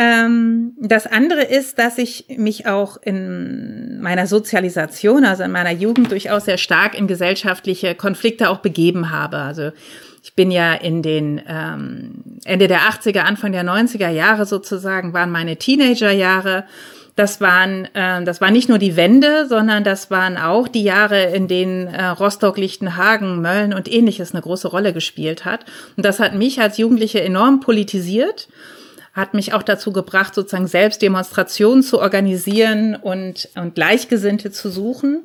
Ähm, 0.00 0.74
das 0.78 1.08
andere 1.08 1.42
ist, 1.42 1.80
dass 1.80 1.98
ich 1.98 2.26
mich 2.36 2.68
auch 2.68 2.98
in 3.02 4.00
meiner 4.00 4.28
Sozialisation, 4.28 5.24
also 5.24 5.42
in 5.42 5.50
meiner 5.50 5.72
Jugend 5.72 6.12
durchaus 6.12 6.44
sehr 6.44 6.56
stark 6.56 6.96
in 6.96 7.08
gesellschaftliche 7.08 7.96
Konflikte 7.96 8.48
auch 8.48 8.58
begeben 8.58 9.10
habe. 9.10 9.38
Also 9.38 9.72
ich 10.22 10.34
bin 10.34 10.52
ja 10.52 10.74
in 10.74 11.02
den 11.02 11.42
ähm, 11.48 12.38
Ende 12.44 12.68
der 12.68 12.82
80er, 12.82 13.22
Anfang 13.22 13.50
der 13.50 13.64
90er 13.64 14.08
Jahre 14.08 14.46
sozusagen, 14.46 15.14
waren 15.14 15.32
meine 15.32 15.56
Teenagerjahre. 15.56 16.64
Das 17.16 17.40
waren, 17.40 17.86
äh, 17.94 18.22
das 18.22 18.40
war 18.40 18.52
nicht 18.52 18.68
nur 18.68 18.78
die 18.78 18.94
Wende, 18.94 19.48
sondern 19.48 19.82
das 19.82 20.12
waren 20.12 20.36
auch 20.36 20.68
die 20.68 20.84
Jahre, 20.84 21.24
in 21.24 21.48
denen 21.48 21.88
äh, 21.88 22.04
Rostock, 22.04 22.56
Lichtenhagen, 22.56 23.42
Mölln 23.42 23.74
und 23.74 23.92
ähnliches 23.92 24.32
eine 24.32 24.42
große 24.42 24.68
Rolle 24.68 24.92
gespielt 24.92 25.44
hat. 25.44 25.64
Und 25.96 26.06
das 26.06 26.20
hat 26.20 26.36
mich 26.36 26.60
als 26.60 26.78
Jugendliche 26.78 27.20
enorm 27.20 27.58
politisiert 27.58 28.46
hat 29.18 29.34
mich 29.34 29.52
auch 29.52 29.62
dazu 29.62 29.92
gebracht, 29.92 30.34
sozusagen 30.34 30.66
selbst 30.66 31.02
Demonstrationen 31.02 31.82
zu 31.82 32.00
organisieren 32.00 32.96
und, 32.96 33.48
und 33.56 33.74
Gleichgesinnte 33.74 34.50
zu 34.50 34.70
suchen. 34.70 35.24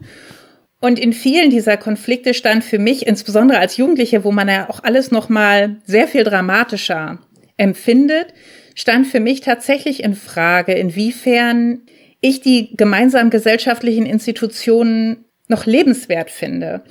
Und 0.79 0.99
in 0.99 1.13
vielen 1.13 1.49
dieser 1.49 1.77
Konflikte 1.77 2.33
stand 2.33 2.63
für 2.63 2.79
mich, 2.79 3.07
insbesondere 3.07 3.59
als 3.59 3.77
Jugendliche, 3.77 4.25
wo 4.25 4.31
man 4.31 4.49
ja 4.49 4.69
auch 4.69 4.83
alles 4.83 5.11
noch 5.11 5.29
mal 5.29 5.77
sehr 5.85 6.09
viel 6.09 6.25
dramatischer 6.25 7.19
empfindet, 7.55 8.33
stand 8.75 9.07
für 9.07 9.21
mich 9.21 9.39
tatsächlich 9.39 10.03
in 10.03 10.15
Frage, 10.15 10.73
inwiefern 10.73 11.83
ich 12.19 12.41
die 12.41 12.75
gemeinsamen 12.75 13.29
gesellschaftlichen 13.29 14.05
Institutionen 14.05 15.25
noch 15.53 15.65
lebenswert 15.65 16.31
finde. 16.31 16.81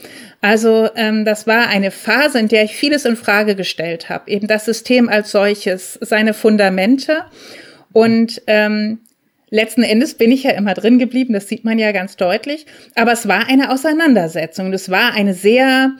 Also 0.40 0.88
ähm, 0.94 1.24
das 1.24 1.46
war 1.46 1.68
eine 1.68 1.90
Phase, 1.90 2.38
in 2.38 2.48
der 2.48 2.64
ich 2.64 2.76
vieles 2.76 3.04
in 3.04 3.16
Frage 3.16 3.54
gestellt 3.56 4.08
habe, 4.08 4.30
eben 4.30 4.46
das 4.46 4.64
System 4.64 5.08
als 5.08 5.32
solches, 5.32 5.98
seine 6.00 6.32
Fundamente 6.32 7.24
und 7.92 8.40
ähm, 8.46 9.00
letzten 9.50 9.82
Endes 9.82 10.14
bin 10.14 10.32
ich 10.32 10.44
ja 10.44 10.52
immer 10.52 10.74
drin 10.74 10.98
geblieben, 10.98 11.34
das 11.34 11.48
sieht 11.48 11.64
man 11.64 11.78
ja 11.78 11.92
ganz 11.92 12.16
deutlich. 12.16 12.66
Aber 12.94 13.12
es 13.12 13.28
war 13.28 13.48
eine 13.48 13.70
Auseinandersetzung. 13.70 14.72
Es 14.72 14.90
war 14.90 15.12
eine 15.12 15.34
sehr 15.34 15.92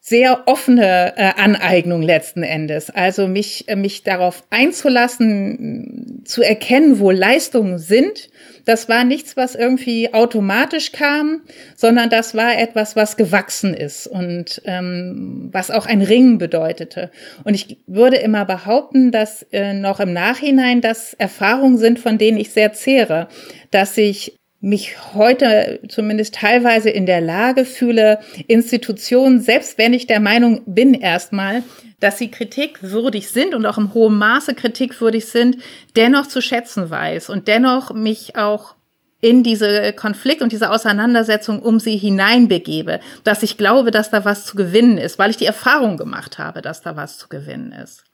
sehr 0.00 0.44
offene 0.46 1.12
äh, 1.16 1.32
Aneignung 1.36 2.00
letzten 2.00 2.42
Endes. 2.42 2.88
Also 2.88 3.28
mich, 3.28 3.68
äh, 3.68 3.76
mich 3.76 4.04
darauf 4.04 4.42
einzulassen, 4.48 6.22
zu 6.24 6.42
erkennen, 6.42 6.98
wo 6.98 7.10
Leistungen 7.10 7.78
sind. 7.78 8.30
Das 8.68 8.86
war 8.86 9.02
nichts, 9.02 9.34
was 9.34 9.54
irgendwie 9.54 10.12
automatisch 10.12 10.92
kam, 10.92 11.40
sondern 11.74 12.10
das 12.10 12.34
war 12.34 12.58
etwas, 12.58 12.96
was 12.96 13.16
gewachsen 13.16 13.72
ist 13.72 14.06
und 14.06 14.60
ähm, 14.66 15.48
was 15.50 15.70
auch 15.70 15.86
ein 15.86 16.02
Ringen 16.02 16.36
bedeutete. 16.36 17.10
Und 17.44 17.54
ich 17.54 17.78
würde 17.86 18.16
immer 18.16 18.44
behaupten, 18.44 19.10
dass 19.10 19.42
äh, 19.52 19.72
noch 19.72 20.00
im 20.00 20.12
Nachhinein 20.12 20.82
das 20.82 21.14
Erfahrungen 21.14 21.78
sind, 21.78 21.98
von 21.98 22.18
denen 22.18 22.36
ich 22.36 22.50
sehr 22.50 22.74
zehre, 22.74 23.28
dass 23.70 23.96
ich 23.96 24.36
mich 24.60 25.14
heute 25.14 25.80
zumindest 25.88 26.34
teilweise 26.34 26.90
in 26.90 27.06
der 27.06 27.22
Lage 27.22 27.64
fühle, 27.64 28.18
Institutionen, 28.48 29.40
selbst 29.40 29.78
wenn 29.78 29.94
ich 29.94 30.06
der 30.06 30.20
Meinung 30.20 30.60
bin 30.66 30.92
erstmal, 30.92 31.62
dass 32.00 32.18
sie 32.18 32.30
kritikwürdig 32.30 33.28
sind 33.28 33.54
und 33.54 33.66
auch 33.66 33.78
im 33.78 33.94
hohen 33.94 34.18
Maße 34.18 34.54
kritikwürdig 34.54 35.26
sind, 35.26 35.58
dennoch 35.96 36.26
zu 36.26 36.40
schätzen 36.40 36.90
weiß 36.90 37.30
und 37.30 37.48
dennoch 37.48 37.92
mich 37.92 38.36
auch 38.36 38.76
in 39.20 39.42
diese 39.42 39.92
Konflikt 39.94 40.42
und 40.42 40.52
diese 40.52 40.70
Auseinandersetzung 40.70 41.60
um 41.60 41.80
sie 41.80 41.96
hineinbegebe, 41.96 43.00
dass 43.24 43.42
ich 43.42 43.56
glaube, 43.56 43.90
dass 43.90 44.10
da 44.10 44.24
was 44.24 44.46
zu 44.46 44.56
gewinnen 44.56 44.96
ist, 44.96 45.18
weil 45.18 45.30
ich 45.30 45.36
die 45.36 45.46
Erfahrung 45.46 45.96
gemacht 45.96 46.38
habe, 46.38 46.62
dass 46.62 46.82
da 46.82 46.94
was 46.94 47.18
zu 47.18 47.28
gewinnen 47.28 47.72
ist. 47.72 48.04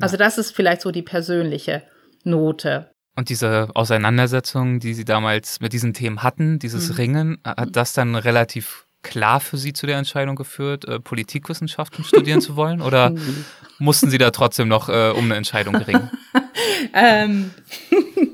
Also 0.00 0.16
das 0.16 0.38
ist 0.38 0.54
vielleicht 0.54 0.80
so 0.80 0.90
die 0.90 1.02
persönliche 1.02 1.82
Note. 2.24 2.90
Und 3.16 3.28
diese 3.28 3.68
Auseinandersetzung, 3.74 4.78
die 4.78 4.94
Sie 4.94 5.04
damals 5.04 5.60
mit 5.60 5.72
diesen 5.72 5.94
Themen 5.94 6.22
hatten, 6.22 6.58
dieses 6.58 6.90
mhm. 6.90 6.94
Ringen, 6.96 7.38
hat 7.44 7.74
das 7.74 7.92
dann 7.92 8.14
relativ 8.14 8.85
klar 9.06 9.40
für 9.40 9.56
Sie 9.56 9.72
zu 9.72 9.86
der 9.86 9.96
Entscheidung 9.96 10.36
geführt, 10.36 10.86
äh, 10.86 11.00
Politikwissenschaften 11.00 12.04
studieren 12.04 12.40
zu 12.40 12.56
wollen? 12.56 12.82
Oder 12.82 13.14
mussten 13.78 14.10
Sie 14.10 14.18
da 14.18 14.30
trotzdem 14.30 14.68
noch 14.68 14.88
äh, 14.88 15.10
um 15.10 15.26
eine 15.26 15.36
Entscheidung 15.36 15.76
ringen? 15.76 16.10
ähm, 16.94 17.50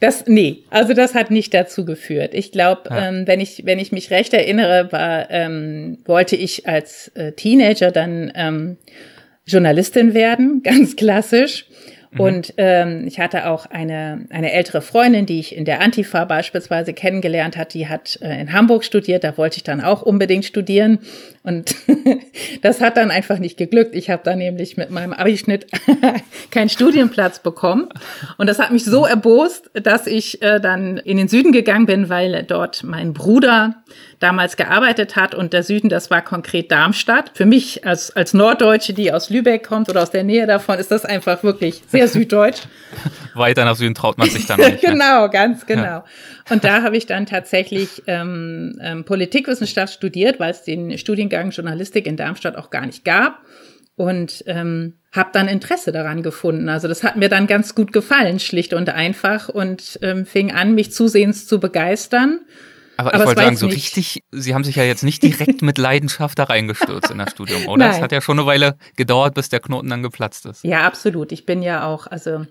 das, 0.00 0.24
nee, 0.26 0.62
also 0.70 0.94
das 0.94 1.14
hat 1.14 1.30
nicht 1.30 1.52
dazu 1.52 1.84
geführt. 1.84 2.34
Ich 2.34 2.52
glaube, 2.52 2.82
ja. 2.90 3.08
ähm, 3.08 3.26
wenn 3.26 3.40
ich, 3.40 3.66
wenn 3.66 3.78
ich 3.78 3.92
mich 3.92 4.10
recht 4.10 4.32
erinnere, 4.32 4.90
war, 4.92 5.30
ähm, 5.30 5.98
wollte 6.04 6.36
ich 6.36 6.66
als 6.66 7.08
äh, 7.08 7.32
Teenager 7.32 7.90
dann 7.90 8.32
ähm, 8.34 8.76
Journalistin 9.46 10.14
werden, 10.14 10.62
ganz 10.62 10.96
klassisch. 10.96 11.66
Mhm. 12.12 12.20
Und 12.20 12.54
ähm, 12.58 13.04
ich 13.06 13.18
hatte 13.18 13.48
auch 13.48 13.66
eine, 13.66 14.26
eine 14.30 14.52
ältere 14.52 14.82
Freundin, 14.82 15.26
die 15.26 15.40
ich 15.40 15.56
in 15.56 15.64
der 15.64 15.80
Antifa 15.80 16.24
beispielsweise 16.24 16.92
kennengelernt 16.92 17.56
hat, 17.56 17.74
die 17.74 17.88
hat 17.88 18.18
äh, 18.22 18.40
in 18.40 18.52
Hamburg 18.52 18.84
studiert, 18.84 19.24
da 19.24 19.36
wollte 19.38 19.56
ich 19.56 19.64
dann 19.64 19.80
auch 19.80 20.02
unbedingt 20.02 20.44
studieren. 20.44 20.98
Und 21.42 21.74
das 22.62 22.80
hat 22.80 22.96
dann 22.96 23.10
einfach 23.10 23.38
nicht 23.38 23.56
geglückt. 23.56 23.96
Ich 23.96 24.10
habe 24.10 24.22
da 24.24 24.36
nämlich 24.36 24.76
mit 24.76 24.90
meinem 24.90 25.12
Abischnitt 25.12 25.66
keinen 26.50 26.68
Studienplatz 26.68 27.40
bekommen. 27.40 27.88
Und 28.36 28.46
das 28.46 28.58
hat 28.58 28.70
mich 28.70 28.84
so 28.84 29.06
erbost, 29.06 29.70
dass 29.74 30.06
ich 30.06 30.42
äh, 30.42 30.60
dann 30.60 30.98
in 30.98 31.16
den 31.16 31.28
Süden 31.28 31.52
gegangen 31.52 31.86
bin, 31.86 32.08
weil 32.08 32.42
dort 32.44 32.84
mein 32.84 33.14
Bruder 33.14 33.82
damals 34.22 34.56
gearbeitet 34.56 35.16
hat. 35.16 35.34
Und 35.34 35.52
der 35.52 35.62
Süden, 35.62 35.88
das 35.88 36.10
war 36.10 36.22
konkret 36.22 36.70
Darmstadt. 36.70 37.32
Für 37.34 37.46
mich 37.46 37.86
als, 37.86 38.14
als 38.14 38.34
Norddeutsche, 38.34 38.92
die 38.92 39.12
aus 39.12 39.30
Lübeck 39.30 39.66
kommt 39.66 39.88
oder 39.88 40.02
aus 40.02 40.10
der 40.10 40.24
Nähe 40.24 40.46
davon, 40.46 40.78
ist 40.78 40.90
das 40.90 41.04
einfach 41.04 41.42
wirklich 41.42 41.82
sehr 41.88 42.08
süddeutsch. 42.08 42.62
Weiter 43.34 43.64
nach 43.64 43.76
Süden 43.76 43.94
traut 43.94 44.18
man 44.18 44.28
sich 44.28 44.46
dann 44.46 44.60
nicht. 44.60 44.80
genau, 44.80 45.28
ganz 45.28 45.66
genau. 45.66 45.82
Ja. 45.82 46.04
Und 46.50 46.64
da 46.64 46.82
habe 46.82 46.96
ich 46.96 47.06
dann 47.06 47.26
tatsächlich 47.26 48.02
ähm, 48.06 48.78
ähm, 48.80 49.04
Politikwissenschaft 49.04 49.94
studiert, 49.94 50.38
weil 50.40 50.50
es 50.50 50.62
den 50.62 50.96
Studiengang 50.98 51.50
Journalistik 51.50 52.06
in 52.06 52.16
Darmstadt 52.16 52.56
auch 52.56 52.70
gar 52.70 52.86
nicht 52.86 53.04
gab. 53.04 53.40
Und 53.94 54.42
ähm, 54.46 54.94
habe 55.12 55.30
dann 55.32 55.46
Interesse 55.46 55.92
daran 55.92 56.22
gefunden. 56.22 56.68
Also 56.70 56.88
das 56.88 57.04
hat 57.04 57.16
mir 57.16 57.28
dann 57.28 57.46
ganz 57.46 57.74
gut 57.74 57.92
gefallen, 57.92 58.40
schlicht 58.40 58.72
und 58.72 58.88
einfach, 58.88 59.50
und 59.50 59.98
ähm, 60.02 60.24
fing 60.24 60.50
an, 60.50 60.74
mich 60.74 60.92
zusehends 60.92 61.46
zu 61.46 61.60
begeistern. 61.60 62.40
Aber, 62.96 63.14
Aber 63.14 63.22
ich 63.22 63.26
wollte 63.28 63.42
sagen, 63.42 63.56
so 63.56 63.66
richtig, 63.66 64.22
Sie 64.30 64.54
haben 64.54 64.64
sich 64.64 64.76
ja 64.76 64.84
jetzt 64.84 65.02
nicht 65.02 65.22
direkt 65.22 65.62
mit 65.62 65.78
Leidenschaft 65.78 66.38
da 66.38 66.44
reingestürzt 66.44 67.10
in 67.10 67.18
das 67.18 67.30
Studium, 67.30 67.66
oder? 67.68 67.90
Es 67.90 68.00
hat 68.00 68.12
ja 68.12 68.20
schon 68.20 68.38
eine 68.38 68.46
Weile 68.46 68.76
gedauert, 68.96 69.34
bis 69.34 69.48
der 69.48 69.60
Knoten 69.60 69.88
dann 69.88 70.02
geplatzt 70.02 70.46
ist. 70.46 70.62
Ja, 70.64 70.82
absolut. 70.82 71.32
Ich 71.32 71.46
bin 71.46 71.62
ja 71.62 71.86
auch, 71.86 72.06
also 72.06 72.44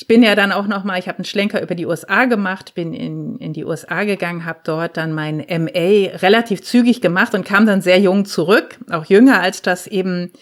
ich 0.00 0.06
bin 0.06 0.22
ja 0.22 0.34
dann 0.34 0.50
auch 0.50 0.66
noch 0.66 0.82
mal, 0.82 0.98
ich 0.98 1.08
habe 1.08 1.18
einen 1.18 1.26
Schlenker 1.26 1.60
über 1.60 1.74
die 1.74 1.84
USA 1.84 2.24
gemacht, 2.24 2.74
bin 2.74 2.94
in, 2.94 3.36
in 3.36 3.52
die 3.52 3.64
USA 3.64 4.04
gegangen, 4.04 4.46
habe 4.46 4.60
dort 4.64 4.96
dann 4.96 5.12
mein 5.12 5.44
MA 5.48 6.16
relativ 6.18 6.62
zügig 6.62 7.02
gemacht 7.02 7.34
und 7.34 7.44
kam 7.44 7.66
dann 7.66 7.82
sehr 7.82 8.00
jung 8.00 8.24
zurück, 8.24 8.78
auch 8.90 9.04
jünger 9.04 9.40
als 9.40 9.60
das 9.60 9.86
eben 9.86 10.32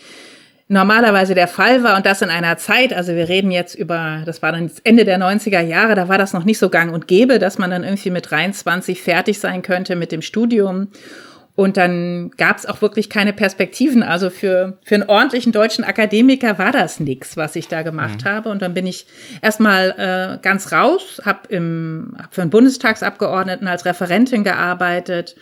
normalerweise 0.69 1.35
der 1.35 1.49
Fall 1.49 1.83
war 1.83 1.97
und 1.97 2.07
das 2.07 2.23
in 2.23 2.29
einer 2.29 2.59
Zeit, 2.59 2.93
also 2.93 3.15
wir 3.15 3.29
reden 3.29 3.51
jetzt 3.51 3.75
über, 3.75 4.23
das 4.27 4.43
war 4.43 4.53
dann 4.53 4.71
Ende 4.85 5.05
der 5.05 5.19
90er 5.19 5.61
Jahre, 5.61 5.95
da 5.95 6.09
war 6.09 6.19
das 6.19 6.35
noch 6.35 6.45
nicht 6.45 6.59
so 6.59 6.69
gang 6.69 6.93
und 6.93 7.09
gäbe, 7.09 7.39
dass 7.39 7.59
man 7.59 7.71
dann 7.71 7.85
irgendwie 7.85 8.11
mit 8.11 8.31
23 8.31 9.03
fertig 9.03 9.41
sein 9.41 9.63
könnte 9.63 9.97
mit 9.97 10.13
dem 10.13 10.23
Studium. 10.23 10.89
Und 11.55 11.77
dann 11.77 12.31
gab 12.37 12.57
es 12.57 12.67
auch 12.67 12.83
wirklich 12.83 13.11
keine 13.11 13.33
Perspektiven. 13.33 14.05
Also 14.05 14.31
für, 14.31 14.79
für 14.85 14.95
einen 14.95 15.09
ordentlichen 15.09 15.51
deutschen 15.51 15.83
Akademiker 15.83 16.57
war 16.57 16.71
das 16.71 17.01
nix, 17.01 17.37
was 17.37 17.57
ich 17.57 17.67
da 17.67 17.83
gemacht 17.83 18.25
mhm. 18.25 18.29
habe. 18.29 18.51
Und 18.51 18.63
dann 18.63 18.75
bin 18.75 18.87
ich 18.87 19.09
erstmal 19.43 19.91
äh, 19.99 20.39
ganz 20.41 20.71
raus, 20.71 21.21
habe 21.25 21.49
hab 22.17 22.33
für 22.33 22.43
einen 22.43 22.51
Bundestagsabgeordneten 22.51 23.67
als 23.67 23.87
Referentin 23.87 24.45
gearbeitet, 24.45 25.35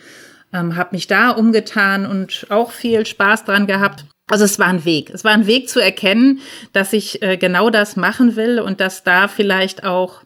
ähm, 0.51 0.75
habe 0.75 0.95
mich 0.95 1.05
da 1.05 1.29
umgetan 1.29 2.07
und 2.07 2.47
auch 2.49 2.71
viel 2.71 3.05
Spaß 3.05 3.45
dran 3.45 3.67
gehabt. 3.67 4.05
Also 4.29 4.43
es 4.43 4.59
war 4.59 4.67
ein 4.67 4.83
Weg. 4.83 5.09
Es 5.09 5.23
war 5.23 5.31
ein 5.31 5.47
Weg 5.47 5.69
zu 5.69 5.79
erkennen, 5.79 6.41
dass 6.73 6.91
ich 6.91 7.21
äh, 7.21 7.37
genau 7.37 7.69
das 7.69 7.95
machen 7.95 8.35
will 8.35 8.59
und 8.59 8.81
dass 8.81 9.03
da 9.03 9.29
vielleicht 9.29 9.85
auch, 9.85 10.23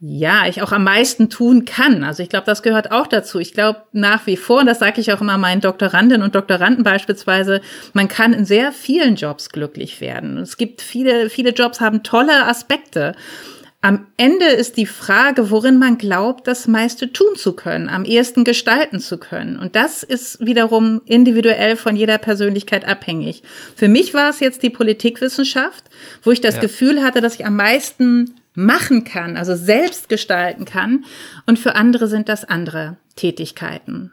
ja, 0.00 0.46
ich 0.48 0.62
auch 0.62 0.72
am 0.72 0.84
meisten 0.84 1.28
tun 1.28 1.66
kann. 1.66 2.02
Also 2.02 2.22
ich 2.22 2.30
glaube, 2.30 2.46
das 2.46 2.62
gehört 2.62 2.90
auch 2.90 3.06
dazu. 3.06 3.38
Ich 3.38 3.52
glaube 3.52 3.82
nach 3.92 4.26
wie 4.26 4.38
vor, 4.38 4.60
und 4.60 4.66
das 4.66 4.78
sage 4.78 5.02
ich 5.02 5.12
auch 5.12 5.20
immer 5.20 5.36
meinen 5.36 5.60
Doktorandinnen 5.60 6.22
und 6.22 6.34
Doktoranden 6.34 6.82
beispielsweise, 6.82 7.60
man 7.92 8.08
kann 8.08 8.32
in 8.32 8.46
sehr 8.46 8.72
vielen 8.72 9.16
Jobs 9.16 9.50
glücklich 9.50 10.00
werden. 10.00 10.38
Es 10.38 10.56
gibt 10.56 10.80
viele, 10.80 11.28
viele 11.28 11.50
Jobs 11.50 11.80
haben 11.80 12.02
tolle 12.02 12.46
Aspekte. 12.46 13.14
Am 13.84 14.06
Ende 14.16 14.46
ist 14.46 14.76
die 14.76 14.86
Frage, 14.86 15.50
worin 15.50 15.76
man 15.76 15.98
glaubt, 15.98 16.46
das 16.46 16.68
meiste 16.68 17.12
tun 17.12 17.34
zu 17.34 17.52
können, 17.52 17.88
am 17.88 18.04
ehesten 18.04 18.44
gestalten 18.44 19.00
zu 19.00 19.18
können. 19.18 19.58
Und 19.58 19.74
das 19.74 20.04
ist 20.04 20.38
wiederum 20.38 21.02
individuell 21.04 21.74
von 21.74 21.96
jeder 21.96 22.18
Persönlichkeit 22.18 22.86
abhängig. 22.86 23.42
Für 23.74 23.88
mich 23.88 24.14
war 24.14 24.30
es 24.30 24.38
jetzt 24.38 24.62
die 24.62 24.70
Politikwissenschaft, 24.70 25.82
wo 26.22 26.30
ich 26.30 26.40
das 26.40 26.54
ja. 26.54 26.60
Gefühl 26.60 27.02
hatte, 27.02 27.20
dass 27.20 27.34
ich 27.34 27.44
am 27.44 27.56
meisten 27.56 28.36
machen 28.54 29.02
kann, 29.02 29.36
also 29.36 29.56
selbst 29.56 30.08
gestalten 30.08 30.64
kann. 30.64 31.04
Und 31.46 31.58
für 31.58 31.74
andere 31.74 32.06
sind 32.06 32.28
das 32.28 32.44
andere 32.44 32.98
Tätigkeiten. 33.16 34.12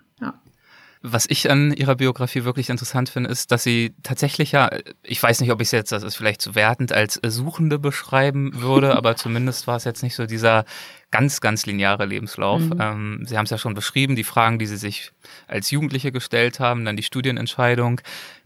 Was 1.01 1.25
ich 1.29 1.49
an 1.49 1.71
ihrer 1.71 1.95
Biografie 1.95 2.43
wirklich 2.43 2.69
interessant 2.69 3.07
finde, 3.07 3.29
ist, 3.29 3.53
dass 3.53 3.63
sie 3.63 3.93
tatsächlich 4.03 4.51
ja, 4.51 4.69
ich 5.01 5.23
weiß 5.23 5.39
nicht, 5.39 5.51
ob 5.51 5.61
ich 5.61 5.69
es 5.69 5.71
jetzt, 5.71 5.93
das 5.93 6.03
ist 6.03 6.17
vielleicht 6.17 6.41
zu 6.41 6.55
wertend, 6.55 6.91
als 6.91 7.19
Suchende 7.23 7.79
beschreiben 7.79 8.61
würde, 8.61 8.95
aber 8.97 9.15
zumindest 9.15 9.65
war 9.65 9.77
es 9.77 9.85
jetzt 9.85 10.03
nicht 10.03 10.15
so 10.15 10.25
dieser 10.25 10.65
ganz, 11.11 11.39
ganz 11.41 11.65
lineare 11.65 12.05
Lebenslauf. 12.05 12.61
Mhm. 12.61 12.77
Ähm, 12.79 13.25
sie 13.25 13.37
haben 13.37 13.45
es 13.45 13.49
ja 13.49 13.57
schon 13.57 13.75
beschrieben, 13.75 14.15
die 14.15 14.23
Fragen, 14.23 14.59
die 14.59 14.65
Sie 14.65 14.77
sich 14.77 15.11
als 15.47 15.71
Jugendliche 15.71 16.11
gestellt 16.11 16.59
haben, 16.59 16.85
dann 16.85 16.97
die 16.97 17.03
Studienentscheidung, 17.03 18.01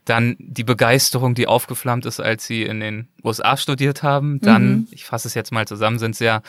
dann 0.05 0.35
die 0.37 0.63
Begeisterung, 0.63 1.33
die 1.33 1.47
aufgeflammt 1.47 2.05
ist, 2.05 2.19
als 2.19 2.45
Sie 2.45 2.63
in 2.63 2.79
den 2.79 3.07
USA 3.23 3.57
studiert 3.57 4.03
haben. 4.03 4.39
Dann, 4.41 4.67
mhm. 4.67 4.87
ich 4.91 5.05
fasse 5.05 5.27
es 5.27 5.33
jetzt 5.33 5.51
mal 5.51 5.67
zusammen, 5.67 5.99
sind 5.99 6.15
Sie 6.15 6.25
ja 6.25 6.41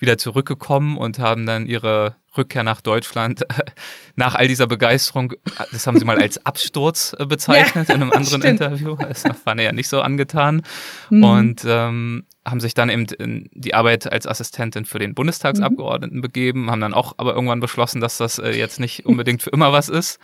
wieder 0.00 0.18
zurückgekommen 0.18 0.98
und 0.98 1.18
haben 1.18 1.46
dann 1.46 1.66
Ihre 1.66 2.16
Rückkehr 2.36 2.62
nach 2.62 2.80
Deutschland 2.80 3.44
nach 4.16 4.34
all 4.34 4.48
dieser 4.48 4.66
Begeisterung, 4.66 5.32
das 5.72 5.86
haben 5.86 5.98
sie 5.98 6.04
mal 6.04 6.18
als 6.18 6.44
Absturz 6.44 7.14
äh, 7.18 7.26
bezeichnet 7.26 7.88
ja, 7.88 7.94
in 7.94 8.02
einem 8.02 8.12
anderen 8.14 8.40
stimmt. 8.40 8.60
Interview. 8.60 8.96
Das 8.96 9.24
waren 9.44 9.58
ja 9.58 9.72
nicht 9.72 9.88
so 9.88 10.00
angetan. 10.00 10.62
Mhm. 11.10 11.24
Und 11.24 11.62
ähm, 11.66 12.24
haben 12.44 12.60
sich 12.60 12.72
dann 12.72 12.88
eben 12.88 13.04
in 13.18 13.50
die 13.52 13.74
Arbeit 13.74 14.10
als 14.10 14.26
Assistentin 14.26 14.86
für 14.86 14.98
den 14.98 15.14
Bundestagsabgeordneten 15.14 16.18
mhm. 16.18 16.22
begeben, 16.22 16.70
haben 16.70 16.80
dann 16.80 16.94
auch 16.94 17.14
aber 17.18 17.34
irgendwann 17.34 17.60
beschlossen, 17.60 18.00
dass 18.00 18.16
das 18.16 18.38
äh, 18.38 18.52
jetzt 18.52 18.80
nicht 18.80 19.04
unbedingt 19.04 19.42
für 19.42 19.50
immer 19.50 19.72
was 19.72 19.90
ist. 19.90 20.18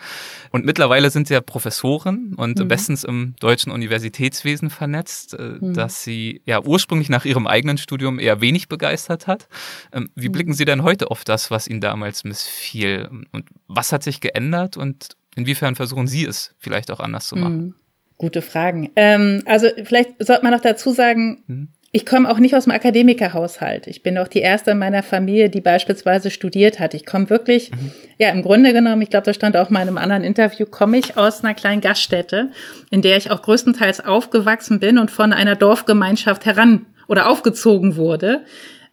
Und 0.50 0.64
mittlerweile 0.64 1.10
sind 1.10 1.28
sie 1.28 1.34
ja 1.34 1.42
Professoren 1.42 2.34
und 2.34 2.58
mhm. 2.58 2.68
bestens 2.68 3.04
im 3.04 3.34
deutschen 3.38 3.70
Universitätswesen 3.70 4.70
vernetzt, 4.70 5.34
äh, 5.34 5.56
mhm. 5.60 5.74
dass 5.74 6.04
sie 6.04 6.40
ja 6.46 6.62
ursprünglich 6.62 7.10
nach 7.10 7.26
ihrem 7.26 7.46
eigenen 7.46 7.76
Studium 7.76 8.18
eher 8.18 8.40
wenig 8.40 8.68
begeistert 8.68 9.26
hat. 9.26 9.48
Ähm, 9.92 10.08
wie 10.14 10.28
mhm. 10.28 10.32
blicken 10.32 10.52
Sie 10.54 10.64
denn 10.64 10.82
heute 10.82 11.10
auf 11.10 11.22
das, 11.22 11.50
was 11.50 11.68
Ihnen 11.68 11.82
damals 11.82 12.24
missfiel? 12.24 13.10
Und 13.32 13.44
was 13.68 13.92
hat 13.92 14.02
sich 14.02 14.22
geändert 14.22 14.78
und 14.78 15.16
inwiefern 15.34 15.74
versuchen 15.74 16.06
Sie 16.06 16.24
es 16.24 16.54
vielleicht 16.58 16.90
auch 16.90 17.00
anders 17.00 17.26
zu 17.26 17.36
machen? 17.36 17.58
Mhm. 17.58 17.74
Gute 18.18 18.40
Fragen. 18.40 18.90
Ähm, 18.96 19.42
also 19.44 19.68
vielleicht 19.84 20.24
sollte 20.24 20.42
man 20.42 20.52
noch 20.54 20.62
dazu 20.62 20.92
sagen, 20.92 21.42
mhm. 21.46 21.68
Ich 21.96 22.04
komme 22.04 22.30
auch 22.30 22.38
nicht 22.38 22.54
aus 22.54 22.64
dem 22.64 22.74
Akademikerhaushalt. 22.74 23.86
Ich 23.86 24.02
bin 24.02 24.18
auch 24.18 24.28
die 24.28 24.40
erste 24.40 24.72
in 24.72 24.78
meiner 24.78 25.02
Familie, 25.02 25.48
die 25.48 25.62
beispielsweise 25.62 26.30
studiert 26.30 26.78
hat. 26.78 26.92
Ich 26.92 27.06
komme 27.06 27.30
wirklich, 27.30 27.70
mhm. 27.70 27.90
ja, 28.18 28.28
im 28.28 28.42
Grunde 28.42 28.74
genommen, 28.74 29.00
ich 29.00 29.08
glaube, 29.08 29.24
das 29.24 29.36
stand 29.36 29.56
auch 29.56 29.70
mal 29.70 29.80
in 29.80 29.88
einem 29.88 29.96
anderen 29.96 30.22
Interview, 30.22 30.66
komme 30.66 30.98
ich 30.98 31.16
aus 31.16 31.42
einer 31.42 31.54
kleinen 31.54 31.80
Gaststätte, 31.80 32.50
in 32.90 33.00
der 33.00 33.16
ich 33.16 33.30
auch 33.30 33.40
größtenteils 33.40 34.04
aufgewachsen 34.04 34.78
bin 34.78 34.98
und 34.98 35.10
von 35.10 35.32
einer 35.32 35.56
Dorfgemeinschaft 35.56 36.44
heran 36.44 36.84
oder 37.08 37.30
aufgezogen 37.30 37.96
wurde. 37.96 38.42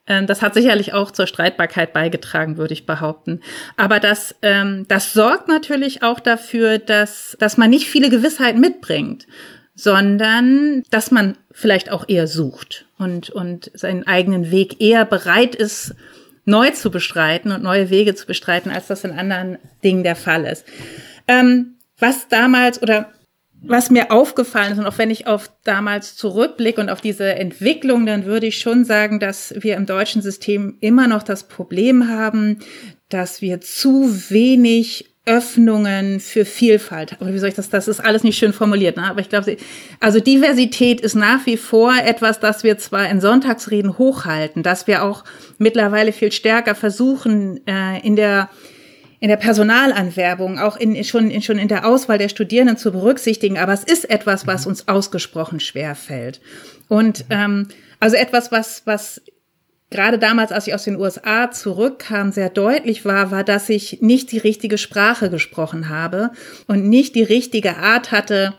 Ähm, 0.08 0.26
das 0.26 0.41
hat 0.41 0.54
sicherlich 0.54 0.93
auch 0.93 1.12
zur 1.12 1.28
Streitbarkeit 1.28 1.91
beigetragen, 1.91 2.56
würde 2.56 2.74
ich 2.74 2.86
behaupten. 2.86 3.41
Aber 3.76 3.99
das, 3.99 4.34
ähm, 4.43 4.86
das 4.88 5.12
sorgt 5.12 5.49
natürlich 5.49 6.04
auch 6.04 6.22
dafür, 6.22 6.80
dass, 6.80 7.36
dass 7.38 7.58
man 7.58 7.70
nicht 7.70 7.89
viele 7.89 8.10
Gewissheiten 8.10 8.62
mitbringt 8.62 9.28
sondern 9.76 10.84
dass 10.91 11.12
man 11.12 11.38
vielleicht 11.51 11.91
auch 11.91 12.06
eher 12.08 12.28
sucht 12.28 12.86
und, 13.04 13.30
und 13.30 13.70
seinen 13.76 14.08
eigenen 14.08 14.49
Weg 14.49 14.82
eher 14.82 15.06
bereit 15.06 15.54
ist, 15.54 15.93
neu 16.45 16.72
zu 16.72 16.89
bestreiten 16.89 17.51
und 17.51 17.64
neue 17.64 17.89
Wege 17.89 18.16
zu 18.16 18.26
bestreiten, 18.26 18.72
als 18.72 18.88
das 18.88 19.04
in 19.04 19.12
anderen 19.12 19.60
Dingen 19.84 20.04
der 20.04 20.16
Fall 20.16 20.45
ist. 20.45 20.66
Ähm, 21.28 21.76
was 21.99 22.28
damals 22.28 22.82
oder 22.82 23.14
was 23.66 23.89
mir 23.89 24.12
aufgefallen 24.12 24.74
ist, 24.74 24.80
und 24.80 24.86
auch 24.86 24.97
wenn 24.97 25.10
ich 25.10 25.26
auf 25.26 25.49
damals 25.64 26.18
zurückblicke 26.18 26.82
und 26.82 26.89
auf 26.89 26.99
diese 26.99 27.36
Entwicklung, 27.36 28.06
dann 28.06 28.26
würde 28.26 28.47
ich 28.47 28.60
schon 28.60 28.84
sagen, 28.84 29.22
dass 29.22 29.54
wir 29.58 29.78
im 29.78 29.86
deutschen 29.86 30.22
System 30.22 30.78
immer 30.82 31.08
noch 31.08 31.24
das 31.24 31.47
Problem 31.47 32.10
haben, 32.10 32.60
dass 33.08 33.41
wir 33.41 33.62
zu 33.62 34.30
wenig 34.30 35.12
Öffnungen 35.26 36.20
für 36.20 36.44
Vielfalt. 36.44 37.18
Oder 37.22 37.34
wie 37.34 37.40
soll 37.40 37.50
ich 37.50 37.56
das? 37.56 37.70
Das 37.70 37.88
ist 37.88 38.02
alles 38.02 38.24
nicht 38.24 38.38
schön 38.38 38.52
formuliert, 38.52 38.98
ne? 38.98 39.04
Aber 39.04 39.22
ich 39.22 39.30
glaube, 39.30 39.56
also 40.02 40.20
Diversität 40.20 41.00
ist 41.00 41.16
nach 41.16 41.46
wie 41.46 41.56
vor 41.56 41.94
etwas, 41.96 42.42
das 42.42 42.64
wir 42.64 42.78
zwar 42.78 43.10
in 43.10 43.22
Sonntagsreden 43.22 43.98
hochhalten, 43.98 44.64
dass 44.64 44.86
wir 44.86 45.04
auch 45.04 45.24
mittlerweile 45.58 46.12
viel 46.12 46.32
stärker 46.34 46.76
versuchen, 46.76 47.66
äh, 47.68 48.06
in 48.06 48.18
der 48.18 48.50
in 49.22 49.30
der 49.30 49.38
Personalanwerbung, 49.38 50.60
auch 50.60 50.76
in, 50.76 51.02
schon, 51.06 51.32
in, 51.32 51.42
schon 51.42 51.58
in 51.58 51.70
der 51.70 51.88
Auswahl 51.88 52.18
der 52.18 52.28
Studierenden 52.28 52.76
zu 52.76 52.92
berücksichtigen. 52.92 53.58
Aber 53.58 53.72
es 53.72 53.86
ist 53.86 54.10
etwas, 54.10 54.48
was 54.48 54.66
uns 54.66 54.90
ausgesprochen 54.90 55.62
schwer 55.62 55.96
fällt. 55.96 56.42
Und 56.90 57.24
ähm, 57.30 57.70
also 58.02 58.18
etwas, 58.18 58.52
was, 58.52 58.82
was 58.84 59.22
gerade 59.94 60.20
damals, 60.20 60.52
als 60.52 60.68
ich 60.68 60.74
aus 60.74 60.84
den 60.84 60.98
USA 60.98 61.52
zurückkam, 61.52 62.32
sehr 62.32 62.50
deutlich 62.50 63.06
war, 63.06 63.32
war, 63.32 63.44
dass 63.44 63.70
ich 63.70 64.02
nicht 64.02 64.32
die 64.32 64.39
richtige 64.39 64.78
Sprache 64.78 65.30
gesprochen 65.30 65.88
habe 65.88 66.32
und 66.68 66.89
nicht 66.89 67.16
die 67.16 67.24
richtige 67.24 67.78
Art 67.78 68.12
hatte, 68.12 68.54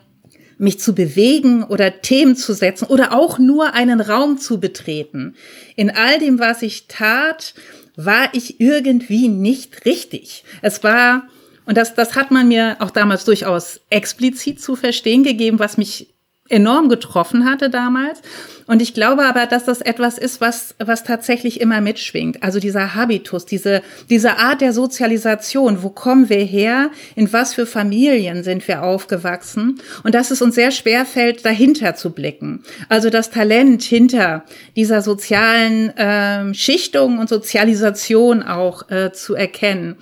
mich 0.57 0.79
zu 0.79 0.95
bewegen 0.95 1.63
oder 1.63 2.01
Themen 2.01 2.35
zu 2.35 2.53
setzen 2.53 2.85
oder 2.85 3.13
auch 3.13 3.39
nur 3.39 3.73
einen 3.73 4.01
Raum 4.01 4.37
zu 4.37 4.59
betreten. 4.59 5.35
In 5.75 5.91
all 5.91 6.19
dem, 6.19 6.39
was 6.39 6.61
ich 6.61 6.87
tat, 6.87 7.53
war 7.95 8.29
ich 8.33 8.59
irgendwie 8.59 9.27
nicht 9.27 9.85
richtig. 9.85 10.43
Es 10.61 10.83
war, 10.83 11.27
und 11.65 11.77
das, 11.77 11.93
das 11.93 12.15
hat 12.15 12.31
man 12.31 12.47
mir 12.47 12.77
auch 12.79 12.91
damals 12.91 13.25
durchaus 13.25 13.81
explizit 13.89 14.61
zu 14.61 14.75
verstehen 14.75 15.23
gegeben, 15.23 15.59
was 15.59 15.77
mich 15.77 16.14
enorm 16.47 16.89
getroffen 16.89 17.45
hatte 17.45 17.69
damals. 17.69 18.21
Und 18.67 18.81
ich 18.81 18.93
glaube 18.93 19.25
aber, 19.25 19.47
dass 19.47 19.65
das 19.65 19.81
etwas 19.81 20.17
ist, 20.17 20.41
was, 20.41 20.75
was 20.77 21.03
tatsächlich 21.03 21.59
immer 21.59 21.81
mitschwingt. 21.81 22.43
Also 22.43 22.59
dieser 22.59 22.93
Habitus, 22.93 23.45
diese, 23.45 23.81
diese 24.09 24.37
Art 24.37 24.61
der 24.61 24.73
Sozialisation. 24.73 25.81
Wo 25.81 25.89
kommen 25.89 26.29
wir 26.29 26.43
her? 26.43 26.91
In 27.15 27.31
was 27.33 27.53
für 27.55 27.65
Familien 27.65 28.43
sind 28.43 28.67
wir 28.67 28.83
aufgewachsen? 28.83 29.81
Und 30.03 30.13
dass 30.13 30.31
es 30.31 30.41
uns 30.41 30.55
sehr 30.55 30.71
schwer 30.71 31.05
fällt, 31.05 31.45
dahinter 31.45 31.95
zu 31.95 32.11
blicken. 32.11 32.63
Also 32.89 33.09
das 33.09 33.31
Talent 33.31 33.81
hinter 33.83 34.45
dieser 34.75 35.01
sozialen 35.01 35.93
ähm, 35.97 36.53
Schichtung 36.53 37.17
und 37.17 37.29
Sozialisation 37.29 38.43
auch 38.43 38.89
äh, 38.89 39.11
zu 39.11 39.33
erkennen. 39.33 39.95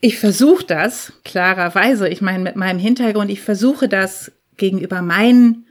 Ich 0.00 0.18
versuche 0.18 0.64
das 0.64 1.12
klarerweise, 1.24 2.08
ich 2.08 2.20
meine 2.20 2.38
mit 2.38 2.54
meinem 2.54 2.78
Hintergrund, 2.78 3.30
ich 3.30 3.40
versuche 3.40 3.88
das 3.88 4.30
gegenüber 4.58 5.02
meinen 5.02 5.64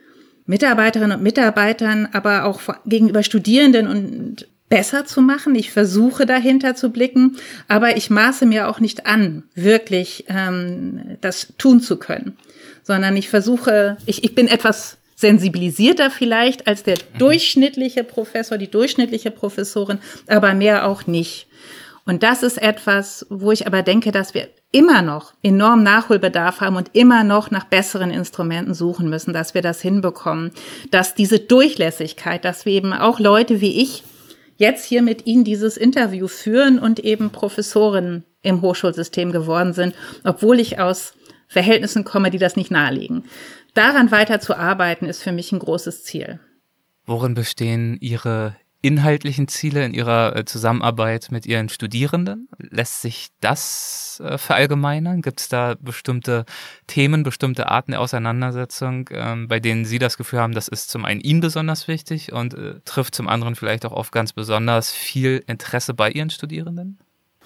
Mitarbeiterinnen 0.45 1.17
und 1.17 1.23
Mitarbeitern, 1.23 2.07
aber 2.13 2.45
auch 2.45 2.61
gegenüber 2.85 3.21
Studierenden 3.21 3.87
und 3.87 4.47
besser 4.69 5.05
zu 5.05 5.21
machen. 5.21 5.55
Ich 5.55 5.71
versuche 5.71 6.25
dahinter 6.25 6.75
zu 6.75 6.89
blicken, 6.91 7.37
aber 7.67 7.95
ich 7.97 8.09
maße 8.09 8.45
mir 8.45 8.69
auch 8.69 8.79
nicht 8.79 9.05
an, 9.05 9.43
wirklich 9.55 10.25
ähm, 10.29 11.17
das 11.21 11.53
tun 11.57 11.79
zu 11.81 11.97
können, 11.97 12.37
sondern 12.83 13.15
ich 13.15 13.29
versuche, 13.29 13.97
ich, 14.05 14.23
ich 14.23 14.35
bin 14.35 14.47
etwas 14.47 14.97
sensibilisierter 15.15 16.11
vielleicht 16.11 16.67
als 16.67 16.83
der 16.83 16.95
mhm. 16.95 17.17
durchschnittliche 17.19 18.03
Professor, 18.03 18.57
die 18.57 18.69
durchschnittliche 18.69 19.31
Professorin, 19.31 19.99
aber 20.27 20.53
mehr 20.53 20.87
auch 20.87 21.07
nicht. 21.07 21.47
Und 22.07 22.23
das 22.23 22.41
ist 22.41 22.57
etwas, 22.57 23.27
wo 23.29 23.51
ich 23.51 23.67
aber 23.67 23.83
denke, 23.83 24.13
dass 24.13 24.33
wir 24.33 24.47
immer 24.71 25.01
noch 25.01 25.33
enorm 25.43 25.83
Nachholbedarf 25.83 26.61
haben 26.61 26.77
und 26.77 26.89
immer 26.93 27.25
noch 27.25 27.51
nach 27.51 27.65
besseren 27.65 28.11
Instrumenten 28.11 28.73
suchen 28.73 29.09
müssen, 29.09 29.33
dass 29.33 29.53
wir 29.53 29.61
das 29.61 29.81
hinbekommen, 29.81 30.51
dass 30.89 31.15
diese 31.15 31.39
Durchlässigkeit, 31.39 32.45
dass 32.45 32.65
wir 32.65 32.71
eben 32.71 32.93
auch 32.93 33.19
Leute 33.19 33.59
wie 33.59 33.81
ich 33.81 34.03
jetzt 34.55 34.85
hier 34.85 35.01
mit 35.01 35.27
Ihnen 35.27 35.43
dieses 35.43 35.75
Interview 35.75 36.29
führen 36.29 36.79
und 36.79 36.99
eben 36.99 37.29
Professoren 37.29 38.23
im 38.41 38.61
Hochschulsystem 38.61 39.33
geworden 39.33 39.73
sind, 39.73 39.93
obwohl 40.23 40.61
ich 40.61 40.79
aus 40.79 41.13
Verhältnissen 41.49 42.05
komme, 42.05 42.31
die 42.31 42.39
das 42.39 42.55
nicht 42.55 42.71
nahelegen. 42.71 43.25
Daran 43.73 44.11
weiter 44.11 44.39
zu 44.39 44.55
arbeiten, 44.55 45.07
ist 45.07 45.21
für 45.21 45.33
mich 45.33 45.51
ein 45.51 45.59
großes 45.59 46.05
Ziel. 46.05 46.39
Worin 47.05 47.33
bestehen 47.33 47.97
Ihre 47.99 48.55
inhaltlichen 48.87 49.47
Ziele 49.47 49.85
in 49.85 49.93
Ihrer 49.93 50.35
äh, 50.35 50.45
Zusammenarbeit 50.45 51.27
mit 51.29 51.45
Ihren 51.45 51.67
Studierenden? 51.69 52.47
Lässt 52.57 53.01
sich 53.01 53.27
das 53.41 54.21
äh, 54.23 54.37
verallgemeinern? 54.37 55.21
Gibt 55.21 55.41
es 55.41 55.49
da 55.49 55.75
bestimmte 55.79 56.45
Themen, 56.87 57.23
bestimmte 57.23 57.67
Arten 57.67 57.91
der 57.91 58.01
Auseinandersetzung, 58.01 59.09
ähm, 59.11 59.47
bei 59.47 59.59
denen 59.59 59.83
Sie 59.85 59.99
das 59.99 60.17
Gefühl 60.17 60.39
haben, 60.39 60.53
das 60.53 60.69
ist 60.69 60.89
zum 60.89 61.03
einen 61.03 61.19
Ihnen 61.19 61.41
besonders 61.41 61.87
wichtig 61.87 62.31
und 62.31 62.53
äh, 62.53 62.75
trifft 62.85 63.13
zum 63.13 63.27
anderen 63.27 63.55
vielleicht 63.55 63.85
auch 63.85 63.91
auf 63.91 64.11
ganz 64.11 64.31
besonders 64.31 64.91
viel 64.91 65.43
Interesse 65.47 65.93
bei 65.93 66.09
Ihren 66.09 66.29
Studierenden? 66.29 66.97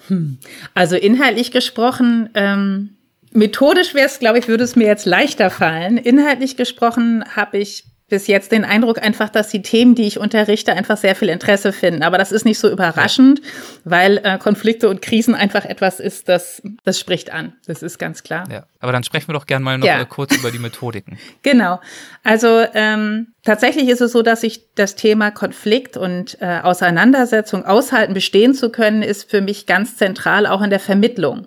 Hm. 0.06 0.38
Also 0.74 0.96
inhaltlich 0.96 1.50
gesprochen, 1.50 2.30
ähm, 2.34 2.96
methodisch 3.32 3.94
wäre 3.94 4.06
es, 4.06 4.20
glaube 4.20 4.38
ich, 4.38 4.48
würde 4.48 4.64
es 4.64 4.76
mir 4.76 4.86
jetzt 4.86 5.06
leichter 5.06 5.50
fallen. 5.50 5.96
Inhaltlich 5.96 6.56
gesprochen 6.56 7.24
habe 7.34 7.58
ich 7.58 7.84
bis 8.12 8.26
jetzt 8.26 8.52
den 8.52 8.66
Eindruck 8.66 9.02
einfach, 9.02 9.30
dass 9.30 9.48
die 9.48 9.62
Themen, 9.62 9.94
die 9.94 10.02
ich 10.02 10.20
unterrichte, 10.20 10.74
einfach 10.74 10.98
sehr 10.98 11.16
viel 11.16 11.30
Interesse 11.30 11.72
finden. 11.72 12.02
Aber 12.02 12.18
das 12.18 12.30
ist 12.30 12.44
nicht 12.44 12.58
so 12.58 12.68
überraschend, 12.68 13.40
weil 13.84 14.18
äh, 14.22 14.36
Konflikte 14.36 14.90
und 14.90 15.00
Krisen 15.00 15.34
einfach 15.34 15.64
etwas 15.64 15.98
ist, 15.98 16.28
das, 16.28 16.60
das 16.84 17.00
spricht 17.00 17.32
an. 17.32 17.54
Das 17.66 17.82
ist 17.82 17.96
ganz 17.96 18.22
klar. 18.22 18.46
Ja, 18.52 18.66
aber 18.80 18.92
dann 18.92 19.02
sprechen 19.02 19.28
wir 19.28 19.32
doch 19.32 19.46
gerne 19.46 19.64
mal 19.64 19.78
noch 19.78 19.86
ja. 19.86 19.98
Äh, 19.98 20.04
kurz 20.04 20.36
über 20.36 20.50
die 20.50 20.58
Methodiken. 20.58 21.18
Genau. 21.42 21.80
Also 22.22 22.64
ähm, 22.74 23.28
tatsächlich 23.44 23.88
ist 23.88 24.02
es 24.02 24.12
so, 24.12 24.20
dass 24.20 24.42
ich 24.42 24.74
das 24.74 24.94
Thema 24.94 25.30
Konflikt 25.30 25.96
und 25.96 26.36
äh, 26.40 26.60
Auseinandersetzung 26.62 27.64
aushalten, 27.64 28.12
bestehen 28.12 28.52
zu 28.52 28.70
können, 28.70 29.02
ist 29.02 29.30
für 29.30 29.40
mich 29.40 29.64
ganz 29.64 29.96
zentral 29.96 30.46
auch 30.46 30.60
in 30.60 30.70
der 30.70 30.80
Vermittlung. 30.80 31.46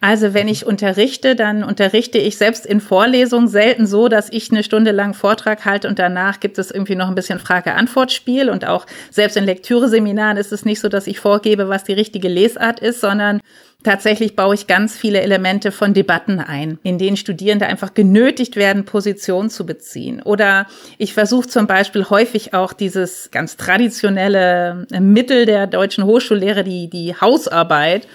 Also 0.00 0.32
wenn 0.32 0.46
ich 0.46 0.64
unterrichte, 0.64 1.34
dann 1.34 1.64
unterrichte 1.64 2.18
ich 2.18 2.38
selbst 2.38 2.64
in 2.64 2.80
Vorlesungen 2.80 3.48
selten 3.48 3.86
so, 3.86 4.08
dass 4.08 4.30
ich 4.30 4.50
eine 4.52 4.62
Stunde 4.62 4.92
lang 4.92 5.12
Vortrag 5.12 5.64
halte 5.64 5.88
und 5.88 5.98
danach 5.98 6.38
gibt 6.38 6.58
es 6.58 6.70
irgendwie 6.70 6.94
noch 6.94 7.08
ein 7.08 7.16
bisschen 7.16 7.40
Frage-Antwort-Spiel 7.40 8.48
und 8.48 8.64
auch 8.64 8.86
selbst 9.10 9.36
in 9.36 9.44
Lektüreseminaren 9.44 10.36
ist 10.36 10.52
es 10.52 10.64
nicht 10.64 10.80
so, 10.80 10.88
dass 10.88 11.08
ich 11.08 11.18
vorgebe, 11.18 11.68
was 11.68 11.82
die 11.82 11.94
richtige 11.94 12.28
Lesart 12.28 12.78
ist, 12.80 13.00
sondern 13.00 13.40
Tatsächlich 13.84 14.34
baue 14.34 14.56
ich 14.56 14.66
ganz 14.66 14.96
viele 14.96 15.20
Elemente 15.20 15.70
von 15.70 15.94
Debatten 15.94 16.40
ein, 16.40 16.80
in 16.82 16.98
denen 16.98 17.16
Studierende 17.16 17.66
einfach 17.66 17.94
genötigt 17.94 18.56
werden, 18.56 18.84
Position 18.84 19.50
zu 19.50 19.64
beziehen. 19.64 20.20
Oder 20.20 20.66
ich 20.98 21.14
versuche 21.14 21.46
zum 21.46 21.68
Beispiel 21.68 22.04
häufig 22.10 22.54
auch 22.54 22.72
dieses 22.72 23.30
ganz 23.30 23.56
traditionelle 23.56 24.84
Mittel 24.98 25.46
der 25.46 25.68
deutschen 25.68 26.02
Hochschullehre, 26.04 26.64
die, 26.64 26.90
die 26.90 27.14
Hausarbeit, 27.14 28.08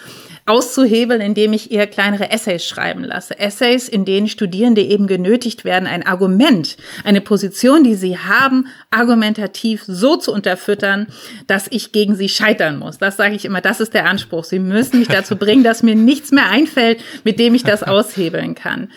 auszuhebeln, 0.46 1.22
indem 1.22 1.54
ich 1.54 1.72
eher 1.72 1.88
kleinere 1.88 2.30
Essays 2.30 2.66
schreiben 2.66 3.04
lasse. 3.04 3.40
Essays, 3.40 3.88
in 3.88 4.04
denen 4.04 4.28
Studierende 4.28 4.82
eben 4.82 5.08
genötigt 5.08 5.64
werden, 5.64 5.88
ein 5.88 6.06
Argument, 6.06 6.76
eine 7.06 7.22
Position, 7.22 7.84
die 7.84 7.96
sie 7.96 8.18
haben, 8.18 8.68
argumentativ 8.92 9.84
so 9.88 10.18
zu 10.18 10.34
unterfüttern, 10.34 11.08
dass 11.48 11.68
ich 11.70 11.94
gegen 11.94 12.16
sie 12.16 12.28
scheitern 12.28 12.78
muss. 12.78 12.98
Das 12.98 13.16
sage 13.16 13.36
ich 13.36 13.46
immer, 13.46 13.62
das 13.62 13.80
ist 13.80 13.94
der 13.94 14.06
Anspruch. 14.06 14.44
Sie 14.44 14.60
müssen 14.60 15.00
mich 15.00 15.08
dazu 15.08 15.38
bringen, 15.38 15.64
dass 15.64 15.82
mir 15.82 15.96
nichts 15.96 16.32
mehr 16.32 16.50
einfällt, 16.50 17.02
mit 17.24 17.40
dem 17.40 17.56
ich 17.56 17.64
das 17.64 17.84
aushebeln 17.84 18.56
kann. 18.56 18.92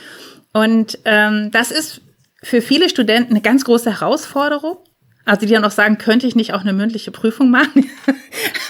Und 0.52 0.98
ähm, 1.04 1.50
das 1.52 1.70
ist 1.70 2.00
für 2.42 2.60
viele 2.60 2.88
Studenten 2.88 3.32
eine 3.32 3.42
ganz 3.42 3.64
große 3.64 4.00
Herausforderung. 4.00 4.78
Also 5.26 5.44
die 5.44 5.52
dann 5.52 5.64
auch 5.64 5.72
sagen, 5.72 5.98
könnte 5.98 6.26
ich 6.26 6.36
nicht 6.36 6.54
auch 6.54 6.60
eine 6.60 6.72
mündliche 6.72 7.10
Prüfung 7.10 7.50
machen? 7.50 7.90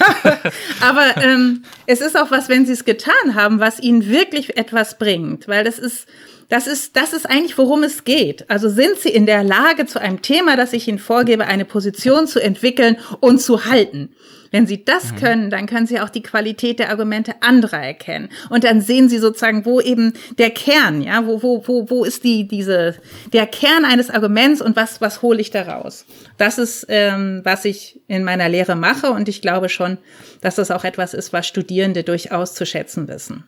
Aber 0.81 1.23
ähm, 1.23 1.63
es 1.87 2.01
ist 2.01 2.19
auch 2.19 2.31
was, 2.31 2.49
wenn 2.49 2.65
sie 2.65 2.73
es 2.73 2.85
getan 2.85 3.35
haben, 3.35 3.61
was 3.61 3.79
ihnen 3.79 4.09
wirklich 4.09 4.57
etwas 4.57 4.99
bringt, 4.99 5.47
weil 5.47 5.65
das 5.65 5.79
ist 5.79 6.09
das 6.49 6.69
ist, 6.69 6.97
das 6.97 7.13
ist 7.13 7.29
eigentlich, 7.29 7.59
worum 7.59 7.83
es 7.83 8.05
geht. 8.05 8.49
Also 8.49 8.69
sind 8.69 8.99
Sie 8.99 9.09
in 9.09 9.27
der 9.27 9.43
Lage, 9.43 9.87
zu 9.87 10.01
einem 10.01 10.23
Thema, 10.23 10.57
das 10.57 10.73
ich 10.73 10.87
Ihnen 10.87 11.01
vorgebe, 11.01 11.45
eine 11.45 11.65
Position 11.65 12.29
zu 12.29 12.41
entwickeln 12.41 12.99
und 13.19 13.41
zu 13.41 13.65
halten. 13.65 14.11
Wenn 14.57 14.67
Sie 14.67 14.87
das 14.87 15.13
mhm. 15.13 15.17
können, 15.17 15.51
dann 15.51 15.67
können 15.67 15.87
Sie 15.87 16.01
auch 16.01 16.09
die 16.09 16.23
Qualität 16.23 16.79
der 16.79 16.89
Argumente 16.89 17.35
anderer 17.43 17.83
erkennen. 17.83 18.31
Und 18.49 18.65
dann 18.65 18.81
sehen 18.81 19.11
Sie 19.11 19.19
sozusagen, 19.19 19.67
wo 19.67 19.83
eben 19.83 20.15
der 20.39 20.49
Kern, 20.49 21.03
ja, 21.03 21.27
wo, 21.27 21.43
wo, 21.43 21.69
wo, 21.69 21.91
wo 21.91 22.05
ist 22.05 22.25
die, 22.25 22.49
diese, 22.49 22.95
der 23.35 23.47
Kern 23.47 23.85
eines 23.85 24.09
Arguments 24.09 24.63
und 24.63 24.75
was, 24.75 25.03
was 25.03 25.21
hole 25.21 25.43
ich 25.43 25.51
daraus? 25.51 26.07
Das 26.39 26.57
ist, 26.57 26.87
ähm, 26.89 27.43
was 27.45 27.67
ich 27.67 28.01
in 28.09 28.25
meiner 28.25 28.49
Lehre 28.49 28.77
mache 28.77 29.11
und 29.11 29.29
ich 29.29 29.43
glaube 29.43 29.69
schon, 29.69 29.99
dass 30.41 30.55
das 30.55 30.71
auch 30.71 30.85
etwas 30.85 31.13
ist, 31.13 31.35
was 31.35 31.47
Studierende 31.47 32.03
durchaus 32.03 32.55
zu 32.55 32.65
schätzen 32.65 33.09
wissen. 33.09 33.45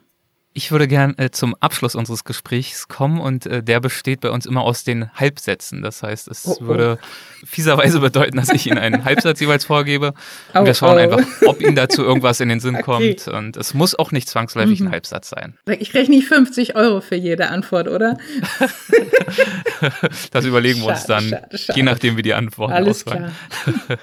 Ich 0.55 0.73
würde 0.73 0.89
gern 0.89 1.17
äh, 1.19 1.31
zum 1.31 1.55
Abschluss 1.61 1.95
unseres 1.95 2.25
Gesprächs 2.25 2.89
kommen 2.89 3.21
und 3.21 3.47
äh, 3.47 3.63
der 3.63 3.81
besteht 3.81 4.21
bei 4.21 4.31
uns 4.31 4.47
immer 4.47 4.63
aus 4.63 4.83
den 4.83 5.13
Halbsätzen. 5.15 5.83
Das 5.83 6.03
heißt, 6.03 6.27
es 6.29 6.47
oh, 6.47 6.57
oh. 6.61 6.67
würde 6.67 6.99
fieserweise 7.45 8.01
bedeuten, 8.01 8.37
dass 8.37 8.49
ich 8.49 8.67
Ihnen 8.67 8.79
einen 8.79 9.05
Halbsatz 9.05 9.41
jeweils 9.41 9.67
vorgebe. 9.67 10.15
Und 10.55 10.65
wir 10.65 10.75
schauen 10.75 10.97
oh. 10.97 11.01
einfach, 11.01 11.21
ob 11.47 11.61
Ihnen 11.61 11.77
dazu 11.77 12.03
irgendwas 12.03 12.41
in 12.41 12.49
den 12.49 12.61
Sinn 12.61 12.75
okay. 12.81 13.15
kommt. 13.15 13.29
Und 13.29 13.57
es 13.57 13.75
muss 13.75 13.95
auch 13.95 14.11
nicht 14.11 14.29
zwangsläufig 14.29 14.81
mhm. 14.81 14.87
ein 14.87 14.93
Halbsatz 14.93 15.29
sein. 15.29 15.57
Ich 15.79 15.91
kriege 15.91 16.11
nicht 16.11 16.27
50 16.27 16.75
Euro 16.75 17.03
für 17.03 17.17
jede 17.17 17.51
Antwort, 17.51 17.87
oder? 17.87 18.17
das 20.33 20.45
überlegen 20.45 20.81
wir 20.81 20.89
uns 20.89 21.05
dann, 21.05 21.29
schade, 21.29 21.59
schade. 21.59 21.79
je 21.79 21.83
nachdem, 21.85 22.17
wie 22.17 22.23
die 22.23 22.35
Antworten 22.35 22.73
Alles 22.73 23.07
ausfallen. 23.07 23.33
Klar. 23.65 23.99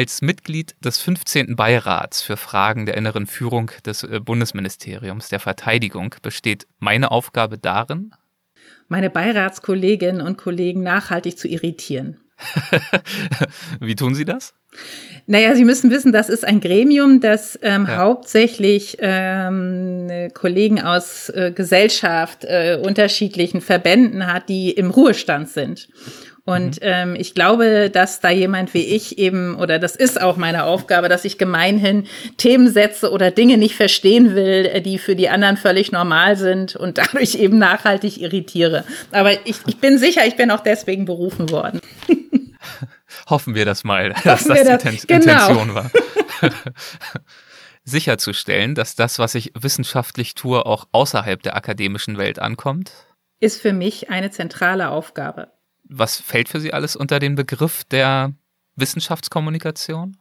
Als 0.00 0.22
Mitglied 0.22 0.76
des 0.82 0.96
15. 0.96 1.56
Beirats 1.56 2.22
für 2.22 2.38
Fragen 2.38 2.86
der 2.86 2.96
inneren 2.96 3.26
Führung 3.26 3.70
des 3.84 4.02
äh, 4.02 4.18
Bundesministeriums 4.18 5.28
der 5.28 5.40
Verteidigung 5.40 6.14
besteht 6.22 6.66
meine 6.78 7.10
Aufgabe 7.10 7.58
darin, 7.58 8.14
meine 8.88 9.10
Beiratskolleginnen 9.10 10.22
und 10.22 10.38
Kollegen 10.38 10.82
nachhaltig 10.82 11.36
zu 11.36 11.48
irritieren. 11.48 12.16
Wie 13.80 13.94
tun 13.94 14.14
Sie 14.14 14.24
das? 14.24 14.54
Naja, 15.26 15.54
Sie 15.54 15.66
müssen 15.66 15.90
wissen, 15.90 16.12
das 16.12 16.30
ist 16.30 16.46
ein 16.46 16.60
Gremium, 16.60 17.20
das 17.20 17.58
ähm, 17.60 17.84
ja. 17.86 17.98
hauptsächlich 17.98 18.96
ähm, 19.00 20.30
Kollegen 20.32 20.80
aus 20.80 21.28
äh, 21.28 21.52
Gesellschaft, 21.54 22.44
äh, 22.44 22.78
unterschiedlichen 22.82 23.60
Verbänden 23.60 24.32
hat, 24.32 24.48
die 24.48 24.70
im 24.70 24.90
Ruhestand 24.90 25.50
sind. 25.50 25.88
Und 26.44 26.76
mhm. 26.76 26.86
ähm, 26.86 27.16
ich 27.16 27.34
glaube, 27.34 27.90
dass 27.90 28.20
da 28.20 28.30
jemand 28.30 28.72
wie 28.74 28.84
ich 28.84 29.18
eben, 29.18 29.56
oder 29.56 29.78
das 29.78 29.94
ist 29.94 30.20
auch 30.20 30.36
meine 30.36 30.64
Aufgabe, 30.64 31.08
dass 31.08 31.24
ich 31.24 31.38
gemeinhin 31.38 32.06
Themen 32.38 32.70
setze 32.70 33.10
oder 33.10 33.30
Dinge 33.30 33.58
nicht 33.58 33.74
verstehen 33.74 34.34
will, 34.34 34.66
äh, 34.66 34.80
die 34.80 34.98
für 34.98 35.16
die 35.16 35.28
anderen 35.28 35.56
völlig 35.56 35.92
normal 35.92 36.36
sind 36.36 36.76
und 36.76 36.98
dadurch 36.98 37.34
eben 37.34 37.58
nachhaltig 37.58 38.20
irritiere. 38.20 38.84
Aber 39.12 39.32
ich, 39.46 39.56
ich 39.66 39.78
bin 39.78 39.98
sicher, 39.98 40.26
ich 40.26 40.36
bin 40.36 40.50
auch 40.50 40.60
deswegen 40.60 41.04
berufen 41.04 41.50
worden. 41.50 41.80
Hoffen 43.28 43.54
wir 43.54 43.64
das 43.64 43.84
mal, 43.84 44.14
Hoffen 44.14 44.22
dass 44.24 44.44
das 44.44 44.58
die 44.58 44.96
das, 44.96 45.06
genau. 45.06 45.48
Intention 45.48 45.74
war. 45.74 45.90
Sicherzustellen, 47.84 48.74
dass 48.74 48.94
das, 48.94 49.18
was 49.18 49.34
ich 49.34 49.52
wissenschaftlich 49.58 50.34
tue, 50.34 50.64
auch 50.64 50.86
außerhalb 50.92 51.42
der 51.42 51.56
akademischen 51.56 52.18
Welt 52.18 52.38
ankommt? 52.38 52.92
Ist 53.40 53.60
für 53.60 53.72
mich 53.72 54.10
eine 54.10 54.30
zentrale 54.30 54.90
Aufgabe 54.90 55.48
Was 55.90 56.20
fällt 56.20 56.48
für 56.48 56.60
Sie 56.60 56.72
alles 56.72 56.96
unter 56.96 57.18
den 57.18 57.34
Begriff 57.34 57.84
der 57.84 58.32
Wissenschaftskommunikation? 58.76 60.16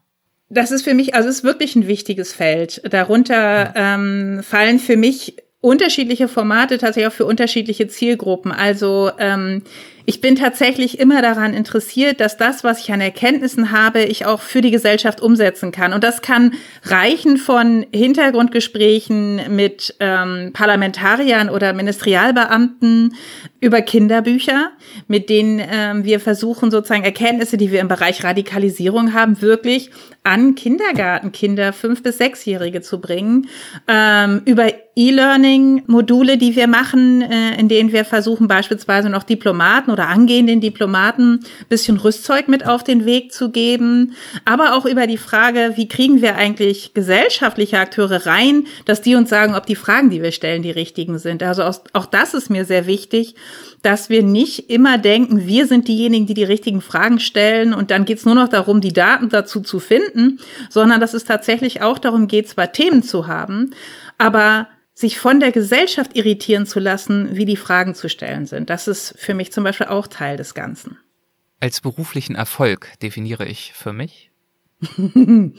Das 0.50 0.72
ist 0.72 0.82
für 0.84 0.96
mich, 0.96 1.14
also 1.14 1.30
es 1.30 1.38
ist 1.38 1.44
wirklich 1.44 1.76
ein 1.76 1.88
wichtiges 1.88 2.34
Feld. 2.34 2.82
Darunter 2.92 3.74
ähm, 3.76 4.42
fallen 4.44 4.80
für 4.80 4.98
mich 4.98 5.38
unterschiedliche 5.62 6.28
Formate 6.28 6.78
tatsächlich 6.78 7.12
auch 7.12 7.16
für 7.16 7.26
unterschiedliche 7.26 7.88
Zielgruppen. 7.88 8.52
Also 8.52 9.12
ähm, 9.20 9.64
ich 10.10 10.22
bin 10.22 10.36
tatsächlich 10.36 11.00
immer 11.00 11.22
daran 11.22 11.54
interessiert, 11.54 12.20
dass 12.20 12.36
das, 12.36 12.64
was 12.64 12.80
ich 12.80 12.92
an 12.92 13.00
Erkenntnissen 13.00 13.72
habe, 13.72 14.02
ich 14.02 14.26
auch 14.26 14.42
für 14.42 14.60
die 14.60 14.72
Gesellschaft 14.72 15.22
umsetzen 15.22 15.72
kann. 15.72 15.94
Und 15.94 16.04
das 16.04 16.24
kann 16.24 16.56
reichen 16.84 17.38
von 17.38 17.86
Hintergrundgesprächen 17.94 19.56
mit 19.56 19.94
ähm, 20.00 20.50
Parlamentariern 20.52 21.52
oder 21.52 21.74
Ministerialbeamten 21.74 23.14
über 23.62 23.84
Kinderbücher, 23.84 24.72
mit 25.08 25.30
denen 25.30 25.62
ähm, 25.62 26.04
wir 26.06 26.20
versuchen, 26.20 26.72
sozusagen 26.72 27.04
Erkenntnisse, 27.04 27.58
die 27.58 27.72
wir 27.72 27.80
im 27.80 27.88
Bereich 27.88 28.24
Radikalisierung 28.24 29.14
haben, 29.14 29.44
wirklich 29.44 29.92
an 30.24 30.56
Kindergartenkinder, 30.56 31.72
fünf- 31.72 32.02
bis 32.02 32.18
sechsjährige 32.18 32.82
zu 32.82 33.00
bringen, 33.00 33.48
ähm, 33.88 34.42
über 34.46 34.72
E-Learning-Module, 34.96 36.38
die 36.38 36.56
wir 36.56 36.68
machen, 36.68 37.22
äh, 37.22 37.60
in 37.60 37.70
denen 37.70 37.92
wir 37.94 38.06
versuchen, 38.06 38.48
beispielsweise 38.48 39.10
noch 39.10 39.24
Diplomaten 39.24 39.92
oder 40.00 40.08
angehenden 40.08 40.62
Diplomaten 40.62 41.42
bisschen 41.68 41.98
Rüstzeug 41.98 42.48
mit 42.48 42.66
auf 42.66 42.84
den 42.86 43.06
Weg 43.06 43.34
zu 43.34 43.52
geben, 43.52 44.16
aber 44.46 44.76
auch 44.76 44.86
über 44.86 45.08
die 45.08 45.18
Frage, 45.18 45.74
wie 45.76 45.90
kriegen 45.90 46.22
wir 46.22 46.36
eigentlich 46.36 46.94
gesellschaftliche 46.94 47.80
Akteure 47.80 48.26
rein, 48.26 48.66
dass 48.86 49.02
die 49.02 49.16
uns 49.16 49.30
sagen, 49.30 49.56
ob 49.56 49.66
die 49.66 49.76
Fragen, 49.76 50.10
die 50.10 50.24
wir 50.24 50.32
stellen, 50.32 50.62
die 50.62 50.72
richtigen 50.72 51.20
sind. 51.20 51.44
Also 51.44 51.64
auch 51.92 52.06
das 52.06 52.34
ist 52.34 52.50
mir 52.50 52.64
sehr 52.64 52.88
wichtig, 52.88 53.36
dass 53.82 54.10
wir 54.10 54.24
nicht 54.24 54.70
immer 54.70 54.98
denken, 54.98 55.46
wir 55.46 55.68
sind 55.68 55.90
diejenigen, 55.90 56.26
die 56.26 56.34
die 56.34 56.44
richtigen 56.46 56.82
Fragen 56.82 57.20
stellen 57.20 57.74
und 57.74 57.92
dann 57.92 58.06
geht 58.06 58.20
es 58.20 58.26
nur 58.26 58.36
noch 58.36 58.48
darum, 58.48 58.80
die 58.80 58.94
Daten 58.94 59.28
dazu 59.28 59.60
zu 59.60 59.80
finden, 59.80 60.40
sondern 60.70 61.02
dass 61.02 61.14
es 61.14 61.26
tatsächlich 61.26 61.82
auch 61.82 62.00
darum 62.00 62.28
geht, 62.28 62.48
zwar 62.48 62.72
Themen 62.72 63.04
zu 63.04 63.28
haben, 63.28 63.72
aber 64.18 64.68
sich 65.00 65.18
von 65.18 65.40
der 65.40 65.54
Gesellschaft 65.54 66.18
irritieren 66.18 66.66
zu 66.66 66.82
lassen, 66.82 67.34
wie 67.38 67.46
die 67.46 67.56
Fragen 67.56 67.96
zu 67.96 68.10
stellen 68.10 68.46
sind. 68.46 68.70
Das 68.70 68.90
ist 68.90 69.16
für 69.18 69.34
mich 69.34 69.54
zum 69.54 69.64
Beispiel 69.64 69.88
auch 69.88 70.08
Teil 70.08 70.36
des 70.36 70.54
Ganzen. 70.54 70.98
Als 71.62 71.80
beruflichen 71.80 72.36
Erfolg 72.36 73.00
definiere 73.02 73.46
ich 73.46 73.72
für 73.74 73.94
mich? 73.94 74.30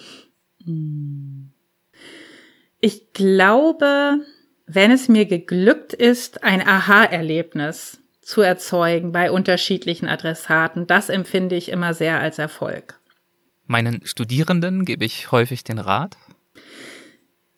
ich 2.80 3.12
glaube, 3.14 4.18
wenn 4.66 4.90
es 4.90 5.08
mir 5.08 5.24
geglückt 5.24 5.94
ist, 5.94 6.44
ein 6.44 6.60
Aha-Erlebnis 6.60 7.98
zu 8.20 8.42
erzeugen 8.42 9.10
bei 9.10 9.30
unterschiedlichen 9.30 10.06
Adressaten, 10.06 10.86
das 10.86 11.08
empfinde 11.08 11.56
ich 11.56 11.70
immer 11.70 11.94
sehr 11.94 12.20
als 12.20 12.38
Erfolg. 12.38 13.00
Meinen 13.66 14.04
Studierenden 14.04 14.84
gebe 14.84 15.06
ich 15.06 15.32
häufig 15.32 15.64
den 15.64 15.78
Rat, 15.78 16.18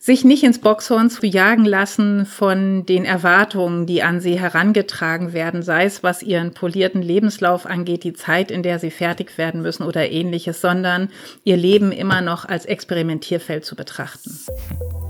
sich 0.03 0.25
nicht 0.25 0.43
ins 0.43 0.59
Boxhorn 0.59 1.11
zu 1.11 1.25
jagen 1.25 1.65
lassen 1.65 2.27
von 2.27 2.85
den 2.85 3.05
Erwartungen, 3.05 3.87
die 3.87 4.03
an 4.03 4.21
sie 4.21 4.37
herangetragen 4.37 5.33
werden, 5.33 5.63
sei 5.63 5.85
es 5.85 6.03
was 6.03 6.25
ihren 6.25 6.55
polierten 6.55 7.03
Lebenslauf 7.03 7.67
angeht, 7.67 8.03
die 8.03 8.13
Zeit, 8.13 8.51
in 8.51 8.65
der 8.65 8.81
sie 8.81 8.91
fertig 8.91 9.39
werden 9.39 9.63
müssen 9.63 9.85
oder 9.85 10.11
ähnliches, 10.11 10.61
sondern 10.61 11.09
ihr 11.45 11.57
Leben 11.57 11.93
immer 11.93 12.21
noch 12.21 12.45
als 12.45 12.67
Experimentierfeld 12.67 13.65
zu 13.65 13.77
betrachten. 13.77 14.41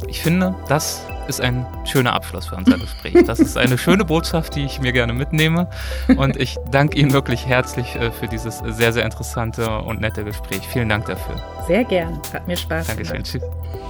Ich 0.09 0.21
finde, 0.21 0.55
das 0.69 1.01
ist 1.27 1.41
ein 1.41 1.67
schöner 1.87 2.13
Abschluss 2.13 2.49
für 2.49 2.57
unser 2.57 2.77
Gespräch. 2.77 3.15
Das 3.27 3.41
ist 3.41 3.57
eine 3.57 3.79
schöne 3.79 4.05
Botschaft, 4.05 4.57
die 4.57 4.67
ich 4.67 4.79
mir 4.79 4.93
gerne 4.93 5.15
mitnehme. 5.15 5.71
Und 6.19 6.37
ich 6.37 6.59
danke 6.71 6.99
Ihnen 6.99 7.15
wirklich 7.15 7.47
herzlich 7.47 7.97
äh, 7.97 8.11
für 8.11 8.29
dieses 8.29 8.59
sehr, 8.59 8.93
sehr 8.93 9.07
interessante 9.07 9.71
und 9.71 10.03
nette 10.03 10.23
Gespräch. 10.23 10.69
Vielen 10.71 10.91
Dank 10.91 11.07
dafür. 11.07 11.43
Sehr 11.67 11.85
gern. 11.85 12.21
Hat 12.35 12.47
mir 12.47 12.59
Spaß 12.59 12.89
Dankeschön. 12.89 13.23
gemacht. 13.23 13.41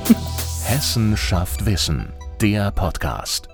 Tschüss. 0.06 0.42
Hessen 0.64 1.16
schafft 1.16 1.66
Wissen, 1.66 2.12
der 2.40 2.70
Podcast. 2.70 3.48